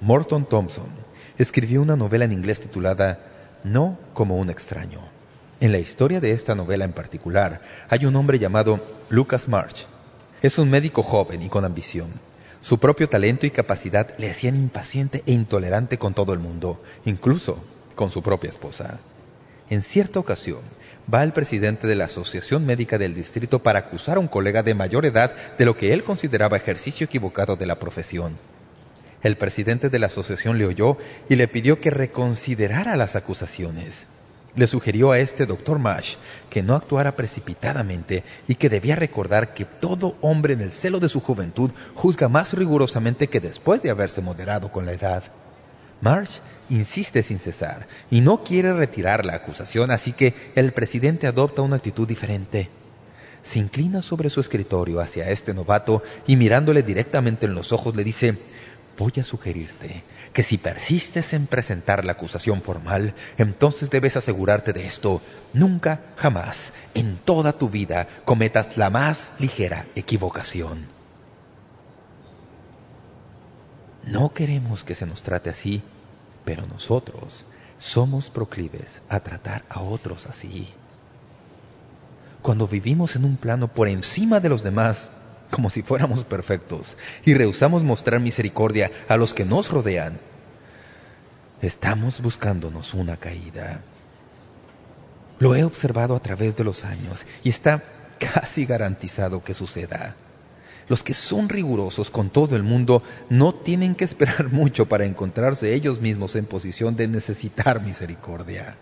Morton 0.00 0.46
Thompson 0.46 0.88
escribió 1.36 1.82
una 1.82 1.94
novela 1.94 2.24
en 2.24 2.32
inglés 2.32 2.60
titulada 2.60 3.18
no 3.64 3.98
como 4.14 4.36
un 4.36 4.48
extraño. 4.48 5.09
En 5.60 5.72
la 5.72 5.78
historia 5.78 6.20
de 6.20 6.32
esta 6.32 6.54
novela 6.54 6.86
en 6.86 6.94
particular 6.94 7.60
hay 7.90 8.06
un 8.06 8.16
hombre 8.16 8.38
llamado 8.38 8.80
Lucas 9.10 9.46
March. 9.46 9.86
Es 10.40 10.58
un 10.58 10.70
médico 10.70 11.02
joven 11.02 11.42
y 11.42 11.50
con 11.50 11.66
ambición. 11.66 12.08
Su 12.62 12.78
propio 12.78 13.10
talento 13.10 13.44
y 13.44 13.50
capacidad 13.50 14.16
le 14.16 14.30
hacían 14.30 14.56
impaciente 14.56 15.22
e 15.26 15.32
intolerante 15.32 15.98
con 15.98 16.14
todo 16.14 16.32
el 16.32 16.38
mundo, 16.38 16.82
incluso 17.04 17.62
con 17.94 18.08
su 18.08 18.22
propia 18.22 18.48
esposa. 18.48 19.00
En 19.68 19.82
cierta 19.82 20.18
ocasión, 20.18 20.60
va 21.12 21.22
el 21.22 21.34
presidente 21.34 21.86
de 21.86 21.94
la 21.94 22.06
Asociación 22.06 22.64
Médica 22.64 22.96
del 22.96 23.14
Distrito 23.14 23.58
para 23.58 23.80
acusar 23.80 24.16
a 24.16 24.20
un 24.20 24.28
colega 24.28 24.62
de 24.62 24.74
mayor 24.74 25.04
edad 25.04 25.34
de 25.58 25.66
lo 25.66 25.76
que 25.76 25.92
él 25.92 26.04
consideraba 26.04 26.56
ejercicio 26.56 27.04
equivocado 27.04 27.56
de 27.56 27.66
la 27.66 27.78
profesión. 27.78 28.38
El 29.22 29.36
presidente 29.36 29.90
de 29.90 29.98
la 29.98 30.06
asociación 30.06 30.56
le 30.56 30.64
oyó 30.64 30.96
y 31.28 31.36
le 31.36 31.48
pidió 31.48 31.82
que 31.82 31.90
reconsiderara 31.90 32.96
las 32.96 33.14
acusaciones. 33.14 34.06
Le 34.56 34.66
sugirió 34.66 35.12
a 35.12 35.18
este 35.18 35.46
doctor 35.46 35.78
Mash 35.78 36.16
que 36.48 36.62
no 36.62 36.74
actuara 36.74 37.14
precipitadamente 37.14 38.24
y 38.48 38.56
que 38.56 38.68
debía 38.68 38.96
recordar 38.96 39.54
que 39.54 39.64
todo 39.64 40.16
hombre 40.20 40.54
en 40.54 40.60
el 40.60 40.72
celo 40.72 40.98
de 40.98 41.08
su 41.08 41.20
juventud 41.20 41.70
juzga 41.94 42.28
más 42.28 42.52
rigurosamente 42.52 43.28
que 43.28 43.40
después 43.40 43.82
de 43.82 43.90
haberse 43.90 44.20
moderado 44.20 44.72
con 44.72 44.86
la 44.86 44.92
edad. 44.92 45.22
Marsh 46.00 46.38
insiste 46.68 47.22
sin 47.22 47.38
cesar 47.38 47.86
y 48.10 48.20
no 48.22 48.42
quiere 48.42 48.72
retirar 48.72 49.24
la 49.24 49.34
acusación, 49.34 49.90
así 49.90 50.12
que 50.12 50.34
el 50.54 50.72
presidente 50.72 51.26
adopta 51.26 51.62
una 51.62 51.76
actitud 51.76 52.08
diferente. 52.08 52.70
Se 53.42 53.58
inclina 53.58 54.02
sobre 54.02 54.30
su 54.30 54.40
escritorio 54.40 55.00
hacia 55.00 55.30
este 55.30 55.54
novato 55.54 56.02
y 56.26 56.36
mirándole 56.36 56.82
directamente 56.82 57.46
en 57.46 57.54
los 57.54 57.72
ojos 57.72 57.94
le 57.94 58.04
dice 58.04 58.36
voy 58.98 59.12
a 59.18 59.24
sugerirte 59.24 60.02
que 60.32 60.42
si 60.42 60.58
persistes 60.58 61.32
en 61.32 61.46
presentar 61.46 62.04
la 62.04 62.12
acusación 62.12 62.62
formal, 62.62 63.14
entonces 63.36 63.90
debes 63.90 64.16
asegurarte 64.16 64.72
de 64.72 64.86
esto. 64.86 65.20
Nunca, 65.52 66.00
jamás, 66.16 66.72
en 66.94 67.16
toda 67.16 67.52
tu 67.52 67.68
vida, 67.68 68.08
cometas 68.24 68.76
la 68.76 68.90
más 68.90 69.32
ligera 69.38 69.86
equivocación. 69.94 70.86
No 74.04 74.32
queremos 74.32 74.84
que 74.84 74.94
se 74.94 75.06
nos 75.06 75.22
trate 75.22 75.50
así, 75.50 75.82
pero 76.44 76.66
nosotros 76.66 77.44
somos 77.78 78.30
proclives 78.30 79.02
a 79.08 79.20
tratar 79.20 79.64
a 79.68 79.80
otros 79.80 80.26
así. 80.26 80.72
Cuando 82.40 82.66
vivimos 82.66 83.16
en 83.16 83.24
un 83.24 83.36
plano 83.36 83.68
por 83.68 83.88
encima 83.88 84.40
de 84.40 84.48
los 84.48 84.62
demás, 84.62 85.10
como 85.50 85.70
si 85.70 85.82
fuéramos 85.82 86.24
perfectos, 86.24 86.96
y 87.24 87.34
rehusamos 87.34 87.82
mostrar 87.82 88.20
misericordia 88.20 88.90
a 89.08 89.16
los 89.16 89.34
que 89.34 89.44
nos 89.44 89.70
rodean, 89.70 90.18
estamos 91.60 92.20
buscándonos 92.20 92.94
una 92.94 93.16
caída. 93.16 93.82
Lo 95.38 95.54
he 95.54 95.64
observado 95.64 96.14
a 96.14 96.20
través 96.20 96.56
de 96.56 96.64
los 96.64 96.84
años 96.84 97.24
y 97.42 97.48
está 97.48 97.82
casi 98.18 98.66
garantizado 98.66 99.42
que 99.42 99.54
suceda. 99.54 100.14
Los 100.88 101.04
que 101.04 101.14
son 101.14 101.48
rigurosos 101.48 102.10
con 102.10 102.30
todo 102.30 102.56
el 102.56 102.62
mundo 102.62 103.02
no 103.28 103.54
tienen 103.54 103.94
que 103.94 104.04
esperar 104.04 104.48
mucho 104.52 104.86
para 104.86 105.06
encontrarse 105.06 105.72
ellos 105.74 106.00
mismos 106.00 106.36
en 106.36 106.46
posición 106.46 106.96
de 106.96 107.08
necesitar 107.08 107.80
misericordia. 107.80 108.76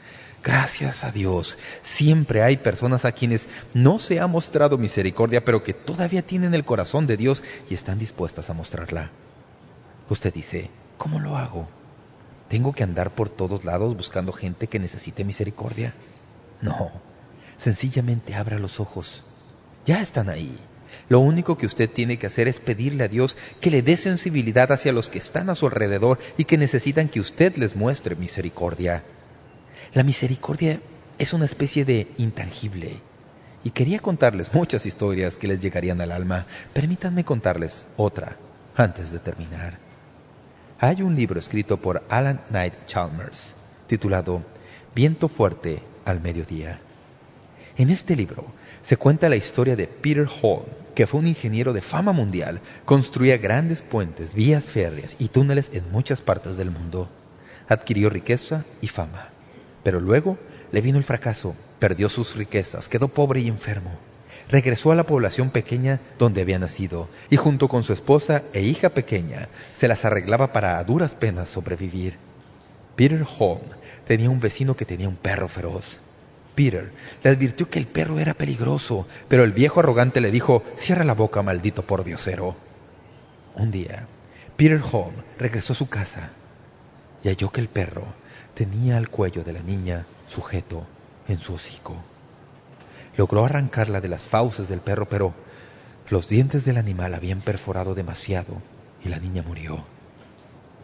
Gracias 0.49 1.05
a 1.05 1.11
Dios, 1.11 1.59
siempre 1.83 2.43
hay 2.43 2.57
personas 2.57 3.05
a 3.05 3.13
quienes 3.13 3.49
no 3.75 3.99
se 3.99 4.19
ha 4.19 4.27
mostrado 4.27 4.79
misericordia, 4.79 5.45
pero 5.45 5.63
que 5.63 5.75
todavía 5.75 6.23
tienen 6.23 6.55
el 6.55 6.65
corazón 6.65 7.07
de 7.07 7.19
Dios 7.19 7.43
y 7.69 7.75
están 7.75 7.99
dispuestas 7.99 8.49
a 8.49 8.55
mostrarla. 8.55 9.11
Usted 10.09 10.33
dice, 10.33 10.71
¿cómo 10.97 11.21
lo 11.21 11.37
hago? 11.37 11.69
¿Tengo 12.49 12.73
que 12.73 12.83
andar 12.83 13.15
por 13.15 13.29
todos 13.29 13.67
lados 13.67 13.95
buscando 13.95 14.33
gente 14.33 14.69
que 14.69 14.79
necesite 14.79 15.23
misericordia? 15.23 15.93
No, 16.63 16.93
sencillamente 17.59 18.35
abra 18.35 18.59
los 18.59 18.81
ojos. 18.81 19.25
Ya 19.85 20.01
están 20.01 20.31
ahí. 20.31 20.57
Lo 21.11 21.21
único 21.21 21.59
que 21.59 21.67
usted 21.67 21.91
tiene 21.91 22.19
que 22.19 22.27
hacer 22.27 22.49
es 22.49 22.59
pedirle 22.59 23.05
a 23.05 23.09
Dios 23.09 23.37
que 23.61 23.71
le 23.71 23.83
dé 23.83 23.99
sensibilidad 23.99 24.73
hacia 24.73 24.95
los 24.95 25.11
que 25.11 25.19
están 25.19 25.51
a 25.51 25.55
su 25.55 25.67
alrededor 25.67 26.19
y 26.39 26.47
que 26.47 26.57
necesitan 26.57 27.11
que 27.11 27.21
usted 27.21 27.55
les 27.57 27.77
muestre 27.77 28.17
misericordia. 28.17 29.05
La 29.95 30.03
misericordia 30.03 30.81
es 31.19 31.33
una 31.33 31.47
especie 31.47 31.85
de 31.85 32.09
intangible. 32.19 33.01
Y 33.65 33.71
quería 33.71 33.99
contarles 33.99 34.53
muchas 34.55 34.87
historias 34.87 35.37
que 35.37 35.49
les 35.49 35.61
llegarían 35.61 36.01
al 36.01 36.13
alma. 36.13 36.47
Permítanme 36.73 37.25
contarles 37.25 37.87
otra 37.97 38.37
antes 38.77 39.11
de 39.11 39.19
terminar. 39.19 39.79
Hay 40.79 41.03
un 41.03 41.17
libro 41.17 41.41
escrito 41.41 41.79
por 41.79 42.05
Alan 42.09 42.41
Knight 42.49 42.87
Chalmers 42.87 43.55
titulado 43.89 44.43
Viento 44.95 45.29
fuerte 45.29 45.83
al 46.05 46.21
mediodía. 46.21 46.79
En 47.77 47.91
este 47.91 48.15
libro 48.15 48.45
se 48.83 48.97
cuenta 48.97 49.29
la 49.29 49.37
historia 49.37 49.75
de 49.75 49.87
Peter 49.87 50.27
Hall, 50.43 50.65
que 50.95 51.07
fue 51.07 51.21
un 51.21 51.27
ingeniero 51.27 51.73
de 51.73 51.83
fama 51.83 52.13
mundial, 52.13 52.61
construía 52.85 53.39
grandes 53.39 53.83
puentes, 53.83 54.35
vías 54.35 54.69
férreas 54.69 55.17
y 55.19 55.29
túneles 55.29 55.71
en 55.73 55.91
muchas 55.91 56.21
partes 56.21 56.57
del 56.57 56.71
mundo. 56.71 57.09
Adquirió 57.69 58.11
riqueza 58.11 58.65
y 58.81 58.89
fama. 58.89 59.31
Pero 59.83 60.01
luego 60.01 60.39
le 60.73 60.81
vino 60.81 60.99
el 60.99 61.05
fracaso, 61.05 61.55
perdió 61.79 62.09
sus 62.09 62.37
riquezas, 62.37 62.89
quedó 62.89 63.09
pobre 63.09 63.41
y 63.41 63.49
enfermo. 63.49 63.99
Regresó 64.51 64.93
a 64.93 64.95
la 64.95 65.05
población 65.05 65.51
pequeña 65.51 66.01
donde 66.19 66.41
había 66.41 66.59
nacido 66.59 67.09
y 67.29 67.37
junto 67.37 67.69
con 67.69 67.83
su 67.83 67.93
esposa 67.93 68.43
e 68.53 68.63
hija 68.63 68.89
pequeña 68.91 69.49
se 69.75 69.89
las 69.89 70.05
arreglaba 70.05 70.53
para 70.53 70.79
a 70.79 70.85
duras 70.85 71.15
penas 71.15 71.51
sobrevivir. 71.51 72.17
Peter 72.97 73.25
Holm 73.39 73.61
tenía 74.07 74.31
un 74.31 74.41
vecino 74.41 74.75
que 74.75 74.87
tenía 74.87 75.09
un 75.09 75.17
perro 75.17 75.49
feroz. 75.49 75.99
Peter 76.55 76.91
le 77.23 77.31
advirtió 77.31 77.71
que 77.71 77.79
el 77.79 77.87
perro 77.87 78.19
era 78.19 78.35
peligroso, 78.35 79.07
pero 79.29 79.45
el 79.45 79.53
viejo 79.53 79.81
arrogante 79.81 80.21
le 80.21 80.31
dijo, 80.33 80.65
«Cierra 80.77 81.05
la 81.05 81.15
boca, 81.15 81.43
maldito 81.43 81.83
pordiosero». 81.87 82.57
Un 83.55 83.71
día, 83.71 84.09
Peter 84.57 84.81
Holm 84.91 85.15
regresó 85.39 85.75
a 85.75 85.77
su 85.77 85.89
casa 85.89 86.31
y 87.23 87.29
halló 87.29 87.53
que 87.53 87.61
el 87.61 87.69
perro 87.69 88.07
tenía 88.59 88.99
el 88.99 89.09
cuello 89.09 89.45
de 89.45 89.53
la 89.53 89.63
niña 89.63 90.05
sujeto 90.27 90.85
en 91.29 91.39
su 91.39 91.55
hocico. 91.55 91.95
Logró 93.17 93.45
arrancarla 93.45 94.01
de 94.01 94.09
las 94.09 94.27
fauces 94.27 94.69
del 94.69 94.81
perro, 94.81 95.09
pero 95.09 95.33
los 96.11 96.29
dientes 96.29 96.65
del 96.65 96.77
animal 96.77 97.15
habían 97.15 97.41
perforado 97.41 97.95
demasiado 97.95 98.55
y 99.05 99.11
la 99.11 99.21
niña 99.21 99.45
murió. 99.47 99.85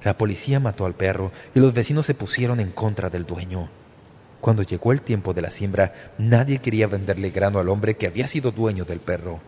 La 0.04 0.16
policía 0.16 0.60
mató 0.60 0.86
al 0.86 0.94
perro 0.94 1.32
y 1.52 1.58
los 1.58 1.74
vecinos 1.74 2.06
se 2.06 2.14
pusieron 2.14 2.60
en 2.60 2.70
contra 2.70 3.10
del 3.10 3.26
dueño. 3.26 3.68
Cuando 4.40 4.62
llegó 4.62 4.92
el 4.92 5.02
tiempo 5.02 5.34
de 5.34 5.42
la 5.42 5.50
siembra, 5.50 5.94
nadie 6.16 6.60
quería 6.60 6.86
venderle 6.86 7.30
grano 7.30 7.58
al 7.58 7.68
hombre 7.68 7.96
que 7.96 8.06
había 8.06 8.28
sido 8.28 8.52
dueño 8.52 8.84
del 8.84 9.00
perro. 9.00 9.40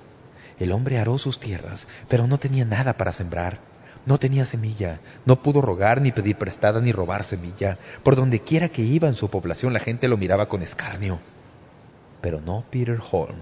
El 0.58 0.72
hombre 0.72 0.98
aró 0.98 1.16
sus 1.18 1.38
tierras, 1.38 1.86
pero 2.08 2.26
no 2.26 2.38
tenía 2.38 2.64
nada 2.64 2.96
para 2.96 3.12
sembrar. 3.12 3.60
No 4.07 4.18
tenía 4.18 4.46
semilla, 4.46 5.00
no 5.24 5.42
pudo 5.42 5.61
rogar 5.61 6.00
ni 6.00 6.12
pedir 6.12 6.36
prestada 6.36 6.80
ni 6.80 6.92
robar 6.92 7.24
semilla. 7.24 7.76
Por 8.04 8.14
donde 8.14 8.40
quiera 8.40 8.68
que 8.68 8.82
iba 8.82 9.09
en 9.09 9.14
su 9.14 9.28
población 9.28 9.72
la 9.72 9.80
gente 9.80 10.07
lo 10.07 10.16
miraba 10.16 10.48
con 10.48 10.62
escarnio. 10.62 11.18
Pero 12.20 12.40
no 12.40 12.64
Peter 12.70 13.00
Holm, 13.11 13.36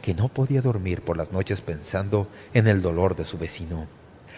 que 0.00 0.14
no 0.14 0.28
podía 0.28 0.62
dormir 0.62 1.02
por 1.02 1.18
las 1.18 1.30
noches 1.30 1.60
pensando 1.60 2.26
en 2.54 2.68
el 2.68 2.80
dolor 2.80 3.16
de 3.16 3.26
su 3.26 3.36
vecino. 3.36 3.86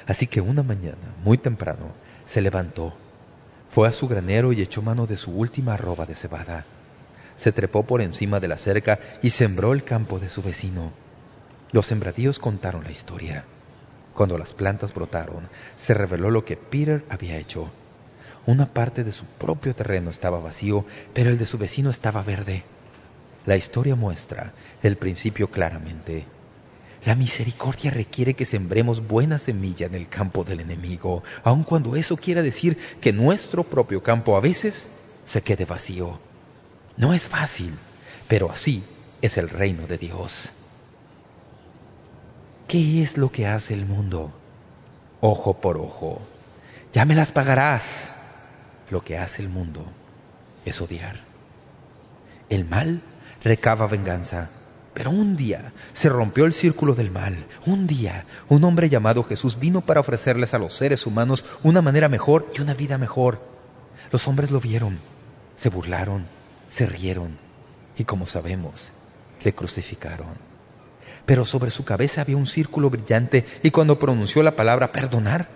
Así 0.08 0.26
que 0.26 0.40
una 0.40 0.64
mañana, 0.64 1.14
muy 1.22 1.38
temprano, 1.38 1.92
se 2.26 2.42
levantó, 2.42 2.92
fue 3.70 3.88
a 3.88 3.92
su 3.92 4.08
granero 4.08 4.52
y 4.52 4.60
echó 4.60 4.82
mano 4.82 5.06
de 5.06 5.16
su 5.16 5.30
última 5.30 5.74
arroba 5.74 6.04
de 6.04 6.16
cebada. 6.16 6.66
Se 7.36 7.52
trepó 7.52 7.84
por 7.84 8.00
encima 8.00 8.40
de 8.40 8.48
la 8.48 8.56
cerca 8.56 8.98
y 9.22 9.30
sembró 9.30 9.72
el 9.72 9.84
campo 9.84 10.18
de 10.18 10.28
su 10.28 10.42
vecino. 10.42 10.92
Los 11.72 11.86
sembradíos 11.86 12.38
contaron 12.38 12.84
la 12.84 12.92
historia. 12.92 13.44
Cuando 14.14 14.38
las 14.38 14.54
plantas 14.54 14.94
brotaron, 14.94 15.48
se 15.76 15.92
reveló 15.92 16.30
lo 16.30 16.44
que 16.44 16.56
Peter 16.56 17.04
había 17.10 17.36
hecho. 17.36 17.70
Una 18.46 18.66
parte 18.66 19.04
de 19.04 19.12
su 19.12 19.24
propio 19.24 19.74
terreno 19.74 20.10
estaba 20.10 20.38
vacío, 20.38 20.84
pero 21.12 21.30
el 21.30 21.38
de 21.38 21.46
su 21.46 21.58
vecino 21.58 21.90
estaba 21.90 22.22
verde. 22.22 22.62
La 23.44 23.56
historia 23.56 23.96
muestra 23.96 24.52
el 24.82 24.96
principio 24.96 25.50
claramente. 25.50 26.26
La 27.04 27.14
misericordia 27.14 27.90
requiere 27.90 28.34
que 28.34 28.46
sembremos 28.46 29.06
buena 29.06 29.38
semilla 29.38 29.86
en 29.86 29.94
el 29.94 30.08
campo 30.08 30.44
del 30.44 30.60
enemigo, 30.60 31.22
aun 31.42 31.64
cuando 31.64 31.96
eso 31.96 32.16
quiera 32.16 32.40
decir 32.40 32.78
que 33.00 33.12
nuestro 33.12 33.64
propio 33.64 34.02
campo 34.02 34.36
a 34.36 34.40
veces 34.40 34.88
se 35.26 35.42
quede 35.42 35.66
vacío. 35.66 36.20
No 36.96 37.12
es 37.12 37.22
fácil, 37.22 37.74
pero 38.28 38.50
así 38.50 38.82
es 39.20 39.36
el 39.36 39.50
reino 39.50 39.86
de 39.86 39.98
Dios. 39.98 40.53
¿Qué 42.74 43.02
es 43.02 43.18
lo 43.18 43.30
que 43.30 43.46
hace 43.46 43.72
el 43.72 43.86
mundo? 43.86 44.32
Ojo 45.20 45.60
por 45.60 45.76
ojo. 45.76 46.20
Ya 46.92 47.04
me 47.04 47.14
las 47.14 47.30
pagarás. 47.30 48.16
Lo 48.90 49.04
que 49.04 49.16
hace 49.16 49.42
el 49.42 49.48
mundo 49.48 49.84
es 50.64 50.80
odiar. 50.80 51.20
El 52.48 52.64
mal 52.64 53.00
recaba 53.44 53.86
venganza. 53.86 54.50
Pero 54.92 55.10
un 55.10 55.36
día 55.36 55.72
se 55.92 56.08
rompió 56.08 56.46
el 56.46 56.52
círculo 56.52 56.96
del 56.96 57.12
mal. 57.12 57.46
Un 57.64 57.86
día 57.86 58.26
un 58.48 58.64
hombre 58.64 58.88
llamado 58.88 59.22
Jesús 59.22 59.60
vino 59.60 59.82
para 59.82 60.00
ofrecerles 60.00 60.52
a 60.52 60.58
los 60.58 60.72
seres 60.72 61.06
humanos 61.06 61.44
una 61.62 61.80
manera 61.80 62.08
mejor 62.08 62.50
y 62.58 62.60
una 62.60 62.74
vida 62.74 62.98
mejor. 62.98 63.40
Los 64.10 64.26
hombres 64.26 64.50
lo 64.50 64.58
vieron, 64.58 64.98
se 65.54 65.68
burlaron, 65.68 66.26
se 66.68 66.86
rieron 66.86 67.38
y 67.96 68.02
como 68.02 68.26
sabemos, 68.26 68.90
le 69.44 69.54
crucificaron 69.54 70.53
pero 71.26 71.44
sobre 71.44 71.70
su 71.70 71.84
cabeza 71.84 72.20
había 72.20 72.36
un 72.36 72.46
círculo 72.46 72.90
brillante 72.90 73.44
y 73.62 73.70
cuando 73.70 73.98
pronunció 73.98 74.42
la 74.42 74.56
palabra 74.56 74.92
perdonar, 74.92 75.48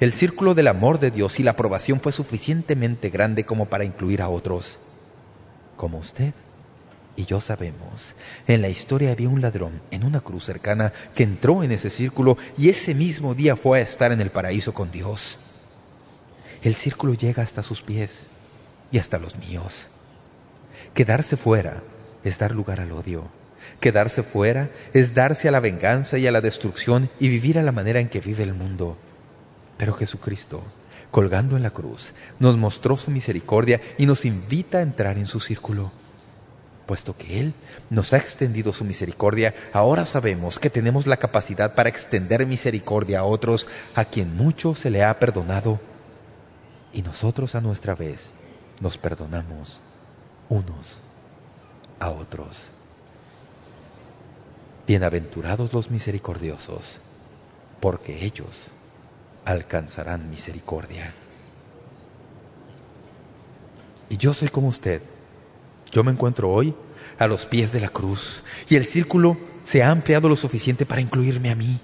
el 0.00 0.12
círculo 0.12 0.54
del 0.54 0.68
amor 0.68 0.98
de 0.98 1.10
Dios 1.10 1.40
y 1.40 1.42
la 1.42 1.50
aprobación 1.52 2.00
fue 2.00 2.12
suficientemente 2.12 3.10
grande 3.10 3.44
como 3.44 3.66
para 3.66 3.84
incluir 3.84 4.22
a 4.22 4.30
otros. 4.30 4.78
Como 5.76 5.98
usted 5.98 6.32
y 7.16 7.26
yo 7.26 7.40
sabemos, 7.40 8.14
en 8.46 8.62
la 8.62 8.70
historia 8.70 9.12
había 9.12 9.28
un 9.28 9.42
ladrón 9.42 9.82
en 9.90 10.04
una 10.04 10.20
cruz 10.20 10.44
cercana 10.44 10.92
que 11.14 11.22
entró 11.22 11.62
en 11.62 11.72
ese 11.72 11.90
círculo 11.90 12.38
y 12.56 12.70
ese 12.70 12.94
mismo 12.94 13.34
día 13.34 13.56
fue 13.56 13.78
a 13.78 13.82
estar 13.82 14.10
en 14.12 14.22
el 14.22 14.30
paraíso 14.30 14.72
con 14.72 14.90
Dios. 14.90 15.38
El 16.62 16.74
círculo 16.74 17.12
llega 17.12 17.42
hasta 17.42 17.62
sus 17.62 17.82
pies 17.82 18.28
y 18.90 18.98
hasta 18.98 19.18
los 19.18 19.36
míos. 19.36 19.88
Quedarse 20.94 21.36
fuera 21.36 21.82
es 22.24 22.38
dar 22.38 22.52
lugar 22.52 22.80
al 22.80 22.92
odio 22.92 23.39
Quedarse 23.80 24.22
fuera 24.22 24.70
es 24.92 25.14
darse 25.14 25.48
a 25.48 25.50
la 25.50 25.60
venganza 25.60 26.18
y 26.18 26.26
a 26.26 26.32
la 26.32 26.40
destrucción 26.40 27.08
y 27.18 27.28
vivir 27.28 27.58
a 27.58 27.62
la 27.62 27.72
manera 27.72 28.00
en 28.00 28.08
que 28.08 28.20
vive 28.20 28.42
el 28.42 28.54
mundo. 28.54 28.96
Pero 29.78 29.94
Jesucristo, 29.94 30.62
colgando 31.10 31.56
en 31.56 31.62
la 31.62 31.70
cruz, 31.70 32.12
nos 32.38 32.56
mostró 32.56 32.96
su 32.96 33.10
misericordia 33.10 33.80
y 33.98 34.06
nos 34.06 34.24
invita 34.24 34.78
a 34.78 34.82
entrar 34.82 35.16
en 35.18 35.26
su 35.26 35.40
círculo. 35.40 35.92
Puesto 36.86 37.16
que 37.16 37.40
Él 37.40 37.54
nos 37.88 38.12
ha 38.12 38.16
extendido 38.16 38.72
su 38.72 38.84
misericordia, 38.84 39.54
ahora 39.72 40.06
sabemos 40.06 40.58
que 40.58 40.70
tenemos 40.70 41.06
la 41.06 41.18
capacidad 41.18 41.74
para 41.74 41.88
extender 41.88 42.46
misericordia 42.46 43.20
a 43.20 43.24
otros 43.24 43.68
a 43.94 44.04
quien 44.04 44.36
mucho 44.36 44.74
se 44.74 44.90
le 44.90 45.04
ha 45.04 45.18
perdonado. 45.18 45.80
Y 46.92 47.02
nosotros 47.02 47.54
a 47.54 47.60
nuestra 47.60 47.94
vez 47.94 48.32
nos 48.80 48.98
perdonamos 48.98 49.80
unos 50.48 51.00
a 52.00 52.10
otros. 52.10 52.70
Bienaventurados 54.86 55.72
los 55.72 55.90
misericordiosos, 55.90 56.98
porque 57.80 58.24
ellos 58.24 58.72
alcanzarán 59.44 60.30
misericordia. 60.30 61.14
Y 64.08 64.16
yo 64.16 64.34
soy 64.34 64.48
como 64.48 64.68
usted. 64.68 65.02
Yo 65.92 66.02
me 66.04 66.10
encuentro 66.10 66.50
hoy 66.50 66.74
a 67.18 67.26
los 67.26 67.46
pies 67.46 67.72
de 67.72 67.80
la 67.80 67.88
cruz 67.88 68.44
y 68.68 68.76
el 68.76 68.84
círculo 68.84 69.36
se 69.64 69.82
ha 69.82 69.90
ampliado 69.90 70.28
lo 70.28 70.36
suficiente 70.36 70.86
para 70.86 71.00
incluirme 71.00 71.50
a 71.50 71.54
mí. 71.54 71.80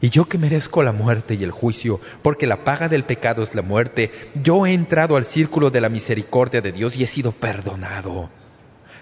Y 0.00 0.08
yo 0.08 0.24
que 0.24 0.38
merezco 0.38 0.82
la 0.82 0.92
muerte 0.92 1.34
y 1.34 1.44
el 1.44 1.50
juicio, 1.50 2.00
porque 2.22 2.46
la 2.46 2.64
paga 2.64 2.88
del 2.88 3.04
pecado 3.04 3.42
es 3.42 3.54
la 3.54 3.60
muerte, 3.60 4.10
yo 4.42 4.66
he 4.66 4.72
entrado 4.72 5.16
al 5.16 5.26
círculo 5.26 5.70
de 5.70 5.82
la 5.82 5.90
misericordia 5.90 6.62
de 6.62 6.72
Dios 6.72 6.96
y 6.96 7.04
he 7.04 7.06
sido 7.06 7.32
perdonado. 7.32 8.30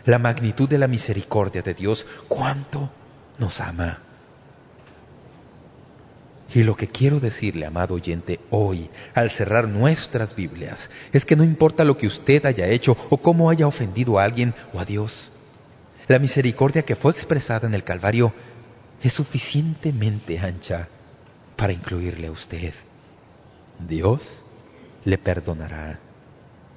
La 0.05 0.19
magnitud 0.19 0.69
de 0.69 0.79
la 0.79 0.89
misericordia 0.89 1.63
de 1.63 1.75
Dios, 1.75 2.07
cuánto 2.29 2.91
nos 3.39 3.61
ama. 3.61 3.99
Y 6.55 6.63
lo 6.63 6.77
que 6.77 6.89
quiero 6.89 7.21
decirle, 7.21 7.67
amado 7.67 7.95
oyente, 7.95 8.41
hoy, 8.51 8.89
al 9.15 9.31
cerrar 9.31 9.69
nuestras 9.69 10.35
Biblias, 10.35 10.89
es 11.13 11.27
que 11.27 11.37
no 11.37 11.45
importa 11.45 11.85
lo 11.85 11.99
que 11.99 12.07
usted 12.07 12.47
haya 12.47 12.67
hecho 12.69 12.97
o 13.11 13.19
cómo 13.19 13.51
haya 13.51 13.67
ofendido 13.67 14.19
a 14.19 14.25
alguien 14.25 14.55
o 14.73 14.81
a 14.81 14.87
Dios, 14.87 15.31
la 16.07 16.19
misericordia 16.19 16.83
que 16.83 16.97
fue 16.97 17.13
expresada 17.13 17.69
en 17.69 17.75
el 17.75 17.85
Calvario 17.85 18.33
es 19.03 19.13
suficientemente 19.13 20.39
ancha 20.39 20.89
para 21.55 21.75
incluirle 21.75 22.29
a 22.29 22.33
usted. 22.33 22.73
Dios 23.79 24.43
le 25.05 25.19
perdonará. 25.19 26.01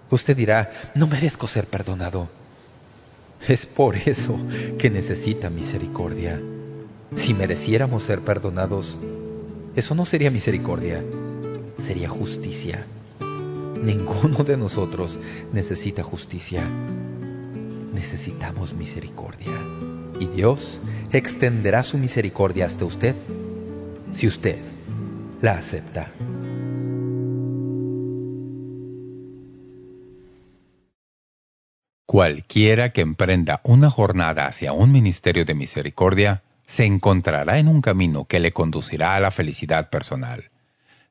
Usted 0.09 0.36
dirá, 0.36 0.72
no 0.95 1.07
merezco 1.07 1.47
ser 1.47 1.65
perdonado. 1.65 2.30
Es 3.47 3.65
por 3.65 3.95
eso 3.95 4.39
que 4.77 4.89
necesita 4.89 5.49
misericordia. 5.49 6.39
Si 7.15 7.33
mereciéramos 7.33 8.03
ser 8.03 8.21
perdonados, 8.21 8.99
eso 9.75 9.95
no 9.95 10.05
sería 10.05 10.31
misericordia, 10.31 11.03
sería 11.79 12.07
justicia. 12.07 12.85
Ninguno 13.81 14.43
de 14.43 14.57
nosotros 14.57 15.17
necesita 15.51 16.03
justicia. 16.03 16.63
Necesitamos 17.93 18.73
misericordia. 18.73 19.57
Y 20.19 20.27
Dios 20.27 20.79
extenderá 21.11 21.83
su 21.83 21.97
misericordia 21.97 22.67
hasta 22.67 22.85
usted 22.85 23.15
si 24.11 24.27
usted 24.27 24.57
la 25.41 25.53
acepta. 25.53 26.11
Cualquiera 32.12 32.91
que 32.91 32.99
emprenda 32.99 33.62
una 33.64 33.89
jornada 33.89 34.45
hacia 34.45 34.74
un 34.74 34.91
ministerio 34.91 35.45
de 35.45 35.53
misericordia 35.53 36.43
se 36.66 36.84
encontrará 36.84 37.57
en 37.57 37.70
un 37.70 37.80
camino 37.82 38.26
que 38.26 38.41
le 38.41 38.51
conducirá 38.51 39.16
a 39.16 39.22
la 39.22 39.32
felicidad 39.32 39.89
personal. 39.89 40.49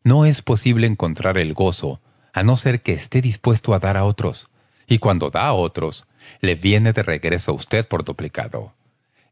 No 0.05 0.27
es 0.27 0.43
posible 0.43 0.87
encontrar 0.87 1.39
el 1.39 1.55
gozo 1.55 2.03
a 2.35 2.43
no 2.43 2.59
ser 2.59 2.83
que 2.83 2.93
esté 2.93 3.23
dispuesto 3.23 3.73
a 3.73 3.79
dar 3.79 3.97
a 3.97 4.05
otros, 4.05 4.51
y 4.87 4.99
cuando 4.99 5.31
da 5.31 5.47
a 5.47 5.55
otros, 5.55 6.05
le 6.43 6.55
viene 6.55 6.93
de 6.93 7.03
regreso 7.03 7.53
a 7.53 7.55
usted 7.55 7.89
por 7.89 8.05
duplicado. 8.05 8.75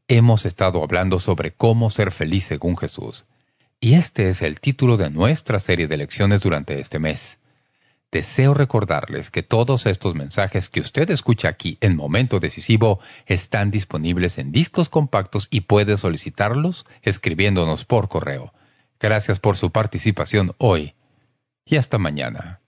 Hemos 0.09 0.47
estado 0.47 0.83
hablando 0.83 1.19
sobre 1.19 1.53
cómo 1.53 1.91
ser 1.91 2.13
feliz 2.13 2.47
según 2.47 2.79
Jesús, 2.79 3.27
y 3.79 3.93
este 3.93 4.31
es 4.31 4.41
el 4.41 4.59
título 4.61 4.97
de 4.97 5.11
nuestra 5.11 5.61
serie 5.61 5.87
de 5.87 5.99
lecciones 5.99 6.41
durante 6.41 6.81
este 6.81 6.99
mes. 6.99 7.37
Deseo 8.11 8.55
recordarles 8.55 9.31
que 9.31 9.43
todos 9.43 9.85
estos 9.85 10.15
mensajes 10.15 10.71
que 10.71 10.81
usted 10.81 11.11
escucha 11.11 11.49
aquí 11.49 11.77
en 11.83 11.95
Momento 11.95 12.41
Decisivo 12.41 13.01
están 13.27 13.71
disponibles 13.71 14.39
en 14.39 14.51
discos 14.51 14.89
compactos 14.89 15.47
y 15.51 15.61
puede 15.63 15.99
solicitarlos 15.99 16.87
escribiéndonos 17.03 17.85
por 17.85 18.09
correo. 18.09 18.55
Gracias 18.99 19.39
por 19.41 19.57
su 19.57 19.73
participación 19.73 20.53
hoy 20.57 20.95
y 21.67 21.77
hasta 21.77 21.99
mañana. 21.99 22.63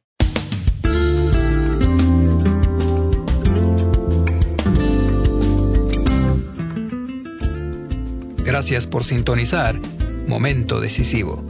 Gracias 8.45 8.87
por 8.87 9.05
sintonizar 9.05 9.81
Momento 10.27 10.81
Decisivo 10.81 11.50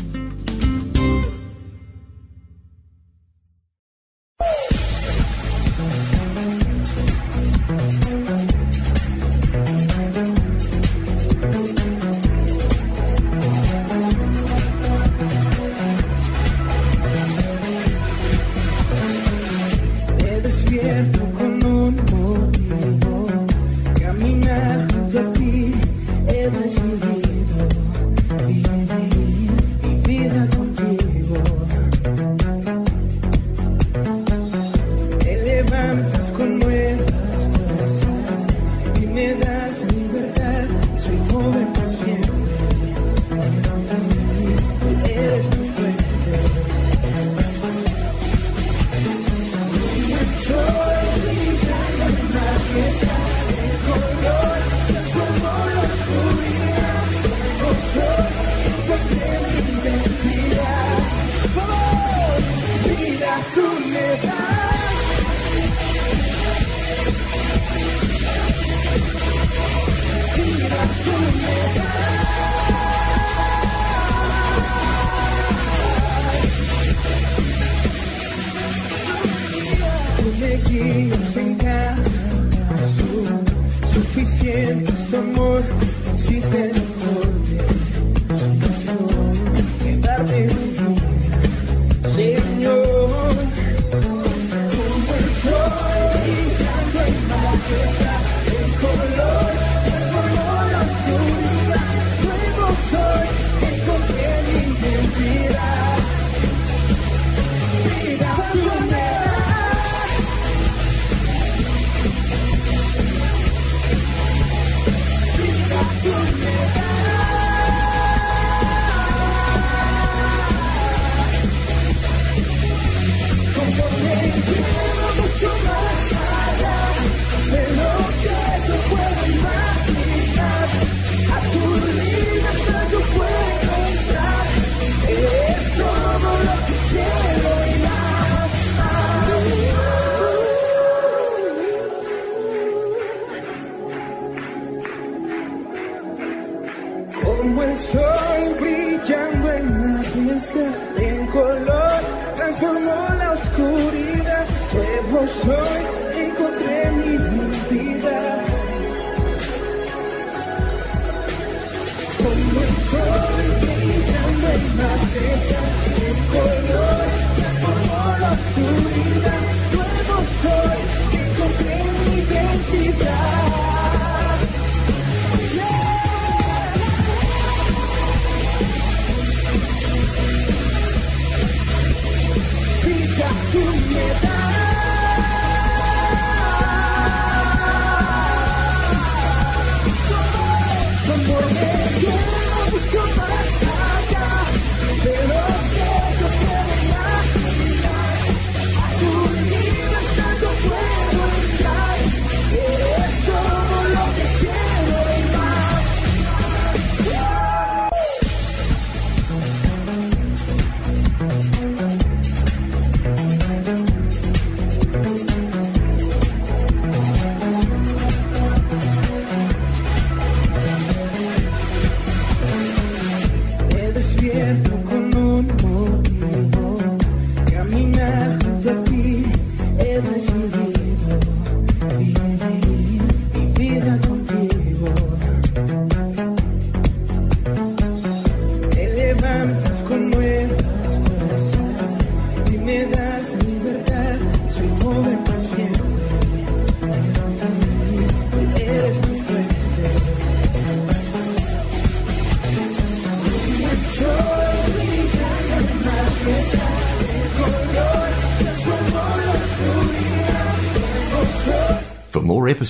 freedom. 168.91 169.50